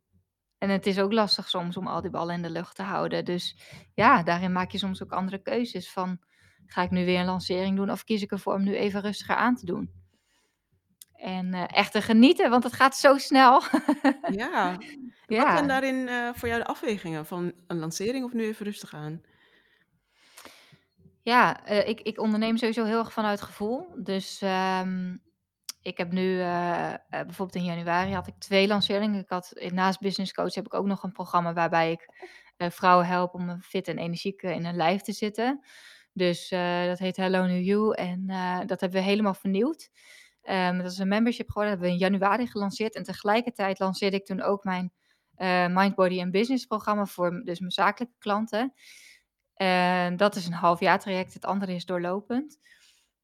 En 0.59 0.71
het 0.71 0.87
is 0.87 1.01
ook 1.01 1.13
lastig 1.13 1.49
soms 1.49 1.77
om 1.77 1.87
al 1.87 2.01
die 2.01 2.11
ballen 2.11 2.35
in 2.35 2.43
de 2.43 2.51
lucht 2.51 2.77
te 2.77 2.83
houden. 2.83 3.25
Dus 3.25 3.57
ja, 3.95 4.23
daarin 4.23 4.53
maak 4.53 4.71
je 4.71 4.79
soms 4.79 5.03
ook 5.03 5.13
andere 5.13 5.39
keuzes 5.39 5.93
van: 5.93 6.19
"Ga 6.69 6.83
ik 6.83 6.91
nu 6.91 7.05
weer 7.05 7.19
een 7.21 7.27
lancering 7.27 7.77
doen 7.77 7.91
of 7.91 8.05
kies 8.05 8.23
ik 8.23 8.31
ervoor 8.31 8.55
om 8.55 8.63
nu 8.65 8.77
even 8.77 9.01
rustiger 9.01 9.35
aan 9.35 9.57
te 9.57 9.67
doen?" 9.67 9.91
En, 11.13 11.47
uh, 11.55 11.65
echt 11.69 11.93
te 11.93 12.03
genieten, 12.03 12.51
want 12.51 12.65
het 12.65 12.73
gaat 12.73 12.97
zo 12.97 13.19
snel. 13.19 13.63
Ja. 14.31 14.71
Wat 15.35 15.51
zijn 15.51 15.63
Ja. 15.63 15.63
daarin, 15.67 16.09
eh, 16.09 16.29
voor 16.35 16.49
jou 16.49 16.61
de 16.61 16.67
afwegingen 16.69 17.27
van 17.27 17.53
een 17.67 17.79
lancering 17.79 18.25
of 18.25 18.33
nu 18.33 18.45
even 18.45 18.65
rustig 18.67 18.95
aan? 18.95 19.23
Ja, 21.23 21.65
eh, 21.65 21.89
ik 21.89 22.01
ik 22.01 22.21
onderneem 22.21 22.57
sowieso 22.57 22.85
heel 22.85 22.99
erg 22.99 23.13
vanuit 23.13 23.41
gevoel. 23.41 23.87
Dus, 24.03 24.41
ehm, 24.43 25.17
ik 25.83 25.99
heb 25.99 26.13
nu, 26.13 26.37
bijvoorbeeld 27.11 27.55
in 27.55 27.65
januari 27.65 28.13
had 28.15 28.27
ik 28.27 28.35
2 28.39 28.67
lanceringen. 28.67 29.21
Ik 29.21 29.29
had 29.29 29.53
naast 29.73 30.01
business 30.01 30.33
coach 30.33 30.55
heb 30.55 30.67
ik 30.67 30.75
ook 30.75 30.87
nog 30.87 31.03
een 31.03 31.13
programma 31.13 31.53
waarbij 31.53 31.91
ik, 31.93 32.09
vrouwen 32.73 33.07
help 33.07 33.35
om, 33.35 33.61
fit 33.63 33.89
en 33.89 33.99
energiek, 33.99 34.43
in 34.43 34.65
hun 34.65 34.77
lijf 34.77 35.01
te 35.01 35.13
zitten. 35.13 35.65
Dus, 36.19 36.51
eh, 36.51 36.87
dat 36.87 36.99
heet 36.99 37.17
Hello 37.17 37.47
New 37.47 37.65
You 37.65 37.95
en, 37.95 38.25
eh, 38.29 38.59
dat 38.67 38.81
hebben 38.81 39.01
we 39.01 39.07
helemaal 39.07 39.35
vernieuwd. 39.35 39.91
Ehm, 40.43 40.79
dat 40.79 40.93
is 40.93 40.99
een 40.99 41.09
membership 41.09 41.47
geworden, 41.49 41.71
hebben 41.73 41.89
we 41.89 41.95
in 41.95 42.01
januari 42.01 42.47
gelanceerd 42.47 42.95
en 42.95 43.03
tegelijkertijd 43.03 43.79
lanceerde 43.79 44.17
ik 44.17 44.25
toen 44.25 44.43
ook 44.43 44.65
mijn, 44.65 44.93
eh, 45.35 45.67
Mind, 45.69 45.95
Body 45.95 46.21
and 46.21 46.31
Business 46.31 46.65
programma 46.67 47.07
voor 47.07 47.43
dus 47.45 47.59
mijn 47.59 47.73
zakelijke 47.73 48.15
klanten. 48.19 48.73
En 49.55 50.17
dat 50.17 50.37
is 50.37 50.47
een 50.47 50.53
halfjaartraject, 50.53 51.35
het 51.35 51.45
andere 51.45 51.75
is 51.75 51.85
doorlopend. 51.85 52.59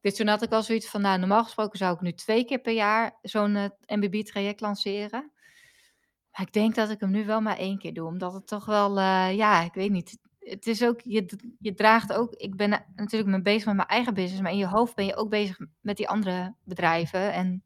Dus 0.00 0.14
toen 0.16 0.26
had 0.26 0.42
ik 0.42 0.52
al 0.52 0.62
zoiets 0.62 0.88
van, 0.88 1.00
nou, 1.00 1.18
normaal 1.18 1.44
gesproken 1.44 1.78
zou 1.78 1.94
ik 1.94 2.00
nu 2.00 2.12
2 2.12 2.44
keer 2.44 2.58
per 2.60 2.72
jaar 2.72 3.18
zo'n, 3.22 3.72
MBB-traject 3.86 4.60
lanceren. 4.60 5.32
Maar 6.32 6.46
ik 6.46 6.52
denk 6.52 6.74
dat 6.74 6.90
ik 6.90 7.00
hem 7.00 7.10
nu 7.10 7.24
wel 7.26 7.40
maar 7.40 7.58
1 7.58 7.78
keer 7.78 7.94
doe, 7.94 8.06
omdat 8.06 8.32
het 8.32 8.46
toch 8.46 8.64
wel, 8.64 9.00
ja, 9.30 9.62
ik 9.62 9.74
weet 9.74 9.90
niet. 9.90 10.18
Het 10.44 10.66
is 10.66 10.84
ook, 10.84 11.00
je 11.00 11.54
je 11.58 11.74
draagt 11.74 12.12
ook 12.12 12.32
ik 12.34 12.56
ben, 12.56 12.84
natuurlijk 12.94 13.30
mee 13.30 13.42
bezig 13.42 13.66
met 13.66 13.76
mijn 13.76 13.88
eigen 13.88 14.14
business, 14.14 14.42
maar 14.42 14.52
in 14.52 14.58
je 14.58 14.66
hoofd 14.66 14.94
ben 14.94 15.06
je 15.06 15.16
ook 15.16 15.30
bezig 15.30 15.58
met 15.80 15.96
die 15.96 16.08
andere 16.08 16.54
bedrijven 16.64 17.32
en 17.32 17.62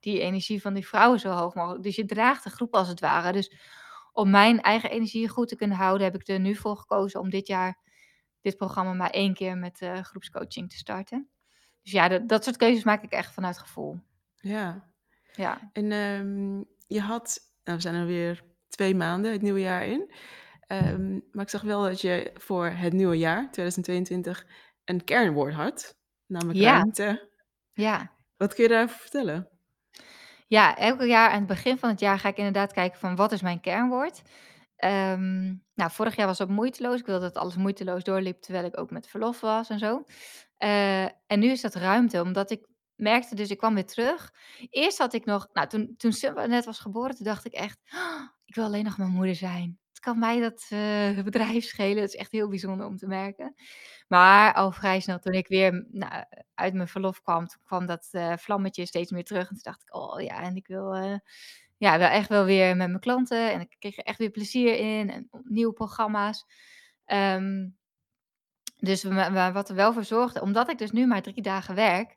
die 0.00 0.20
energie 0.20 0.60
van 0.60 0.74
die 0.74 0.86
vrouwen 0.86 1.20
zo 1.20 1.30
hoog 1.30 1.54
mogelijk. 1.54 1.82
Dus 1.82 1.96
je 1.96 2.04
draagt 2.04 2.44
de 2.44 2.50
groep 2.50 2.74
als 2.74 2.88
het 2.88 3.00
ware. 3.00 3.32
Dus 3.32 3.52
om 4.12 4.30
mijn 4.30 4.60
eigen 4.60 4.90
energie 4.90 5.28
goed 5.28 5.48
te 5.48 5.56
kunnen 5.56 5.76
houden, 5.76 6.06
heb 6.06 6.14
ik 6.14 6.28
er 6.28 6.40
nu 6.40 6.54
voor 6.54 6.76
gekozen 6.76 7.20
om 7.20 7.30
dit 7.30 7.46
jaar 7.46 7.78
dit 8.40 8.56
programma 8.56 8.92
maar 8.92 9.10
1 9.10 9.34
keer 9.34 9.58
met, 9.58 9.80
eh, 9.80 10.00
groepscoaching 10.00 10.70
te 10.70 10.76
starten. 10.76 11.28
Dus 11.82 11.92
ja, 11.92 12.08
dat 12.08 12.28
dat 12.28 12.44
soort 12.44 12.56
keuzes 12.56 12.84
maak 12.84 13.02
ik 13.02 13.10
echt 13.10 13.32
vanuit 13.32 13.58
gevoel. 13.58 14.00
Ja. 14.34 14.84
Ja. 15.34 15.70
En, 15.72 15.92
ehm, 15.92 16.62
je 16.86 17.00
had 17.00 17.38
nou, 17.64 17.76
we 17.76 17.82
zijn 17.82 18.00
alweer 18.00 18.44
2 18.68 18.94
maanden 18.94 19.32
het 19.32 19.42
nieuwe 19.42 19.60
jaar 19.60 19.86
in. 19.86 20.12
Ehm, 20.66 21.12
maar 21.30 21.44
ik 21.44 21.50
zag 21.50 21.62
wel 21.62 21.82
dat 21.82 22.00
je 22.00 22.30
voor 22.34 22.66
het 22.66 22.92
nieuwe 22.92 23.18
jaar, 23.18 23.50
2022, 23.50 24.46
een 24.84 25.04
kernwoord 25.04 25.54
had, 25.54 25.96
namelijk 26.26 26.58
Ja. 26.58 26.72
ruimte. 26.72 27.30
Ja. 27.72 28.12
Wat 28.36 28.54
kun 28.54 28.62
je 28.64 28.70
daarover 28.70 28.98
vertellen? 28.98 29.48
Ja, 30.46 30.76
elke 30.76 31.04
jaar 31.06 31.30
aan 31.30 31.38
het 31.38 31.46
begin 31.46 31.78
van 31.78 31.88
het 31.90 32.00
jaar 32.00 32.18
ga 32.18 32.28
ik 32.28 32.36
inderdaad 32.36 32.72
kijken 32.72 32.98
van 32.98 33.16
wat 33.16 33.32
is 33.32 33.42
mijn 33.42 33.60
kernwoord. 33.60 34.22
Ehm, 34.76 35.44
nou, 35.74 35.90
vorig 35.90 36.16
jaar 36.16 36.26
was 36.26 36.38
dat 36.38 36.48
moeiteloos. 36.48 37.00
Ik 37.00 37.06
wilde 37.06 37.20
dat 37.24 37.36
alles 37.36 37.56
moeiteloos 37.56 38.04
doorliep 38.04 38.40
terwijl 38.40 38.64
ik 38.64 38.78
ook 38.78 38.90
met 38.90 39.08
verlof 39.08 39.40
was 39.40 39.68
en 39.68 39.78
zo. 39.78 40.04
Eh, 40.56 41.04
en 41.04 41.38
nu 41.38 41.46
is 41.50 41.60
dat 41.60 41.74
ruimte, 41.74 42.22
omdat 42.22 42.50
ik 42.50 42.66
merkte 42.94 43.34
dus 43.34 43.50
ik 43.50 43.58
kwam 43.58 43.74
weer 43.74 43.86
terug. 43.86 44.32
Eerst 44.70 44.98
had 44.98 45.12
ik 45.12 45.24
nog 45.24 45.48
nou, 45.52 45.68
toen 45.68 45.94
toen 45.96 46.12
Summer 46.12 46.48
net 46.48 46.64
was 46.64 46.78
geboren, 46.78 47.14
toen 47.16 47.24
dacht 47.26 47.44
ik 47.44 47.52
echt: 47.52 47.78
"Ik 48.44 48.54
wil 48.54 48.64
alleen 48.64 48.84
nog 48.84 48.98
mijn 48.98 49.10
moeder 49.10 49.34
zijn. 49.34 49.78
Kan 50.06 50.18
mij 50.18 50.40
dat, 50.40 50.66
eh, 50.68 51.22
bedrijf 51.24 51.64
schelen." 51.64 52.02
Het 52.02 52.14
is 52.14 52.20
echt 52.20 52.32
heel 52.32 52.48
bijzonder 52.48 52.86
om 52.86 52.96
te 52.96 53.06
merken. 53.06 53.54
Maar 54.08 54.54
al 54.54 54.72
vrij 54.72 55.00
snel 55.00 55.18
toen 55.18 55.32
ik 55.32 55.46
weer, 55.48 55.72
m 55.74 55.86
nou, 55.90 56.24
uit 56.54 56.74
mijn 56.74 56.88
verlof 56.88 57.22
kwam, 57.22 57.46
kwam 57.64 57.86
dat, 57.86 58.08
eh, 58.10 58.36
vlammetje 58.36 58.86
steeds 58.86 59.10
meer 59.10 59.24
terug. 59.24 59.42
En 59.42 59.54
toen 59.54 59.62
dacht 59.62 59.82
ik: 59.82 59.94
"Oh 59.94 60.20
ja, 60.20 60.42
en 60.42 60.56
ik 60.56 60.66
wil, 60.66 60.94
eh, 60.94 61.14
ja, 61.76 61.98
wel 61.98 62.08
echt 62.08 62.28
wel 62.28 62.44
weer 62.44 62.76
met 62.76 62.88
mijn 62.88 63.00
klanten." 63.00 63.52
En 63.52 63.60
ik 63.60 63.76
kreeg 63.78 63.96
er 63.98 64.04
echt 64.04 64.18
weer 64.18 64.30
plezier 64.30 64.76
in 64.78 65.10
en 65.10 65.28
nieuwe 65.44 65.72
programma's. 65.72 66.46
Ehm, 67.04 67.68
dus 68.76 69.02
wa 69.04 69.32
wa 69.32 69.52
wat 69.52 69.68
er 69.68 69.74
wel 69.74 69.92
voor 69.92 70.04
zorgde 70.04 70.40
omdat 70.40 70.70
ik 70.70 70.78
dus 70.78 70.90
nu 70.92 71.06
maar 71.06 71.22
3 71.22 71.42
dagen 71.42 71.74
werk, 71.74 72.16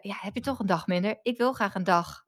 ja, 0.00 0.16
heb 0.20 0.34
je 0.34 0.40
toch 0.40 0.58
een 0.58 0.66
dag 0.66 0.86
minder. 0.86 1.18
Ik 1.22 1.38
wil 1.38 1.52
graag 1.52 1.74
een 1.74 1.84
dag 1.84 2.24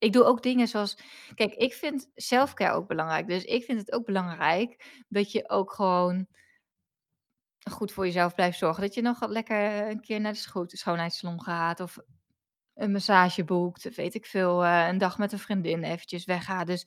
ik 0.00 0.12
doe 0.12 0.24
ook 0.24 0.42
dingen 0.42 0.68
zoals 0.68 0.96
kijk, 1.34 1.54
ik 1.54 1.72
vind 1.72 2.10
self-care 2.14 2.74
ook 2.74 2.88
belangrijk. 2.88 3.26
Dus 3.26 3.44
ik 3.44 3.64
vind 3.64 3.78
het 3.80 3.92
ook 3.92 4.04
belangrijk 4.04 5.02
dat 5.08 5.32
je 5.32 5.48
ook 5.48 5.72
gewoon 5.72 6.26
goed 7.70 7.92
voor 7.92 8.04
jezelf 8.04 8.34
blijft 8.34 8.58
zorgen. 8.58 8.82
Dat 8.82 8.94
je 8.94 9.02
nog 9.02 9.28
lekker 9.28 9.88
een 9.88 10.00
keer 10.00 10.20
naar 10.20 10.32
de 10.32 10.38
scho 10.38 10.64
schoonheidssalon 10.66 11.42
gaat 11.42 11.80
of 11.80 11.98
een 12.74 12.92
massage 12.92 13.44
boekt, 13.44 13.94
weet 13.94 14.14
ik 14.14 14.26
veel, 14.26 14.64
eh, 14.64 14.86
een 14.88 14.98
dag 14.98 15.18
met 15.18 15.32
een 15.32 15.38
vriendin 15.38 15.82
eventjes 15.82 16.24
weggaat. 16.24 16.66
Dus 16.66 16.86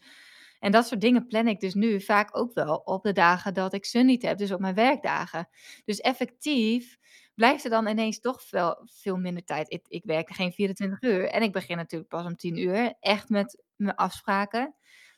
en 0.63 0.71
dat 0.71 0.87
soort 0.87 1.01
dingen 1.01 1.27
plan 1.27 1.47
ik 1.47 1.59
dus 1.59 1.73
nu 1.73 2.01
vaak 2.01 2.37
ook 2.37 2.53
wel 2.53 2.75
op 2.75 3.03
de 3.03 3.11
dagen 3.11 3.53
dat 3.53 3.73
ik 3.73 3.85
ze 3.85 3.99
niet 3.99 4.21
heb, 4.21 4.37
dus 4.37 4.51
op 4.51 4.59
mijn 4.59 4.75
werkdagen. 4.75 5.47
Dus 5.85 5.99
effectief 5.99 6.97
blijft 7.35 7.63
er 7.63 7.69
dan 7.69 7.87
ineens 7.87 8.19
toch 8.19 8.49
wel 8.49 8.89
veel 8.91 9.17
minder 9.17 9.43
tijd. 9.43 9.71
Ik 9.71 9.85
ik 9.87 10.03
werk 10.05 10.33
geen 10.33 10.51
24 10.51 11.01
uur 11.01 11.29
en 11.29 11.41
ik 11.41 11.51
begin 11.51 11.77
natuurlijk 11.77 12.09
pas 12.09 12.25
om 12.25 12.35
10:00, 12.35 12.93
echt 12.99 13.29
met 13.29 13.63
mijn 13.75 13.95
afspraken. 13.95 14.75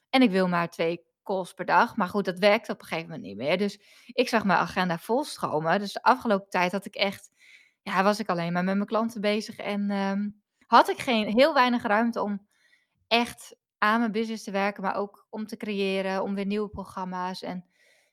En 0.09 0.21
ik 0.21 0.31
wil 0.31 0.47
maar 0.47 0.69
2 0.69 1.03
calls 1.23 1.53
per 1.53 1.65
dag. 1.65 1.95
Maar 1.95 2.07
goed, 2.09 2.25
dat 2.25 2.39
werkt 2.39 2.69
op 2.69 2.81
een 2.81 2.87
gegeven 2.87 3.09
moment 3.09 3.27
niet 3.27 3.37
meer. 3.37 3.57
Dus 3.57 3.79
ik 4.05 4.29
zag 4.29 4.43
mijn 4.45 4.59
agenda 4.59 4.97
volstromen. 4.97 5.79
Dus 5.79 5.93
de 5.93 6.03
afgelopen 6.03 6.49
tijd 6.49 6.71
had 6.71 6.85
ik 6.85 6.95
echt 6.95 7.31
ja, 7.81 8.03
was 8.03 8.19
ik 8.19 8.29
alleen 8.29 8.53
maar 8.53 8.63
met 8.63 8.75
mijn 8.75 8.87
klanten 8.87 9.21
bezig 9.21 9.55
en, 9.55 9.89
ehm, 9.89 10.29
had 10.65 10.89
ik 10.89 10.97
geen 10.97 11.27
heel 11.27 11.53
weinig 11.53 11.83
ruimte 11.83 12.21
om 12.21 12.47
echt 13.07 13.55
aan 13.77 13.99
mijn 13.99 14.11
business 14.11 14.43
te 14.43 14.51
werken, 14.51 14.83
maar 14.83 14.95
ook 14.95 15.27
om 15.29 15.47
te 15.47 15.57
creëren, 15.57 16.23
om 16.23 16.35
weer 16.35 16.45
nieuwe 16.45 16.69
programma's 16.69 17.41
en 17.41 17.65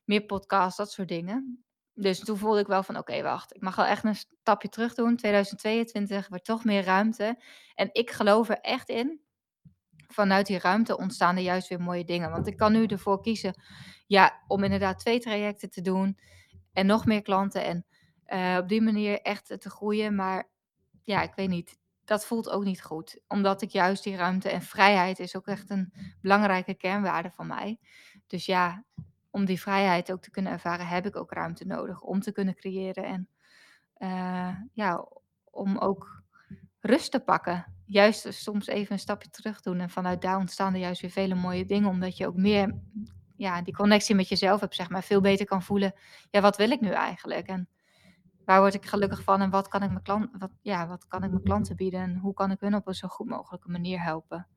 meer 0.04 0.24
podcasts, 0.24 0.76
dat 0.76 0.92
soort 0.92 1.08
dingen. 1.08 1.64
Dus 1.94 2.18
toen 2.20 2.36
voelde 2.36 2.60
ik 2.60 2.66
wel 2.66 2.82
van: 2.82 2.98
"Oké, 2.98 3.22
wacht, 3.22 3.54
ik 3.54 3.60
mag 3.62 3.76
wel 3.76 3.84
echt 3.86 4.04
een 4.04 4.14
stapje 4.14 4.68
terug 4.68 4.94
doen. 4.94 5.16
2022 5.16 6.28
wordt 6.28 6.44
toch 6.44 6.64
meer 6.64 6.84
ruimte." 6.84 7.42
En 7.74 7.88
ik 7.92 8.10
geloof 8.10 8.48
er 8.48 8.60
echt 8.60 8.88
in, 8.88 9.20
vanuit 10.08 10.46
die 10.46 10.58
ruimte 10.58 10.96
ontstaan 10.98 11.36
er 11.36 11.42
juist 11.42 11.68
weer 11.68 11.80
mooie 11.80 12.04
dingen. 12.04 12.30
Want 12.30 12.46
ik 12.46 12.56
kan 12.56 12.72
nu 12.72 12.86
ervoor 12.86 13.20
kiezen, 13.22 13.62
ja, 14.06 14.42
om 14.46 14.64
inderdaad 14.64 14.98
2 14.98 15.20
trajecten 15.20 15.70
te 15.70 15.80
doen 15.80 16.18
en 16.72 16.86
nog 16.86 17.06
meer 17.06 17.22
klanten 17.22 17.64
en, 17.64 17.86
eh, 18.24 18.56
op 18.60 18.68
die 18.68 18.82
manier 18.82 19.20
echt, 19.20 19.46
te 19.60 19.70
groeien. 19.70 20.14
Maar 20.14 20.50
ja, 21.02 21.22
ik 21.22 21.32
weet 21.34 21.48
niet, 21.48 21.78
dat 22.04 22.26
voelt 22.26 22.50
ook 22.50 22.64
niet 22.64 22.82
goed. 22.82 23.20
Omdat 23.28 23.62
ik 23.62 23.70
juist 23.70 24.04
die 24.04 24.16
ruimte 24.16 24.50
en 24.50 24.62
vrijheid 24.62 25.18
is 25.18 25.36
ook 25.36 25.46
echt 25.46 25.70
een 25.70 25.92
belangrijke 26.20 26.74
kernwaarde 26.74 27.30
van 27.30 27.46
mij. 27.46 27.78
Dus 28.26 28.46
ja, 28.46 28.84
om 29.30 29.44
die 29.44 29.60
vrijheid 29.60 30.12
ook 30.12 30.22
te 30.22 30.30
kunnen 30.30 30.52
ervaren, 30.52 30.86
heb 30.86 31.06
ik 31.06 31.16
ook 31.16 31.32
ruimte 31.32 31.66
nodig 31.66 32.00
om 32.00 32.20
te 32.20 32.32
kunnen 32.32 32.54
creëren 32.54 33.04
en, 33.04 33.28
eh, 33.94 34.56
ja, 34.72 35.06
om 35.50 35.78
ook 35.78 36.22
rust 36.80 37.10
te 37.10 37.20
pakken. 37.20 37.72
Juist 37.86 38.34
soms 38.34 38.66
even 38.66 38.92
een 38.92 38.98
stapje 38.98 39.30
terug 39.30 39.60
doen 39.60 39.80
en 39.80 39.90
vanuit 39.90 40.22
daar 40.22 40.38
ontstaan 40.38 40.74
er 40.74 40.80
juist 40.80 41.00
weer 41.00 41.10
vele 41.10 41.34
mooie 41.34 41.64
dingen, 41.64 41.88
omdat 41.88 42.16
je 42.16 42.26
ook 42.26 42.36
meer, 42.36 42.74
ja, 43.36 43.62
die 43.62 43.74
connectie 43.74 44.14
met 44.14 44.28
jezelf 44.28 44.60
hebt, 44.60 44.74
zeg 44.74 44.90
maar, 44.90 45.02
veel 45.02 45.20
beter 45.20 45.46
kan 45.46 45.62
voelen. 45.62 45.94
Ja, 46.30 46.40
wat 46.40 46.56
wil 46.56 46.70
ik 46.70 46.80
nu 46.80 46.90
eigenlijk 46.90 47.46
en 47.46 47.68
waar 48.44 48.60
word 48.60 48.74
ik 48.74 48.86
gelukkig 48.86 49.22
van 49.22 49.40
en 49.40 49.50
wat 49.50 49.68
kan 49.68 49.82
ik 49.82 49.90
mijn 49.90 50.02
klant 50.02 50.30
wat 50.38 50.50
ja, 50.62 50.88
wat 50.88 51.06
kan 51.06 51.24
ik 51.24 51.30
mijn 51.30 51.42
klanten 51.42 51.76
bieden 51.76 52.00
en 52.00 52.16
hoe 52.16 52.34
kan 52.34 52.50
ik 52.50 52.60
hun 52.60 52.74
op 52.74 52.86
een 52.86 52.94
zo 52.94 53.08
goed 53.08 53.28
mogelijke 53.28 53.70
manier 53.70 54.02
helpen. 54.02 54.48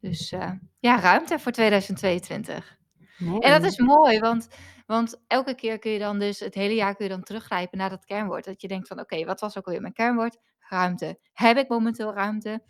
Dus, 0.00 0.32
eh, 0.32 0.52
ja, 0.78 1.00
ruimte 1.00 1.38
voor 1.38 1.52
2022. 1.52 2.76
En 3.18 3.50
dat 3.60 3.64
is 3.64 3.78
mooi, 3.78 4.18
want 4.18 4.48
want 4.86 5.22
elke 5.26 5.54
keer 5.54 5.78
kun 5.78 5.90
je 5.90 5.98
dan 5.98 6.18
dus 6.18 6.40
het 6.40 6.54
hele 6.54 6.74
jaar 6.74 6.94
kun 6.94 7.04
je 7.04 7.10
dan 7.10 7.22
teruggrijpen 7.22 7.78
naar 7.78 7.90
dat 7.90 8.04
kernwoord. 8.04 8.44
Dat 8.44 8.60
je 8.60 8.68
denkt 8.68 8.88
van: 8.88 9.00
"Oké, 9.00 9.24
wat 9.24 9.40
was 9.40 9.58
ook 9.58 9.64
alweer 9.66 9.80
mijn 9.80 9.92
kernwoord? 9.92 10.38
Ruimte. 10.58 11.18
Heb 11.32 11.56
ik 11.56 11.68
momenteel 11.68 12.14
ruimte? 12.14 12.62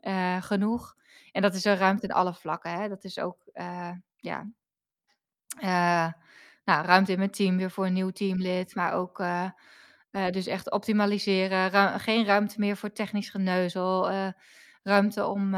Eh, 0.00 0.42
genoeg?" 0.42 0.94
En 1.32 1.42
dat 1.42 1.54
is 1.54 1.64
een 1.64 1.76
ruimte 1.76 2.06
in 2.06 2.12
alle 2.12 2.34
vlakken, 2.34 2.70
hè. 2.72 2.88
Dat 2.88 3.04
is 3.04 3.18
ook, 3.18 3.38
eh, 3.52 3.90
ja 4.16 4.46
nou, 6.66 6.86
ruimte 6.86 7.12
in 7.12 7.18
mijn 7.18 7.30
team 7.30 7.56
weer 7.56 7.70
voor 7.70 7.86
een 7.86 7.92
nieuw 7.92 8.10
teamlid, 8.10 8.74
maar 8.74 8.92
ook, 8.92 9.20
eh, 9.20 9.48
eh, 10.10 10.30
dus 10.30 10.46
echt 10.46 10.70
optimaliseren. 10.70 12.00
Geen 12.00 12.24
ruimte 12.24 12.58
meer 12.58 12.76
voor 12.76 12.92
technisch 12.92 13.30
geneuzel. 13.30 14.10
Eh, 14.10 14.28
ruimte 14.82 15.26
om, 15.26 15.54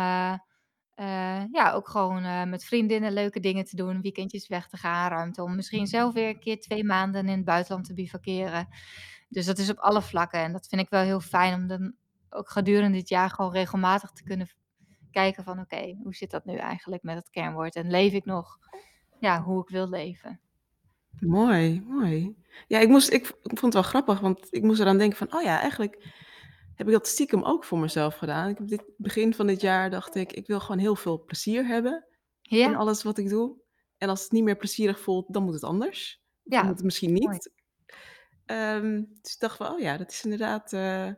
ja, 1.53 1.73
ook 1.73 1.89
gewoon, 1.89 2.49
met 2.51 2.65
vriendinnen 2.65 3.13
leuke 3.13 3.41
dingen 3.41 3.65
te 3.65 3.77
doen, 3.77 4.01
weekendjes 4.01 4.49
weg 4.49 4.69
te 4.69 4.77
gaan. 4.77 5.11
Ruimte 5.11 5.43
om 5.43 5.55
misschien 5.57 5.87
zelf 5.87 6.15
weer 6.15 6.29
een 6.29 6.41
keer 6.41 6.61
2 6.61 6.85
maanden 6.85 7.29
in 7.29 7.37
het 7.37 7.45
buitenland 7.45 7.87
te 7.87 7.95
bivakeren. 7.95 8.69
Dus 9.29 9.47
dat 9.47 9.59
is 9.59 9.71
op 9.71 9.79
alle 9.79 10.03
vlakken 10.03 10.41
en 10.41 10.53
dat 10.53 10.67
vind 10.69 10.81
ik 10.81 10.91
wel 10.91 11.03
heel 11.03 11.21
fijn 11.21 11.55
om 11.55 11.67
dan 11.67 11.95
ook 12.31 12.51
gedurende 12.51 12.99
dit 12.99 13.09
jaar 13.09 13.31
gewoon 13.31 13.53
regelmatig 13.53 14.11
te 14.11 14.23
kunnen 14.23 14.49
kijken 15.11 15.45
van: 15.45 15.61
"Oké, 15.61 15.97
hoe 16.03 16.15
zit 16.15 16.31
dat 16.31 16.45
nu 16.45 16.57
eigenlijk 16.57 17.03
met 17.03 17.17
het 17.17 17.31
kernwoord 17.31 17.75
en 17.75 17.91
leef 17.91 18.13
ik 18.13 18.25
nog, 18.25 18.59
ja, 19.21 19.43
hoe 19.43 19.63
ik 19.63 19.69
wil 19.69 19.89
leven?" 19.89 20.41
Mooi, 21.11 21.83
mooi. 21.87 22.37
Ja, 22.67 22.79
ik 22.79 22.89
moest 22.89 23.11
ik 23.13 23.27
v 23.27 23.31
ik 23.31 23.59
vond 23.59 23.61
het 23.61 23.73
wel 23.75 23.83
grappig, 23.83 24.21
want 24.21 24.47
ik 24.51 24.63
moest 24.63 24.81
eraan 24.81 24.99
denken 24.99 25.19
van: 25.19 25.35
"Oh 25.35 25.43
ja, 25.43 25.61
eigenlijk 25.61 26.07
heb 26.75 26.87
ik 26.87 26.93
dat 26.93 27.07
stiekem 27.07 27.43
ook 27.45 27.65
voor 27.65 27.79
mezelf 27.79 28.17
gedaan." 28.17 28.49
Ik 28.49 28.59
heb 28.59 28.69
dit 28.69 28.83
begin 28.97 29.35
van 29.35 29.47
dit 29.47 29.61
jaar 29.61 29.91
dacht 29.91 30.15
ik: 30.15 30.33
"Ik 30.33 30.47
wil 30.47 30.61
gewoon 30.61 30.79
heel 30.79 30.97
veel 30.97 31.25
plezier 31.25 31.67
hebben 31.67 32.07
in 32.43 32.57
Ja. 32.59 32.73
alles 32.75 33.03
wat 33.03 33.19
ik 33.19 33.29
doe. 33.29 33.57
En 33.99 34.09
als 34.09 34.23
het 34.23 34.33
niet 34.33 34.45
meer 34.45 34.57
plezierig 34.57 35.01
voelt, 35.01 35.33
dan 35.33 35.43
moet 35.43 35.55
het 35.55 35.65
anders. 35.65 36.21
Of 36.23 36.51
dan 36.51 36.59
Ja, 36.59 36.65
moet 36.67 36.75
het 36.77 36.85
misschien 36.85 37.13
mooi. 37.13 37.29
niet. 37.29 37.51
Ehm, 38.47 39.03
dus 39.23 39.35
ik 39.35 39.41
dacht 39.41 39.57
van, 39.57 39.67
oh 39.73 39.79
ja, 39.81 39.97
dat 39.97 40.11
is 40.11 40.25
inderdaad, 40.25 40.73
eh, 40.73 41.09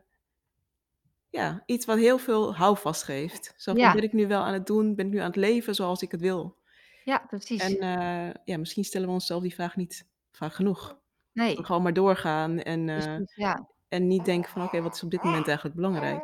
ja, 1.29 1.63
iets 1.65 1.85
wat 1.85 1.97
heel 1.97 2.17
veel 2.17 2.55
houvast 2.55 3.03
geeft. 3.03 3.53
Zo 3.57 3.73
van, 3.73 3.81
ben 3.93 4.03
ik 4.03 4.13
nu 4.13 4.27
wel 4.27 4.41
aan 4.41 4.53
het 4.53 4.65
doen? 4.65 4.95
Ben 4.95 5.05
ik 5.05 5.11
nu 5.11 5.17
aan 5.19 5.25
het 5.27 5.35
leven 5.35 5.75
zoals 5.75 6.01
ik 6.01 6.11
het 6.11 6.21
wil? 6.21 6.57
Ja, 7.03 7.21
En, 7.21 7.27
precies. 7.27 7.77
eh, 7.77 8.29
ja, 8.45 8.57
misschien 8.57 8.83
stellen 8.83 9.07
we 9.07 9.13
onszelf 9.13 9.41
die 9.41 9.53
vraag 9.53 9.75
niet 9.75 10.07
vaak 10.31 10.53
genoeg. 10.53 10.99
Nee. 11.33 11.63
Gewoon 11.65 11.81
maar 11.81 11.93
doorgaan 11.93 12.59
en, 12.59 12.89
eh, 12.89 12.97
Precies, 12.97 13.35
ja. 13.35 13.67
en 13.87 14.07
niet 14.07 14.25
denken 14.25 14.51
van, 14.51 14.63
oké, 14.63 14.81
wat 14.81 14.95
is 14.95 15.03
op 15.03 15.11
dit 15.11 15.23
moment 15.23 15.45
eigenlijk 15.47 15.75
belangrijk? 15.75 16.23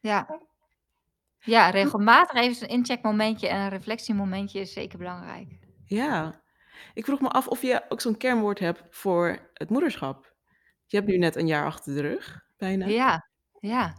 Ja. 0.00 0.40
Ja, 1.38 1.70
regelmatig 1.70 2.40
even 2.40 2.54
zo'n 2.54 2.68
incheckmomentje 2.68 3.48
en 3.48 3.60
een 3.60 3.68
reflectiemomentje 3.68 4.60
is 4.60 4.72
zeker 4.72 4.98
belangrijk. 4.98 5.58
Ja. 5.84 6.40
Ik 6.94 7.04
vroeg 7.04 7.20
me 7.20 7.28
af 7.28 7.48
of 7.48 7.62
je 7.62 7.84
ook 7.88 8.00
zo'n 8.00 8.16
kernwoord 8.16 8.58
hebt 8.58 8.82
voor 8.90 9.38
het 9.52 9.70
moederschap. 9.70 10.34
Je 10.86 10.96
hebt 10.96 11.08
nu 11.08 11.18
net 11.18 11.36
een 11.36 11.46
jaar 11.46 11.64
achter 11.66 11.94
de 11.94 12.00
rug, 12.00 12.40
bijna. 12.56 12.86
Ja, 12.86 13.28
ja. 13.60 13.94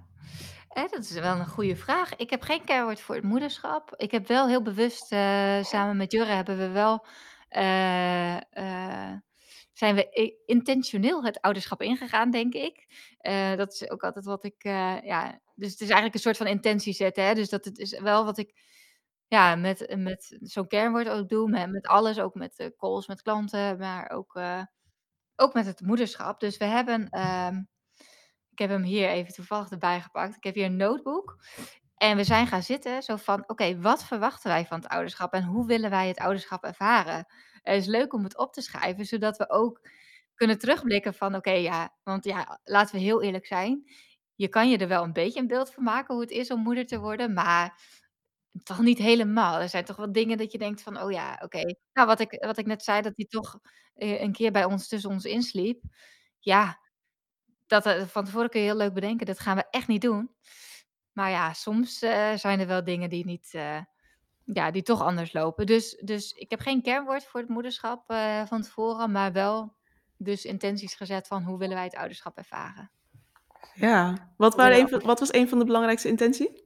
Dat 0.85 0.99
is 0.99 1.11
wel 1.11 1.39
een 1.39 1.47
goede 1.47 1.75
vraag. 1.75 2.15
Ik 2.15 2.29
heb 2.29 2.41
geen 2.41 2.63
kernwoord 2.63 2.99
voor 2.99 3.15
het 3.15 3.23
moederschap. 3.23 3.93
Ik 3.95 4.11
heb 4.11 4.27
wel 4.27 4.47
heel 4.47 4.61
bewust, 4.61 5.11
eh, 5.11 5.63
samen 5.63 5.97
met 5.97 6.11
Jurre 6.11 6.31
hebben 6.31 6.57
we 6.57 6.69
wel, 6.69 7.05
eh, 7.49 8.35
eh, 8.35 9.17
zijn 9.73 9.95
we 9.95 10.35
intentioneel 10.45 11.23
het 11.23 11.41
ouderschap 11.41 11.81
ingegaan, 11.81 12.31
denk 12.31 12.53
ik. 12.53 12.87
Dat 13.57 13.73
is 13.73 13.89
ook 13.89 14.03
altijd 14.03 14.25
wat 14.25 14.43
ik, 14.43 14.63
ja 15.03 15.39
dus 15.55 15.71
het 15.71 15.79
is 15.81 15.85
eigenlijk 15.87 16.13
een 16.13 16.19
soort 16.19 16.37
van 16.37 16.47
intentie 16.47 16.93
zetten, 16.93 17.23
hè. 17.23 17.33
Dus 17.33 17.49
dat 17.49 17.65
het 17.65 17.77
is 17.77 17.99
wel 17.99 18.25
wat 18.25 18.37
ik, 18.37 18.53
ja, 19.27 19.55
met 19.55 19.95
met 19.97 20.37
zo'n 20.41 20.67
kernwoord 20.67 21.09
ook 21.09 21.29
doe, 21.29 21.49
met 21.49 21.71
met 21.71 21.87
alles, 21.87 22.19
ook 22.19 22.33
met 22.33 22.71
calls 22.77 23.07
met 23.07 23.21
klanten, 23.21 23.77
maar 23.77 24.09
ook, 24.09 24.39
ook 25.35 25.53
met 25.53 25.65
het 25.65 25.81
moederschap. 25.81 26.39
Dus 26.39 26.57
we 26.57 26.65
hebben, 26.65 27.09
ehm 27.09 27.61
ik 28.57 28.63
heb 28.67 28.77
hem 28.77 28.83
hier 28.83 29.09
even 29.09 29.33
toevallig 29.33 29.69
erbij 29.69 30.01
gepakt. 30.01 30.35
Ik 30.35 30.43
heb 30.43 30.55
hier 30.55 30.65
een 30.65 30.75
notebook 30.75 31.37
en 31.97 32.17
we 32.17 32.23
zijn 32.23 32.47
gaan 32.47 32.63
zitten 32.63 33.03
zo 33.03 33.15
van: 33.15 33.43
"Oké, 33.47 33.79
wat 33.79 34.03
verwachten 34.05 34.49
wij 34.49 34.65
van 34.65 34.79
het 34.79 34.87
ouderschap 34.87 35.33
en 35.33 35.43
hoe 35.43 35.65
willen 35.67 35.89
wij 35.89 36.07
het 36.07 36.17
ouderschap 36.19 36.63
ervaren?" 36.63 37.25
Het 37.61 37.81
is 37.81 37.85
leuk 37.85 38.13
om 38.13 38.23
het 38.23 38.37
op 38.37 38.53
te 38.53 38.61
schrijven, 38.61 39.05
zodat 39.05 39.37
we 39.37 39.49
ook 39.49 39.81
kunnen 40.35 40.57
terugblikken 40.59 41.13
van: 41.13 41.35
"Oké, 41.35 41.51
ja" 41.51 41.95
want 42.03 42.23
ja, 42.25 42.59
laten 42.63 42.95
we 42.95 43.01
heel 43.01 43.21
eerlijk 43.23 43.45
zijn, 43.45 43.83
je 44.35 44.47
kan 44.47 44.69
je 44.69 44.77
er 44.77 44.87
wel 44.87 45.03
een 45.03 45.13
beetje 45.13 45.39
een 45.39 45.47
beeld 45.47 45.73
van 45.73 45.83
maken 45.83 46.13
hoe 46.13 46.23
het 46.23 46.31
is 46.31 46.51
om 46.51 46.61
moeder 46.61 46.85
te 46.85 46.99
worden, 46.99 47.33
maar 47.33 47.79
toch 48.63 48.79
niet 48.81 48.97
helemaal. 48.97 49.59
Er 49.61 49.69
zijn 49.69 49.85
toch 49.85 49.95
wel 49.95 50.11
dingen 50.11 50.37
dat 50.37 50.51
je 50.51 50.57
denkt 50.57 50.81
van: 50.81 51.01
"Oh 51.01 51.11
ja, 51.11 51.39
oké." 51.43 51.61
Nou, 51.93 52.07
wat 52.07 52.19
ik 52.19 52.43
wat 52.45 52.57
ik 52.57 52.65
net 52.65 52.83
zei, 52.83 53.01
dat 53.01 53.13
hij 53.15 53.25
toch, 53.25 53.59
eh, 53.95 54.21
een 54.21 54.31
keer 54.33 54.51
bij 54.51 54.65
ons 54.65 54.87
tussen 54.87 55.09
ons 55.09 55.25
insliep. 55.25 55.83
Ja, 56.39 56.79
dat, 57.67 57.85
eh, 57.85 58.01
van 58.01 58.25
tevoren 58.25 58.49
kun 58.49 58.59
je 58.59 58.65
heel 58.65 58.75
leuk 58.77 58.93
bedenken, 58.93 59.25
dat 59.25 59.39
gaan 59.39 59.55
we 59.55 59.65
echt 59.69 59.87
niet 59.87 60.01
doen. 60.01 60.35
Maar 61.17 61.29
ja, 61.29 61.53
soms, 61.53 62.01
eh, 62.01 62.33
zijn 62.35 62.59
er 62.59 62.67
wel 62.67 62.83
dingen 62.83 63.09
die 63.09 63.25
niet, 63.25 63.49
eh, 63.51 63.77
ja, 64.43 64.71
die 64.71 64.81
toch 64.81 65.01
anders 65.01 65.33
lopen. 65.33 65.65
Dus 65.65 66.01
dus 66.03 66.31
ik 66.31 66.49
heb 66.49 66.59
geen 66.59 66.81
kernwoord 66.81 67.25
voor 67.25 67.39
het 67.39 67.49
moederschap, 67.49 68.09
eh, 68.09 68.45
van 68.45 68.61
tevoren, 68.61 69.11
maar 69.11 69.31
wel 69.31 69.75
dus 70.17 70.45
intenties 70.45 70.95
gezet 70.95 71.27
van 71.27 71.43
hoe 71.43 71.57
willen 71.57 71.75
wij 71.75 71.83
het 71.83 71.95
ouderschap 71.95 72.37
ervaren. 72.37 72.91
Ja. 73.73 74.29
Wat 74.37 74.55
waren 74.55 74.71
willen 74.71 74.93
een 74.93 74.99
van 74.99 75.07
wat 75.07 75.19
was 75.19 75.33
een 75.33 75.49
van 75.49 75.59
de 75.59 75.65
belangrijkste 75.65 76.07
intentie? 76.07 76.65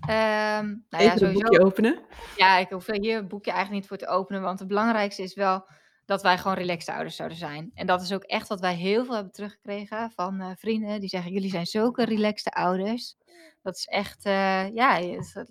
Ehm, 0.00 0.66
nou 0.90 1.04
ja, 1.04 1.10
het 1.10 1.18
boekje 1.18 1.18
sowieso 1.18 1.64
openen. 1.64 2.04
ja, 2.36 2.56
ik 2.58 2.68
hoef 2.68 2.86
hier 2.86 3.16
het 3.16 3.28
boekje 3.28 3.50
eigenlijk 3.50 3.80
niet 3.80 3.88
voor 3.88 4.08
te 4.08 4.14
openen, 4.14 4.42
want 4.42 4.58
het 4.58 4.68
belangrijkste 4.68 5.22
is 5.22 5.34
wel 5.34 5.66
dat 6.06 6.22
wij 6.22 6.38
gewoon 6.38 6.56
relaxed 6.56 6.94
ouders 6.94 7.16
zouden 7.16 7.38
zijn. 7.38 7.70
En 7.74 7.86
dat 7.86 8.02
is 8.02 8.12
ook 8.12 8.22
echt 8.22 8.48
wat 8.48 8.60
wij 8.60 8.74
heel 8.74 9.04
veel 9.04 9.14
hebben 9.14 9.32
teruggekregen 9.32 10.10
van, 10.10 10.40
eh, 10.40 10.50
vrienden 10.56 11.00
die 11.00 11.08
zeggen: 11.08 11.32
"Jullie 11.32 11.50
zijn 11.50 11.66
zulke 11.66 12.04
relaxte 12.04 12.50
ouders." 12.50 13.16
Dat 13.62 13.76
is 13.76 13.84
echt, 13.84 14.24
eh, 14.24 14.74
ja, 14.74 15.00
dat 15.32 15.50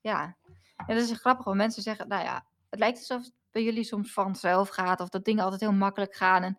ja. 0.00 0.36
En 0.86 0.96
dat 0.96 1.10
is 1.10 1.18
grappig, 1.18 1.44
want 1.44 1.56
mensen 1.56 1.82
zeggen: 1.82 2.08
"Nou 2.08 2.24
ja, 2.24 2.46
het 2.70 2.78
lijkt 2.78 2.98
alsof 2.98 3.22
het 3.22 3.32
bij 3.50 3.62
jullie 3.62 3.84
soms 3.84 4.12
vanzelf 4.12 4.68
gaat 4.68 5.00
of 5.00 5.08
dat 5.08 5.24
dingen 5.24 5.42
altijd 5.42 5.60
heel 5.60 5.72
makkelijk 5.72 6.14
gaan." 6.14 6.42
En 6.42 6.58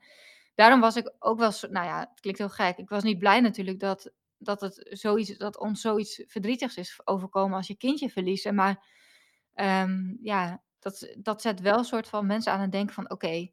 daarom 0.56 0.80
was 0.80 0.96
ik 0.96 1.14
ook 1.20 1.40
wel 1.40 1.52
nou 1.70 1.86
ja, 1.86 2.00
het 2.00 2.20
klinkt 2.20 2.40
heel 2.40 2.50
gek. 2.50 2.78
Ik 2.78 2.90
was 2.90 3.04
niet 3.04 3.20
blij 3.20 3.40
natuurlijk 3.40 3.80
dat 3.80 4.12
dat 4.38 4.62
het 4.62 4.88
zoiets 4.90 5.38
dat 5.38 5.60
ons 5.60 5.82
zoiets 5.82 6.24
verdrietigs 6.28 6.76
is 6.76 7.00
overkomen 7.04 7.58
als 7.58 7.68
je 7.68 7.78
kindje 7.78 8.10
verliezen. 8.10 8.56
Maar, 8.56 8.86
ehm, 9.54 10.16
ja, 10.22 10.62
dat 10.80 11.16
dat 11.18 11.42
zet 11.42 11.60
wel 11.62 11.78
een 11.78 11.86
soort 11.86 12.08
van 12.08 12.26
mensen 12.26 12.52
aan 12.54 12.60
het 12.62 12.72
denken 12.72 12.94
van: 12.96 13.10
"Oké, 13.12 13.50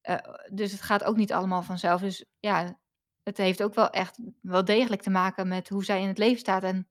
eh, 0.00 0.18
dus 0.52 0.72
het 0.72 0.82
gaat 0.82 1.04
ook 1.04 1.16
niet 1.16 1.32
allemaal 1.32 1.62
vanzelf." 1.62 2.00
Dus 2.00 2.24
ja, 2.40 2.78
het 3.22 3.36
heeft 3.36 3.62
ook 3.62 3.74
wel 3.74 3.90
echt 3.90 4.18
wel 4.42 4.64
degelijk 4.64 5.02
te 5.02 5.10
maken 5.10 5.48
met 5.48 5.68
hoe 5.68 5.84
zij 5.84 6.00
in 6.02 6.08
het 6.08 6.18
leven 6.18 6.38
staat. 6.38 6.62
En 6.62 6.88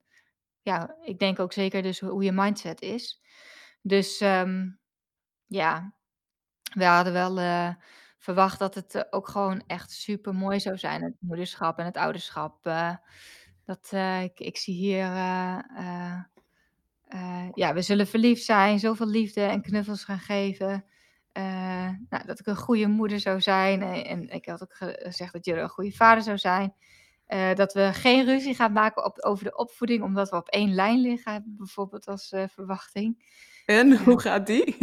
ja, 0.62 0.96
ik 1.02 1.18
denk 1.18 1.38
ook 1.40 1.52
zeker 1.52 1.82
dus 1.82 2.00
hoe 2.00 2.24
je 2.24 2.32
mindset 2.32 2.80
is. 2.82 3.22
Dus, 3.82 4.20
ehm, 4.20 4.68
ja, 5.46 5.94
we 6.74 6.84
hadden 6.84 7.12
wel, 7.12 7.38
eh, 7.40 7.74
verwacht 8.18 8.58
dat 8.58 8.74
het, 8.74 8.94
eh, 8.94 9.02
ook 9.10 9.28
gewoon 9.28 9.64
echt 9.66 9.90
supermooi 9.90 10.60
zou 10.60 10.78
zijn, 10.78 11.02
het 11.02 11.16
moederschap 11.20 11.78
en 11.78 11.84
het 11.84 11.96
ouderschap. 11.96 12.64
Dat, 13.64 13.92
ik 14.22 14.40
ik 14.40 14.56
zie 14.56 14.74
hier, 14.74 15.06
eh, 17.06 17.18
eh, 17.20 17.44
eh, 17.46 17.50
ja, 17.54 17.74
we 17.74 17.82
zullen 17.82 18.06
verliefd 18.06 18.44
zijn, 18.44 18.78
zoveel 18.78 19.06
liefde 19.06 19.40
en 19.40 19.62
knuffels 19.62 20.04
gaan 20.04 20.18
geven. 20.18 20.84
Eh, 21.32 21.88
nou, 22.08 22.26
dat 22.26 22.40
ik 22.40 22.46
een 22.46 22.56
goede 22.56 22.86
moeder 22.86 23.20
zou 23.20 23.40
zijn. 23.40 23.82
En 23.82 24.04
en 24.04 24.28
ik 24.28 24.46
had 24.46 24.62
ook 24.62 24.74
ge 24.74 25.00
gezegd 25.02 25.32
dat 25.32 25.44
Jurre 25.44 25.60
een 25.60 25.68
goede 25.68 25.92
vader 25.92 26.22
zou 26.22 26.38
zijn. 26.38 26.74
Eh, 27.26 27.54
dat 27.54 27.72
we 27.72 27.90
geen 27.92 28.24
ruzie 28.24 28.54
gaan 28.54 28.72
maken 28.72 29.04
op 29.04 29.20
over 29.22 29.44
de 29.44 29.56
opvoeding, 29.56 30.02
omdat 30.02 30.30
we 30.30 30.36
op 30.36 30.48
één 30.48 30.74
lijn 30.74 31.00
liggen, 31.00 31.54
bijvoorbeeld 31.56 32.06
als, 32.06 32.32
eh, 32.32 32.44
verwachting. 32.48 33.24
En 33.64 33.96
hoe 34.04 34.20
gaat 34.20 34.46
die? 34.46 34.76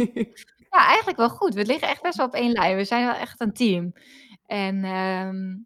Ja, 0.70 0.86
eigenlijk 0.86 1.16
wel 1.16 1.28
goed. 1.30 1.54
We 1.54 1.64
liggen 1.66 1.88
echt 1.88 2.02
best 2.02 2.16
wel 2.16 2.26
op 2.26 2.34
één 2.34 2.52
lijn. 2.52 2.76
We 2.76 2.84
zijn 2.84 3.04
wel 3.06 3.14
echt 3.14 3.40
een 3.40 3.52
team. 3.52 3.92
En, 4.46 4.84
ehm, 4.84 5.56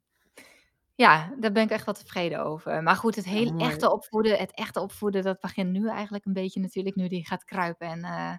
ja, 0.98 1.34
daar 1.38 1.52
ben 1.52 1.62
ik 1.62 1.70
echt 1.70 1.84
wel 1.84 1.94
tevreden 1.94 2.44
over. 2.44 2.82
Maar 2.82 2.96
goed, 2.96 3.14
het 3.14 3.24
Ja, 3.24 3.30
hele 3.30 3.52
mooi. 3.52 3.64
echte 3.64 3.92
opvoeden 3.92 4.38
het 4.38 4.52
echte 4.54 4.80
opvoeden, 4.80 5.22
dat 5.22 5.40
begint 5.40 5.70
nu 5.72 5.88
eigenlijk 5.88 6.24
een 6.24 6.32
beetje 6.32 6.60
natuurlijk, 6.60 6.96
nu 6.96 7.08
die 7.08 7.26
gaat 7.26 7.44
kruipen 7.44 7.86
en, 7.86 8.04
eh, 8.04 8.34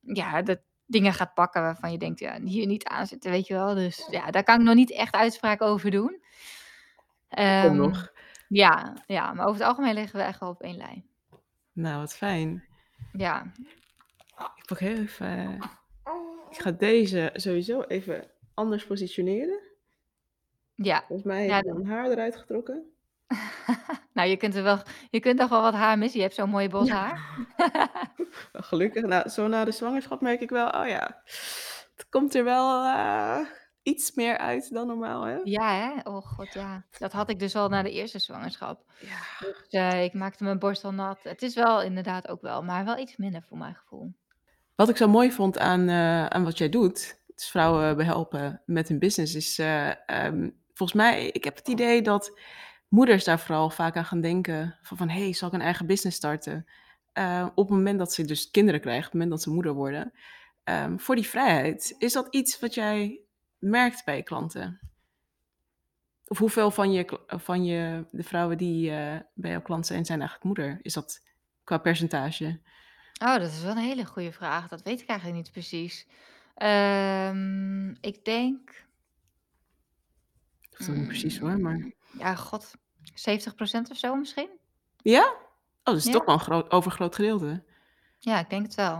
ja, 0.00 0.42
dat 0.42 0.60
dingen 0.86 1.12
gaat 1.14 1.34
pakken 1.34 1.62
waarvan 1.62 1.92
je 1.92 1.98
denkt: 1.98 2.20
"Ja, 2.20 2.40
hier 2.40 2.66
niet 2.66 2.84
aan 2.84 3.06
zitten." 3.06 3.30
Weet 3.30 3.46
je 3.46 3.54
wel? 3.54 3.74
Dus 3.74 4.06
ja, 4.10 4.30
daar 4.30 4.42
kan 4.42 4.58
ik 4.60 4.66
nog 4.66 4.74
niet 4.74 4.92
echt 4.92 5.14
uitspraak 5.14 5.62
over 5.62 5.90
doen. 5.90 6.08
Komt 6.08 6.22
Ehm, 7.28 7.76
nog. 7.76 8.12
ja, 8.48 8.96
ja, 9.06 9.32
maar 9.32 9.46
over 9.46 9.60
het 9.60 9.68
algemeen 9.68 9.94
liggen 9.94 10.18
we 10.18 10.24
echt 10.24 10.40
wel 10.40 10.48
op 10.48 10.62
één 10.62 10.76
lijn. 10.76 11.06
Nou, 11.72 11.98
wat 12.00 12.14
fijn. 12.16 12.64
Ja. 13.12 13.52
Ik 14.56 14.64
pak 14.66 14.78
heel 14.78 14.96
even 14.96 15.58
ik 16.50 16.60
ga 16.60 16.70
deze 16.70 17.30
sowieso 17.34 17.80
even 17.82 18.30
anders 18.54 18.86
positioneren. 18.86 19.60
Ja. 20.82 21.04
Volgens 21.06 21.26
mij 21.28 21.48
heb 21.48 21.64
Ja, 21.64 21.72
mijn 21.72 21.86
haar 21.86 22.10
eruit 22.10 22.36
getrokken. 22.36 22.82
Nou, 24.12 24.28
je 24.28 24.36
kunt 24.36 24.54
er 24.54 24.62
wel 24.62 24.78
je 25.10 25.20
kunt 25.20 25.38
nog 25.38 25.48
wel 25.48 25.62
wat 25.62 25.74
haar 25.74 25.98
missen. 25.98 26.16
Je 26.18 26.24
hebt 26.24 26.36
zo'n 26.36 26.50
mooi 26.50 26.68
bos 26.68 26.88
Ja. 26.88 26.94
haar. 26.96 27.38
Gelukkig. 28.52 29.02
Nou, 29.04 29.28
zo 29.28 29.48
na 29.48 29.64
de 29.64 29.70
zwangerschap 29.72 30.20
merk 30.20 30.40
ik 30.40 30.50
wel, 30.50 30.68
oh 30.68 30.86
ja, 30.88 31.20
het 31.96 32.06
komt 32.08 32.34
er 32.34 32.44
wel, 32.44 32.84
eh, 32.84 33.38
iets 33.82 34.14
meer 34.14 34.38
uit 34.38 34.72
dan 34.74 34.86
normaal, 34.86 35.22
hè? 35.22 35.38
Ja, 35.44 35.72
hè? 35.74 36.10
Oh 36.10 36.22
god, 36.26 36.52
ja. 36.52 36.84
Dat 36.98 37.12
had 37.12 37.30
ik 37.30 37.38
dus 37.38 37.56
al 37.56 37.68
na 37.68 37.82
de 37.82 37.90
eerste 37.90 38.18
zwangerschap. 38.18 38.82
Ja. 39.00 39.46
Dus, 39.46 39.66
eh, 39.68 40.04
ik 40.04 40.14
maakte 40.14 40.44
mijn 40.44 40.58
borst 40.58 40.84
al 40.84 40.92
nat. 40.92 41.18
Het 41.22 41.42
is 41.42 41.54
wel 41.54 41.82
inderdaad 41.82 42.28
ook 42.28 42.40
wel, 42.40 42.62
maar 42.62 42.84
wel 42.84 42.98
iets 42.98 43.16
minder 43.16 43.42
voor 43.42 43.58
mijn 43.58 43.74
gevoel. 43.74 44.12
Wat 44.74 44.88
ik 44.88 44.96
zo 44.96 45.08
mooi 45.08 45.32
vond 45.32 45.58
aan, 45.58 45.88
eh, 45.88 46.26
aan 46.26 46.44
wat 46.44 46.58
jij 46.58 46.68
doet, 46.68 47.20
dus 47.34 47.48
vrouwen 47.50 47.96
behelpen 47.96 48.62
met 48.66 48.88
hun 48.88 48.98
business, 48.98 49.34
is, 49.34 49.58
eh, 49.58 50.08
ehm, 50.08 50.50
volgens 50.80 51.02
mij 51.02 51.26
ik 51.26 51.44
heb 51.44 51.56
het 51.56 51.68
idee 51.68 52.02
dat 52.02 52.38
moeders 52.88 53.24
daar 53.24 53.40
vooral 53.40 53.70
vaak 53.70 53.96
aan 53.96 54.04
gaan 54.04 54.20
denken 54.20 54.78
van 54.82 54.96
van: 54.96 55.08
"Hey, 55.08 55.32
zal 55.32 55.48
ik 55.48 55.54
een 55.54 55.60
eigen 55.60 55.86
business 55.86 56.16
starten?" 56.16 56.66
Eh, 57.12 57.46
op 57.54 57.68
het 57.68 57.76
moment 57.76 57.98
dat 57.98 58.12
ze 58.12 58.24
dus 58.24 58.50
kinderen 58.50 58.80
krijgen, 58.80 59.06
op 59.06 59.12
het 59.12 59.20
moment 59.20 59.30
dat 59.30 59.42
ze 59.42 59.50
moeder 59.50 59.72
worden, 59.72 60.12
ehm, 60.64 60.98
voor 60.98 61.14
die 61.14 61.26
vrijheid. 61.26 61.94
Is 61.98 62.12
dat 62.12 62.34
iets 62.34 62.60
wat 62.60 62.74
jij 62.74 63.20
merkt 63.58 64.04
bij 64.04 64.16
je 64.16 64.22
klanten? 64.22 64.80
Of 66.26 66.38
hoeveel 66.38 66.70
van 66.70 66.92
je 66.92 67.20
van 67.26 67.64
je 67.64 68.04
de 68.10 68.22
vrouwen 68.22 68.58
die, 68.58 68.90
eh, 68.90 69.16
bij 69.34 69.50
jouw 69.50 69.62
klant 69.62 69.86
zijn, 69.86 70.04
zijn 70.04 70.18
eigenlijk 70.20 70.48
moeder? 70.48 70.78
Is 70.82 70.92
dat 70.92 71.26
qua 71.64 71.78
percentage? 71.78 72.60
Oh, 73.22 73.36
dat 73.36 73.50
is 73.50 73.62
wel 73.62 73.70
een 73.70 73.78
hele 73.78 74.04
goede 74.04 74.32
vraag. 74.32 74.68
Dat 74.68 74.82
weet 74.82 75.00
ik 75.00 75.08
eigenlijk 75.08 75.38
niet 75.38 75.52
precies. 75.52 76.06
Ehm, 76.54 77.90
ik 77.90 78.24
denk 78.24 78.88
Niet 80.88 81.06
precies 81.06 81.38
hoor, 81.38 81.60
maar 81.60 81.74
mm, 81.76 81.92
ja, 82.18 82.34
god, 82.34 82.74
70% 83.04 83.90
of 83.90 83.96
zo 83.96 84.14
misschien? 84.14 84.48
Ja? 84.96 85.34
Oh, 85.84 85.94
dus 85.94 86.04
Ja. 86.04 86.12
toch 86.12 86.24
wel 86.24 86.34
een 86.34 86.40
groot 86.40 86.70
overgroot 86.70 87.14
gedeelte. 87.14 87.64
Ja, 88.18 88.38
ik 88.38 88.50
denk 88.50 88.62
het 88.62 88.74
wel. 88.74 88.98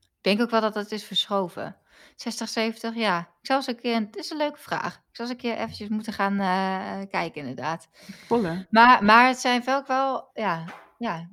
Ik 0.00 0.28
denk 0.28 0.40
ook 0.40 0.50
wel 0.50 0.60
dat 0.60 0.74
het 0.74 0.92
is 0.92 1.04
verschoven. 1.04 1.76
60, 2.16 2.48
70, 2.48 2.94
ja. 2.94 3.18
Ik 3.20 3.46
zal 3.46 3.56
eens 3.56 3.66
een 3.66 3.80
keer 3.80 3.94
het 3.94 4.16
is 4.16 4.30
een 4.30 4.36
leuke 4.36 4.58
vraag. 4.58 4.94
Ik 4.94 5.16
zal 5.16 5.24
eens 5.24 5.34
een 5.34 5.40
keer 5.40 5.56
eventjes 5.56 5.88
moeten 5.88 6.12
gaan, 6.12 6.40
eh, 6.40 7.08
kijken 7.10 7.40
inderdaad. 7.40 7.88
Pollen. 8.28 8.66
Maar 8.70 9.04
maar 9.04 9.26
het 9.26 9.38
zijn 9.38 9.62
vaak 9.64 9.86
wel 9.86 10.30
ja, 10.34 10.64
ja. 10.98 11.28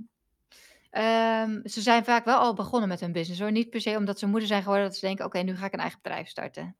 Ehm, 0.89 1.67
ze 1.67 1.81
zijn 1.81 2.03
vaak 2.03 2.25
wel 2.25 2.37
al 2.37 2.53
begonnen 2.53 2.89
met 2.89 2.99
hun 2.99 3.11
business 3.11 3.41
hoor. 3.41 3.51
Niet 3.51 3.69
per 3.69 3.81
se 3.81 3.97
omdat 3.97 4.19
ze 4.19 4.27
moeder 4.27 4.47
zijn 4.47 4.61
geworden 4.61 4.85
dat 4.87 4.95
ze 4.97 5.05
denken: 5.05 5.25
"Oké, 5.25 5.39
nu 5.39 5.55
ga 5.57 5.65
ik 5.65 5.73
een 5.73 5.79
eigen 5.79 5.99
bedrijf 6.01 6.27
starten." 6.27 6.75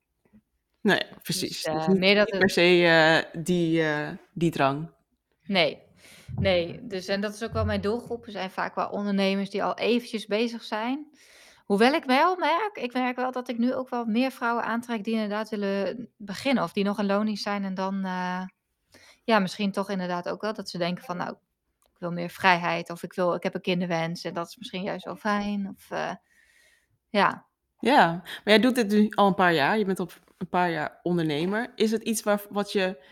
Nee, 0.81 0.99
Dus, 0.99 1.21
precies. 1.23 1.63
Dus 1.63 1.73
eh, 1.73 1.87
niet 1.87 1.97
meer 1.97 2.15
dat 2.15 2.29
het 2.29 2.39
per 2.39 2.49
se, 2.49 2.85
eh, 2.85 3.43
die, 3.43 3.83
eh, 3.83 4.09
die 4.33 4.51
drang. 4.51 4.89
Nee. 5.45 5.87
Nee, 6.35 6.87
dus 6.87 7.07
en 7.07 7.21
dat 7.21 7.33
is 7.33 7.43
ook 7.43 7.53
wel 7.53 7.65
mijn 7.65 7.81
doelgroep. 7.81 8.25
Er 8.25 8.31
zijn 8.31 8.51
vaak 8.51 8.75
wel 8.75 8.89
ondernemers 8.89 9.49
die 9.49 9.63
al 9.63 9.77
eventjes 9.77 10.25
bezig 10.25 10.63
zijn. 10.63 11.07
Hoewel 11.65 11.93
ik 11.93 12.03
wel 12.03 12.35
merk 12.35 12.69
ik 12.73 12.93
merk 12.93 13.15
wel 13.15 13.31
dat 13.31 13.49
ik 13.49 13.57
nu 13.57 13.73
ook 13.73 13.89
wel 13.89 14.05
meer 14.05 14.31
vrouwen 14.31 14.63
aantrek 14.63 15.03
die 15.03 15.13
inderdaad 15.13 15.49
willen 15.49 16.09
beginnen 16.17 16.63
of 16.63 16.73
die 16.73 16.83
nog 16.83 16.99
in 16.99 17.05
loondienst 17.05 17.43
zijn 17.43 17.63
en 17.63 17.73
dan, 17.73 18.01
ja, 19.23 19.39
misschien 19.39 19.71
toch 19.71 19.89
inderdaad 19.89 20.29
ook 20.29 20.41
wel 20.41 20.53
dat 20.53 20.69
ze 20.69 20.77
denken 20.77 21.03
van: 21.03 21.17
"Nou, 21.17 21.31
ik 21.83 21.99
wil 21.99 22.11
meer 22.11 22.29
vrijheid 22.29 22.89
of 22.89 23.03
ik 23.03 23.13
wil 23.13 23.33
ik 23.33 23.43
heb 23.43 23.53
een 23.53 23.61
kinderwens 23.61 24.23
en 24.23 24.33
dat 24.33 24.47
is 24.47 24.57
misschien 24.57 24.83
juist 24.83 25.05
wel 25.05 25.15
fijn." 25.15 25.75
Of, 25.77 25.87
ja. 27.09 27.45
Ja, 27.79 28.07
maar 28.23 28.41
jij 28.43 28.59
doet 28.59 28.75
dit 28.75 28.91
nu 28.91 29.09
al 29.09 29.27
een 29.27 29.35
paar 29.35 29.53
jaar. 29.53 29.77
Je 29.77 29.85
bent 29.85 29.99
al 29.99 30.09
een 30.39 30.49
paar 30.49 30.71
jaar 30.71 30.99
ondernemer. 31.03 31.71
Is 31.75 31.91
het 31.91 32.03
iets 32.03 32.23
waar 32.23 32.41
wat 32.49 32.71
je 32.71 33.03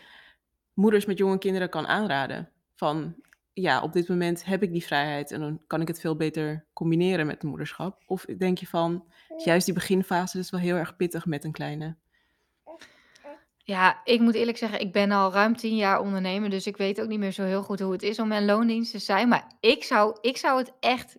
moeders 0.72 1.06
met 1.06 1.18
jonge 1.18 1.38
kinderen 1.38 1.68
kan 1.68 1.86
aanraden? 1.86 2.50
Van, 2.74 3.14
ja, 3.52 3.82
op 3.82 3.92
dit 3.92 4.08
moment 4.08 4.44
heb 4.44 4.62
ik 4.62 4.72
die 4.72 4.84
vrijheid 4.84 5.30
en 5.30 5.40
dan 5.40 5.60
kan 5.66 5.80
ik 5.80 5.88
het 5.88 6.00
veel 6.00 6.16
beter 6.16 6.66
combineren 6.72 7.26
met 7.26 7.34
het 7.34 7.44
moederschap. 7.44 8.02
Of 8.06 8.24
denk 8.24 8.58
je 8.58 8.66
van, 8.66 9.04
juist 9.44 9.64
die 9.64 9.74
beginfase 9.74 10.38
is 10.38 10.50
wel 10.50 10.60
heel 10.60 10.76
erg 10.76 10.96
pittig 10.96 11.26
met 11.26 11.44
een 11.44 11.52
kleine? 11.52 11.96
Ja, 13.56 14.00
ik 14.04 14.20
moet 14.20 14.34
eerlijk 14.34 14.56
zeggen, 14.56 14.80
ik 14.80 14.92
ben 14.92 15.10
al 15.10 15.32
ruim 15.32 15.56
10 15.56 15.76
jaar 15.76 16.00
ondernemer, 16.00 16.50
dus 16.50 16.66
ik 16.66 16.76
weet 16.76 17.00
ook 17.00 17.08
niet 17.08 17.18
meer 17.18 17.32
zo 17.32 17.44
heel 17.44 17.62
goed 17.62 17.80
hoe 17.80 17.92
het 17.92 18.02
is 18.02 18.18
om 18.18 18.32
in 18.32 18.44
loondienst 18.44 18.90
te 18.90 18.98
zijn. 18.98 19.28
Maar 19.28 19.52
ik 19.60 19.84
zou 19.84 20.18
ik 20.20 20.36
zou 20.36 20.58
het 20.58 20.72
echt 20.80 21.18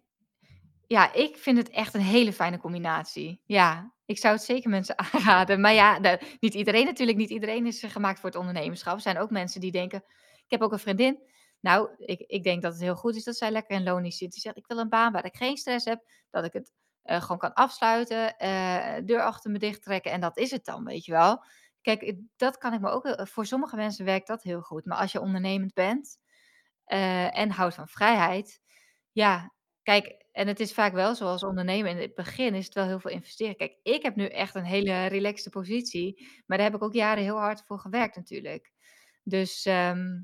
ja, 0.89 1.13
ik 1.13 1.37
vind 1.37 1.57
het 1.57 1.69
echt 1.69 1.93
een 1.93 2.01
hele 2.01 2.33
fijne 2.33 2.57
combinatie. 2.57 3.41
Ja, 3.45 3.93
ik 4.05 4.17
zou 4.17 4.33
het 4.33 4.43
zeker 4.43 4.69
mensen 4.69 4.97
aanraden. 5.11 5.61
Maar 5.61 5.73
ja, 5.73 6.17
niet 6.39 6.53
iedereen 6.53 6.85
natuurlijk, 6.85 7.17
niet 7.17 7.29
iedereen 7.29 7.65
is 7.65 7.83
eh, 7.83 7.91
gemaakt 7.91 8.19
voor 8.19 8.29
het 8.29 8.37
ondernemerschap. 8.37 8.95
Er 8.95 9.01
zijn 9.01 9.17
ook 9.17 9.29
mensen 9.29 9.61
die 9.61 9.71
denken 9.71 10.03
ik 10.45 10.51
heb 10.51 10.61
ook 10.61 10.71
een 10.71 10.79
vriendin. 10.79 11.19
Nou, 11.59 11.89
ik 11.97 12.19
ik 12.19 12.43
denk 12.43 12.61
dat 12.61 12.73
het 12.73 12.81
heel 12.81 12.95
goed 12.95 13.15
is 13.15 13.23
dat 13.23 13.35
zij 13.37 13.51
lekker 13.51 13.75
in 13.75 13.83
loondienst 13.83 14.17
zit. 14.17 14.31
Die 14.31 14.41
zegt: 14.41 14.57
"Ik 14.57 14.67
wil 14.67 14.77
een 14.77 14.89
baan 14.89 15.11
waar 15.11 15.25
ik 15.25 15.35
geen 15.35 15.57
stress 15.57 15.85
heb, 15.85 16.03
dat 16.29 16.45
ik 16.45 16.53
het, 16.53 16.71
eh, 17.03 17.21
gewoon 17.21 17.37
kan 17.37 17.53
afsluiten, 17.53 18.37
eh, 18.37 19.05
deur 19.05 19.21
achter 19.21 19.51
me 19.51 19.59
dicht 19.59 19.83
trekken 19.83 20.11
en 20.11 20.21
dat 20.21 20.37
is 20.37 20.51
het 20.51 20.65
dan." 20.65 20.83
Weet 20.85 21.05
je 21.05 21.11
wel? 21.11 21.43
Kijk, 21.81 22.15
dat 22.35 22.57
kan 22.57 22.73
ik 22.73 22.79
me 22.81 22.89
ook 22.89 23.27
voor 23.27 23.45
sommige 23.45 23.75
mensen 23.75 24.05
werkt 24.05 24.27
dat 24.27 24.43
heel 24.43 24.61
goed. 24.61 24.85
Maar 24.85 24.97
als 24.97 25.11
je 25.11 25.21
ondernemend 25.21 25.73
bent, 25.73 26.17
en 26.85 27.49
houdt 27.51 27.75
van 27.75 27.87
vrijheid, 27.87 28.61
ja, 29.11 29.53
kijk, 29.89 30.25
en 30.31 30.47
het 30.47 30.59
is 30.59 30.73
vaak 30.73 30.93
wel 30.93 31.15
zo 31.15 31.25
als 31.25 31.43
ondernemer 31.43 31.91
in 31.91 31.97
het 31.97 32.15
begin 32.15 32.55
is 32.55 32.65
het 32.65 32.73
wel 32.73 32.85
heel 32.85 32.99
veel 32.99 33.11
investeren. 33.11 33.55
Kijk, 33.55 33.75
ik 33.83 34.03
heb 34.03 34.15
nu 34.15 34.25
echt 34.25 34.55
een 34.55 34.63
hele 34.63 35.05
relaxte 35.05 35.49
positie, 35.49 36.27
maar 36.45 36.57
daar 36.57 36.67
heb 36.67 36.75
ik 36.75 36.83
ook 36.83 36.93
jaren 36.93 37.23
heel 37.23 37.37
hard 37.37 37.63
voor 37.65 37.79
gewerkt 37.79 38.15
natuurlijk. 38.15 38.71
Dus, 39.23 39.65
ehm, 39.65 40.21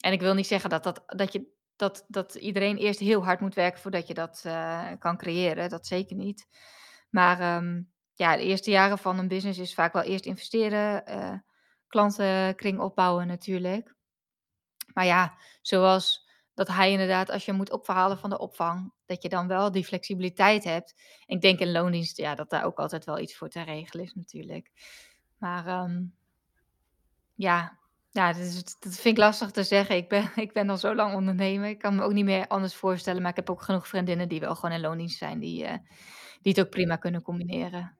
en 0.00 0.12
ik 0.12 0.20
wil 0.20 0.34
niet 0.34 0.46
zeggen 0.46 0.70
dat 0.70 0.84
dat 0.84 1.02
dat 1.06 1.32
je 1.32 1.52
dat 1.76 2.04
dat 2.08 2.34
iedereen 2.34 2.76
eerst 2.76 3.00
heel 3.00 3.24
hard 3.24 3.40
moet 3.40 3.54
werken 3.54 3.80
voordat 3.80 4.06
je 4.06 4.14
dat, 4.14 4.42
eh, 4.44 4.90
kan 4.98 5.16
creëren, 5.16 5.70
dat 5.70 5.86
zeker 5.86 6.16
niet. 6.16 6.46
Maar, 7.10 7.40
ehm, 7.40 7.82
ja, 8.14 8.36
de 8.36 8.42
eerste 8.42 8.70
jaren 8.70 8.98
van 8.98 9.18
een 9.18 9.28
business 9.28 9.58
is 9.58 9.74
vaak 9.74 9.92
wel 9.92 10.02
eerst 10.02 10.26
investeren, 10.26 11.06
eh, 11.06 11.34
klantenkring 11.86 12.80
opbouwen 12.80 13.26
natuurlijk. 13.26 13.94
Maar 14.92 15.06
ja, 15.06 15.34
zoals 15.60 16.30
dat 16.54 16.68
hij 16.68 16.90
inderdaad 16.90 17.30
als 17.30 17.44
je 17.44 17.52
moet 17.52 17.72
opverhalen 17.72 18.18
van 18.18 18.30
de 18.30 18.38
opvang, 18.38 18.92
dat 19.06 19.22
je 19.22 19.28
dan 19.28 19.48
wel 19.48 19.72
die 19.72 19.84
flexibiliteit 19.84 20.64
hebt. 20.64 20.94
Ik 21.26 21.40
denk 21.40 21.58
in 21.58 21.72
loondienst, 21.72 22.16
ja, 22.16 22.34
dat 22.34 22.50
daar 22.50 22.64
ook 22.64 22.78
altijd 22.78 23.04
wel 23.04 23.18
iets 23.18 23.36
voor 23.36 23.48
te 23.48 23.62
regelen 23.62 24.04
is 24.04 24.14
natuurlijk. 24.14 24.70
Maar, 25.38 25.66
ehm 25.66 26.02
ja, 27.34 27.78
ja, 28.10 28.32
dat 28.32 28.42
is 28.42 28.64
dat 28.78 28.94
vind 28.94 29.16
ik 29.16 29.16
lastig 29.16 29.50
te 29.50 29.62
zeggen. 29.64 29.96
Ik 29.96 30.08
ben 30.08 30.30
ik 30.46 30.52
ben 30.52 30.70
al 30.70 30.76
zo 30.76 30.94
lang 30.94 31.14
ondernemer. 31.14 31.68
Ik 31.68 31.78
kan 31.78 31.94
me 31.94 32.02
ook 32.02 32.12
niet 32.12 32.24
meer 32.24 32.46
anders 32.46 32.74
voorstellen, 32.74 33.22
maar 33.22 33.30
ik 33.30 33.36
heb 33.36 33.50
ook 33.50 33.62
genoeg 33.62 33.88
vriendinnen 33.88 34.28
die 34.28 34.40
wel 34.40 34.54
gewoon 34.54 34.74
in 34.74 34.80
loondienst 34.80 35.18
zijn, 35.18 35.38
die, 35.38 35.64
eh, 35.64 35.78
die 36.42 36.52
het 36.52 36.60
ook 36.60 36.70
prima 36.70 36.96
kunnen 36.96 37.22
combineren. 37.22 37.96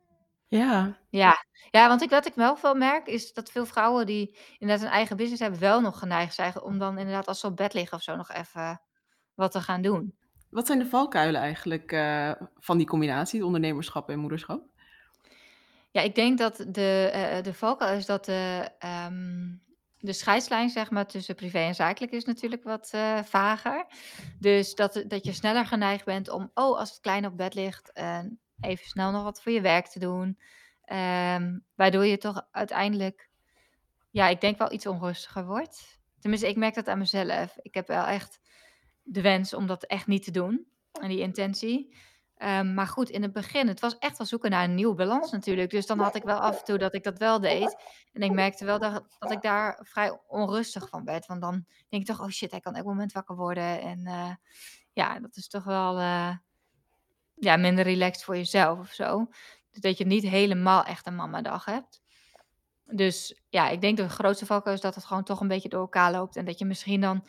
Ja. 0.58 0.98
Ja. 1.10 1.44
Ja, 1.70 1.88
want 1.88 2.02
ik 2.02 2.10
wat 2.10 2.26
ik 2.26 2.34
wel 2.34 2.56
veel 2.56 2.74
merk 2.74 3.06
is 3.06 3.32
dat 3.32 3.50
veel 3.50 3.66
vrouwen 3.66 4.06
die 4.06 4.36
inderdaad 4.58 4.86
een 4.86 4.92
eigen 4.92 5.16
business 5.16 5.40
hebben, 5.42 5.60
wel 5.60 5.80
nog 5.80 5.98
geneigd 5.98 6.34
zijn 6.34 6.60
om 6.60 6.78
dan 6.78 6.98
inderdaad 6.98 7.28
als 7.28 7.40
ze 7.40 7.46
op 7.46 7.56
bed 7.56 7.74
liggen 7.74 7.96
of 7.96 8.02
zo 8.02 8.16
nog 8.16 8.30
even 8.30 8.80
wat 9.34 9.52
te 9.52 9.60
gaan 9.60 9.82
doen. 9.82 10.14
Wat 10.50 10.66
zijn 10.66 10.78
de 10.78 10.86
valkuilen 10.86 11.40
eigenlijk, 11.40 11.92
eh, 11.92 12.32
van 12.58 12.76
die 12.78 12.86
combinatie, 12.86 13.44
ondernemerschap 13.44 14.10
en 14.10 14.18
moederschap? 14.18 14.62
Ja, 15.90 16.00
ik 16.00 16.14
denk 16.14 16.38
dat 16.38 16.64
de, 16.68 17.10
eh, 17.12 17.42
de 17.42 17.54
valkuil 17.54 17.96
is 17.96 18.06
dat 18.06 18.24
de, 18.24 18.68
ehm, 18.78 19.48
de 19.98 20.12
scheidslijn 20.12 20.70
zeg 20.70 20.90
maar 20.90 21.06
tussen 21.06 21.34
privé 21.34 21.58
en 21.58 21.74
zakelijk 21.74 22.12
is 22.12 22.24
natuurlijk 22.24 22.62
wat, 22.62 22.88
eh, 22.92 23.18
vager. 23.22 23.86
Dus 24.38 24.74
dat 24.74 25.04
dat 25.08 25.24
je 25.24 25.32
sneller 25.32 25.66
geneigd 25.66 26.04
bent 26.04 26.28
om, 26.28 26.50
oh, 26.54 26.78
als 26.78 26.90
het 26.90 27.00
klein 27.00 27.26
op 27.26 27.36
bed 27.36 27.54
ligt, 27.54 27.92
eh, 27.92 28.18
even 28.62 28.86
snel 28.86 29.10
nog 29.10 29.22
wat 29.22 29.42
voor 29.42 29.52
je 29.52 29.60
werk 29.60 29.86
te 29.86 29.98
doen. 29.98 30.38
Ehm, 30.84 31.58
waardoor 31.74 32.06
je 32.06 32.18
toch 32.18 32.46
uiteindelijk, 32.50 33.30
ja, 34.10 34.28
ik 34.28 34.40
denk 34.40 34.58
wel 34.58 34.72
iets 34.72 34.86
onrustiger 34.86 35.46
wordt. 35.46 36.00
Tenminste, 36.18 36.48
ik 36.48 36.56
merk 36.56 36.74
dat 36.74 36.88
aan 36.88 36.98
mezelf. 36.98 37.56
Ik 37.62 37.74
heb 37.74 37.86
wel 37.86 38.04
echt 38.04 38.40
de 39.02 39.20
wens 39.20 39.54
om 39.54 39.66
dat 39.66 39.84
echt 39.84 40.06
niet 40.06 40.24
te 40.24 40.30
doen 40.30 40.66
en 41.00 41.08
die 41.08 41.20
intentie. 41.20 41.96
Ehm, 42.42 42.74
maar 42.74 42.86
goed, 42.86 43.10
in 43.10 43.22
het 43.22 43.32
begin, 43.32 43.68
het 43.68 43.80
was 43.80 43.98
echt 43.98 44.18
wel 44.18 44.26
zoeken 44.26 44.50
naar 44.50 44.64
een 44.64 44.74
nieuwe 44.74 44.94
balans 44.94 45.30
natuurlijk. 45.30 45.70
Dus 45.70 45.86
dan 45.86 45.98
had 45.98 46.14
ik 46.14 46.22
wel 46.22 46.38
af 46.38 46.58
en 46.58 46.64
toe 46.64 46.78
dat 46.78 46.94
ik 46.94 47.02
dat 47.04 47.18
wel 47.18 47.40
deed. 47.40 47.76
En 48.12 48.22
ik 48.22 48.32
merkte 48.32 48.64
wel 48.64 48.78
dat, 48.78 49.16
dat 49.18 49.30
ik 49.30 49.42
daar 49.42 49.80
vrij 49.82 50.18
onrustig 50.26 50.88
van 50.88 51.04
werd. 51.04 51.26
Want 51.26 51.40
dan 51.40 51.64
denk 51.88 52.02
ik 52.02 52.08
toch, 52.08 52.20
oh 52.20 52.28
shit, 52.28 52.50
hij 52.50 52.60
kan 52.60 52.74
elk 52.74 52.86
moment 52.86 53.12
wakker 53.12 53.36
worden. 53.36 53.80
En 53.80 54.06
eh, 54.06 54.34
ja, 54.92 55.20
dat 55.20 55.36
is 55.36 55.48
toch 55.48 55.64
wel 55.64 55.98
eh, 55.98 56.36
ja, 57.44 57.56
minder 57.56 57.84
relaxed 57.84 58.24
voor 58.24 58.36
jezelf 58.36 58.78
of 58.78 58.92
zo. 58.92 59.26
Dat 59.70 59.98
je 59.98 60.06
niet 60.06 60.22
helemaal 60.22 60.84
echt 60.84 61.06
een 61.06 61.14
mamadag 61.14 61.64
hebt. 61.64 62.02
Dus 62.84 63.42
ja, 63.48 63.68
ik 63.68 63.80
denk 63.80 63.96
de 63.96 64.08
grootste 64.08 64.46
valkuil 64.46 64.74
is 64.74 64.80
dat 64.80 64.94
het 64.94 65.04
gewoon 65.04 65.24
toch 65.24 65.40
een 65.40 65.48
beetje 65.48 65.68
door 65.68 65.80
elkaar 65.80 66.12
loopt. 66.12 66.36
En 66.36 66.44
dat 66.44 66.58
je 66.58 66.64
misschien 66.64 67.00
dan 67.00 67.24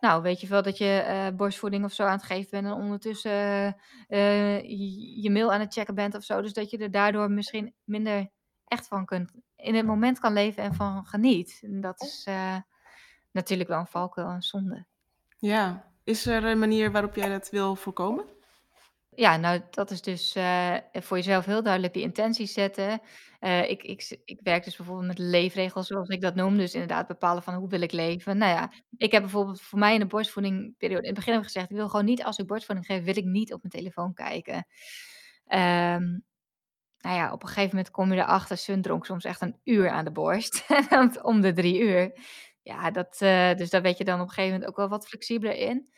nou, 0.00 0.22
weet 0.22 0.40
je 0.40 0.46
wel 0.46 0.62
dat 0.62 0.78
je, 0.78 0.98
eh, 0.98 1.36
borstvoeding 1.36 1.84
of 1.84 1.92
zo 1.92 2.04
aan 2.04 2.16
het 2.16 2.22
geven 2.22 2.50
bent 2.50 2.66
en 2.66 2.72
ondertussen, 2.72 3.76
eh, 4.08 4.60
je 4.60 5.22
je 5.22 5.30
mail 5.30 5.52
aan 5.52 5.60
het 5.60 5.72
checken 5.72 5.94
bent 5.94 6.14
of 6.14 6.24
zo. 6.24 6.40
Dus 6.40 6.52
dat 6.52 6.70
je 6.70 6.78
er 6.78 6.90
daardoor 6.90 7.30
misschien 7.30 7.74
minder 7.84 8.30
echt 8.64 8.88
van 8.88 9.04
kunt 9.04 9.32
in 9.56 9.74
het 9.74 9.86
moment 9.86 10.18
kan 10.18 10.32
leven 10.32 10.62
en 10.62 10.74
van 10.74 11.06
geniet. 11.06 11.60
En 11.62 11.80
dat 11.80 12.02
is, 12.02 12.24
eh, 12.24 12.56
natuurlijk 13.30 13.68
wel 13.68 13.78
een 13.78 13.86
valkuil 13.86 14.28
en 14.28 14.42
zonde. 14.42 14.84
Ja. 15.38 15.92
Is 16.04 16.26
er 16.26 16.44
een 16.44 16.58
manier 16.58 16.92
waarop 16.92 17.14
jij 17.14 17.28
dat 17.28 17.50
wil 17.50 17.76
voorkomen? 17.76 18.33
Ja, 19.16 19.36
nou, 19.36 19.60
dat 19.70 19.90
is 19.90 20.02
dus, 20.02 20.34
eh, 20.34 20.74
voor 20.92 21.16
jezelf 21.16 21.44
heel 21.44 21.62
duidelijk 21.62 21.92
die 21.94 22.02
intenties 22.02 22.52
zetten. 22.52 23.00
Eh, 23.40 23.70
ik 23.70 23.82
ik 23.82 24.18
ik 24.24 24.40
werk 24.42 24.64
dus 24.64 24.76
bijvoorbeeld 24.76 25.06
met 25.06 25.18
leefregels, 25.18 25.86
zoals 25.86 26.08
ik 26.08 26.20
dat 26.20 26.34
noem. 26.34 26.56
Dus 26.56 26.72
inderdaad 26.74 27.06
bepalen 27.06 27.42
van 27.42 27.54
hoe 27.54 27.68
wil 27.68 27.80
ik 27.80 27.92
leven. 27.92 28.38
Nou 28.38 28.52
ja, 28.52 28.72
ik 28.96 29.12
heb 29.12 29.22
bijvoorbeeld 29.22 29.60
voor 29.60 29.78
mij 29.78 29.94
in 29.94 30.00
de 30.00 30.06
borstvoedingperiode 30.06 31.00
in 31.02 31.06
het 31.06 31.14
begin 31.14 31.32
heb 31.32 31.42
ik 31.42 31.46
gezegd: 31.48 31.70
"Ik 31.70 31.76
wil 31.76 31.88
gewoon 31.88 32.04
niet 32.04 32.24
als 32.24 32.38
ik 32.38 32.46
borstvoeding 32.46 32.86
geef, 32.86 33.04
wil 33.04 33.16
ik 33.16 33.24
niet 33.24 33.52
op 33.52 33.62
mijn 33.62 33.72
telefoon 33.84 34.14
kijken." 34.14 34.66
Ehm, 35.46 36.02
nou 36.98 37.16
ja, 37.16 37.32
op 37.32 37.42
een 37.42 37.48
gegeven 37.48 37.70
moment 37.76 37.90
kom 37.90 38.12
je 38.12 38.20
erachter, 38.20 38.56
Sun 38.58 38.82
dronk 38.82 39.06
soms 39.06 39.24
echt 39.24 39.40
een 39.42 39.56
uur 39.64 39.88
aan 39.90 40.04
de 40.04 40.12
borst. 40.12 40.64
Om 41.22 41.40
de 41.40 41.52
3 41.52 41.80
uur. 41.80 42.18
Ja, 42.62 42.90
dat, 42.90 43.16
eh, 43.20 43.54
dus 43.54 43.70
daar 43.70 43.82
werd 43.82 43.98
je 43.98 44.04
dan 44.04 44.20
op 44.20 44.26
een 44.28 44.32
gegeven 44.32 44.52
moment 44.52 44.70
ook 44.70 44.76
wel 44.76 44.88
wat 44.88 45.08
flexibeler 45.08 45.56
in. 45.56 45.88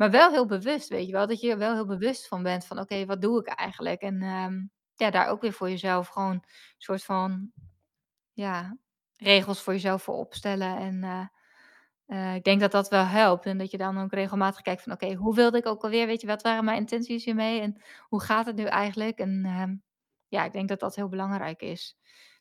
Maar 0.00 0.10
wel 0.10 0.30
heel 0.30 0.46
bewust, 0.46 0.88
weet 0.88 1.06
je 1.06 1.12
wel, 1.12 1.26
dat 1.26 1.40
je 1.40 1.50
er 1.50 1.58
wel 1.58 1.74
heel 1.74 1.86
bewust 1.86 2.28
van 2.28 2.42
bent 2.42 2.66
van: 2.66 2.78
"Oké, 2.78 3.04
wat 3.06 3.20
doe 3.20 3.40
ik 3.40 3.46
eigenlijk?" 3.46 4.00
En, 4.00 4.22
ehm, 4.22 4.62
ja, 4.94 5.10
daar 5.10 5.28
ook 5.28 5.40
weer 5.40 5.52
voor 5.52 5.68
jezelf 5.70 6.08
gewoon 6.08 6.32
een 6.32 6.44
soort 6.78 7.04
van, 7.04 7.52
ja, 8.32 8.76
regels 9.16 9.62
voor 9.62 9.72
jezelf 9.72 10.02
voor 10.02 10.14
opstellen. 10.14 10.76
En, 10.76 11.04
eh, 11.04 11.26
eh, 12.06 12.34
ik 12.34 12.44
denk 12.44 12.60
dat 12.60 12.72
dat 12.72 12.88
wel 12.88 13.04
helpt 13.04 13.46
en 13.46 13.58
dat 13.58 13.70
je 13.70 13.78
dan 13.78 13.98
ook 13.98 14.12
regelmatig 14.12 14.60
kijkt 14.62 14.82
van: 14.82 14.92
"Oké, 14.92 15.14
hoe 15.14 15.34
wilde 15.34 15.58
ik 15.58 15.66
ook 15.66 15.84
alweer? 15.84 16.06
Weet 16.06 16.20
je, 16.20 16.26
wat 16.26 16.42
waren 16.42 16.64
mijn 16.64 16.78
intenties 16.78 17.24
hiermee 17.24 17.60
en 17.60 17.82
hoe 18.08 18.22
gaat 18.22 18.46
het 18.46 18.56
nu 18.56 18.64
eigenlijk?" 18.64 19.18
En, 19.18 19.44
ehm, 19.44 19.74
ja, 20.28 20.44
ik 20.44 20.52
denk 20.52 20.68
dat 20.68 20.80
dat 20.80 20.96
heel 20.96 21.08
belangrijk 21.08 21.62
is. 21.62 21.96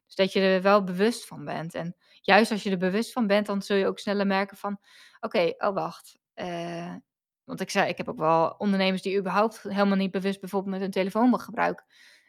Dus 0.06 0.16
dat 0.16 0.34
je 0.34 0.42
er 0.42 0.62
wel 0.62 0.84
bewust 0.84 1.28
van 1.28 1.46
bent. 1.46 1.74
En 1.74 1.96
juist 2.22 2.52
als 2.52 2.64
je 2.64 2.72
er 2.72 2.78
bewust 2.78 3.12
van 3.12 3.28
bent, 3.28 3.46
dan 3.46 3.62
zul 3.62 3.78
je 3.78 3.88
ook 3.88 4.00
sneller 4.00 4.28
merken 4.28 4.58
van: 4.58 4.80
"Oké, 5.20 5.54
oh 5.58 5.74
wacht, 5.74 6.18
eh, 6.34 6.96
Want 7.50 7.62
ik 7.62 7.70
zei, 7.70 7.90
ik 7.90 7.98
heb 7.98 8.10
ook 8.10 8.18
wel 8.18 8.56
ondernemers 8.58 9.02
die 9.02 9.18
überhaupt 9.18 9.62
helemaal 9.62 9.98
niet 9.98 10.12
bewust 10.12 10.40
bijvoorbeeld 10.40 10.72
met 10.72 10.82
hun 10.82 10.92
telefoongebruik 10.92 11.84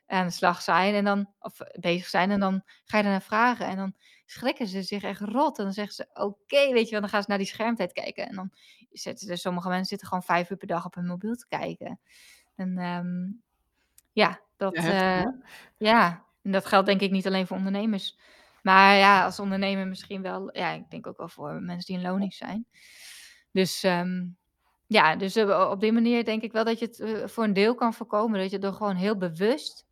aan 0.07 0.27
de 0.27 0.33
slag 0.33 0.63
zijn 0.63 0.95
en 0.95 1.05
dan 1.05 1.31
of 1.39 1.59
bezig 1.81 2.07
zijn 2.07 2.31
en 2.31 2.41
dan 2.41 2.63
ga 2.85 2.99
je 2.99 3.05
ernaar 3.05 3.23
vragen 3.23 3.67
en 3.67 3.77
dan 3.77 3.95
schrikken 4.27 4.67
ze 4.67 4.83
zich 4.83 5.03
echt 5.03 5.21
rot 5.21 5.59
en 5.59 5.65
dan 5.65 5.73
zeggen 5.73 5.95
ze 5.95 6.07
oké, 6.13 6.73
weet 6.73 6.85
je 6.85 6.91
wel, 6.91 7.01
dan 7.01 7.09
gaan 7.09 7.23
ze 7.23 7.29
naar 7.29 7.39
die 7.39 7.47
schermtijd 7.47 7.93
kijken 7.93 8.29
en 8.29 8.35
dan 8.35 8.51
zitten 8.91 9.29
er 9.29 9.39
sommige 9.39 9.69
mensen 9.69 9.87
zitten 9.87 10.09
gewoon 10.09 10.23
vijf 10.23 10.51
uur 10.51 10.57
per 10.57 10.67
dag 10.67 10.85
op 10.85 10.95
hun 10.95 11.07
mobiel 11.07 11.35
te 11.35 11.49
kijken. 11.49 12.01
En 12.57 12.79
ehm, 12.79 13.33
ja, 14.13 14.41
dat 14.57 14.75
Ja, 14.75 14.83
heftig, 14.83 15.33
eh, 15.33 15.49
ja, 15.77 16.25
en 16.43 16.53
dat 16.53 16.67
geldt 16.67 16.87
denk 16.87 17.01
ik 17.01 17.11
niet 17.11 17.27
alleen 17.27 17.47
voor 17.47 17.57
ondernemers. 17.57 18.19
Maar 18.63 18.97
ja, 18.97 19.25
als 19.25 19.41
ondernemer 19.41 19.87
misschien 19.87 20.23
wel, 20.23 20.57
ja, 20.57 20.71
ik 20.71 20.91
denk 20.91 21.07
ook 21.07 21.19
wel 21.19 21.29
voor 21.29 21.63
mensen 21.63 21.87
die 21.87 21.97
in 21.97 22.11
loondienst 22.11 22.39
zijn. 22.39 22.67
Dus 23.53 23.83
ehm, 23.83 24.27
ja, 24.91 25.17
dus 25.17 25.37
eh, 25.37 25.69
op 25.71 25.81
die 25.81 25.93
manier 25.93 26.25
denk 26.25 26.43
ik 26.43 26.53
wel 26.53 26.65
dat 26.65 26.79
je 26.79 26.87
het 26.87 27.01
eh, 27.01 27.27
voor 27.27 27.45
een 27.45 27.53
deel 27.53 27.75
kan 27.75 27.95
voorkomen. 27.95 28.41
Dat 28.41 28.51
je 28.51 28.59
er 28.59 28.73
gewoon 28.73 28.97
heel 28.97 29.17
bewust, 29.17 29.87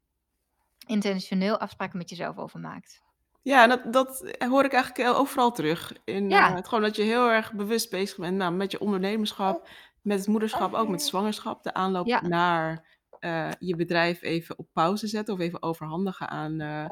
intentioneel 0.86 1.59
afspraken 1.59 1.99
met 1.99 2.11
jezelf 2.11 2.38
over 2.38 2.61
maakt. 2.61 3.03
Ja, 3.42 3.62
en 3.62 3.68
dat 3.68 3.92
dat 3.92 4.34
hoor 4.38 4.64
ik 4.64 4.72
eigenlijk, 4.72 5.09
eh, 5.09 5.18
overal 5.18 5.53
terug. 5.53 5.92
In, 6.05 6.32
eh, 6.32 6.55
het 6.55 6.68
gewoon 6.68 6.84
dat 6.84 6.96
je 6.96 7.03
heel 7.03 7.30
erg 7.30 7.53
bewust 7.53 7.90
bezig 7.90 8.16
bent, 8.16 8.36
nou, 8.36 8.53
met 8.53 8.70
je 8.70 8.80
ondernemerschap, 8.80 9.68
met 10.03 10.18
het 10.18 10.28
moederschap, 10.28 10.74
ook 10.74 10.88
met 10.88 11.03
zwangerschap. 11.03 11.62
De 11.62 11.74
aanloop 11.74 12.07
ja, 12.07 12.22
naar, 12.22 12.84
eh, 13.18 13.51
je 13.59 13.76
bedrijf 13.76 14.22
even 14.22 14.59
op 14.59 14.68
pauze 14.72 15.07
zetten 15.07 15.34
of 15.34 15.40
even 15.40 15.62
overhandigen 15.62 16.28
aan, 16.28 16.61
eh, 16.61 16.84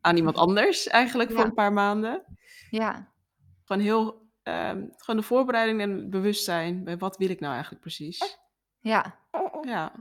aan 0.00 0.16
iemand 0.16 0.36
anders 0.36 0.86
eigenlijk 0.86 1.30
voor 1.30 1.40
ja, 1.40 1.44
een 1.44 1.54
paar 1.54 1.72
maanden. 1.72 2.22
ja, 2.70 3.08
Gewoon 3.64 3.82
heel, 3.82 4.23
ehm, 4.44 4.86
gewoon 4.96 5.20
de 5.20 5.26
voorbereiding 5.26 5.80
en 5.80 5.90
het 5.90 6.10
bewustzijn 6.10 6.84
bij 6.84 6.96
wat 6.98 7.16
wil 7.16 7.30
ik 7.30 7.40
nou 7.40 7.52
eigenlijk 7.52 7.82
precies. 7.82 8.38
ja. 8.80 9.18
Ja. 9.62 9.92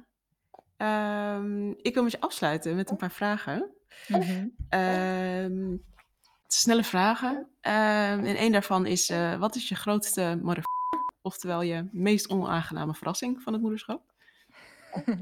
Ehm, 0.77 1.69
ik 1.71 1.93
wil 1.93 2.03
met 2.03 2.11
je 2.11 2.21
afsluiten 2.21 2.75
met 2.75 2.89
een 2.89 2.97
paar 2.97 3.11
vragen. 3.11 3.71
mhm. 4.07 4.47
Ehm, 4.69 5.77
snelle 6.47 6.83
vragen. 6.83 7.47
En 7.61 8.25
één 8.25 8.51
daarvan 8.51 8.85
is, 8.85 9.09
eh, 9.09 9.35
wat 9.39 9.55
is 9.55 9.69
je 9.69 9.75
grootste 9.75 10.39
mother 10.41 10.63
oftewel 11.21 11.61
je 11.61 11.87
meest 11.91 12.29
onaangename 12.29 12.93
verrassing 12.93 13.41
van 13.41 13.53
het 13.53 13.61
moederschap? 13.61 14.01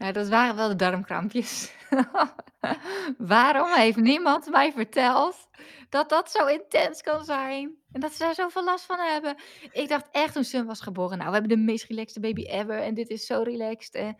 Nou, 0.00 0.12
dat 0.12 0.28
waren 0.28 0.56
wel 0.56 0.68
de 0.68 0.76
darmkrampjes. 0.76 1.74
Waarom 3.18 3.72
heeft 3.72 3.96
niemand 3.96 4.50
mij 4.50 4.72
verteld 4.72 5.48
dat 5.88 6.08
dat 6.08 6.30
zo 6.30 6.46
intens 6.46 7.02
kan 7.02 7.24
zijn? 7.24 7.79
En 7.92 8.00
dat 8.00 8.12
ze 8.12 8.18
daar 8.18 8.34
zoveel 8.34 8.64
last 8.64 8.84
van 8.84 8.98
hebben. 8.98 9.36
Ik 9.72 9.88
dacht 9.88 10.08
echt 10.10 10.32
toen 10.34 10.44
Sun 10.44 10.66
was 10.66 10.80
geboren, 10.80 11.18
nou, 11.18 11.30
we 11.30 11.36
hebben 11.36 11.58
de 11.58 11.64
meest 11.64 11.84
relaxte 11.84 12.20
baby 12.20 12.42
ever 12.42 12.82
en 12.82 12.94
dit 12.94 13.08
is 13.08 13.26
zo 13.26 13.42
relaxed. 13.42 13.94
En, 13.94 14.16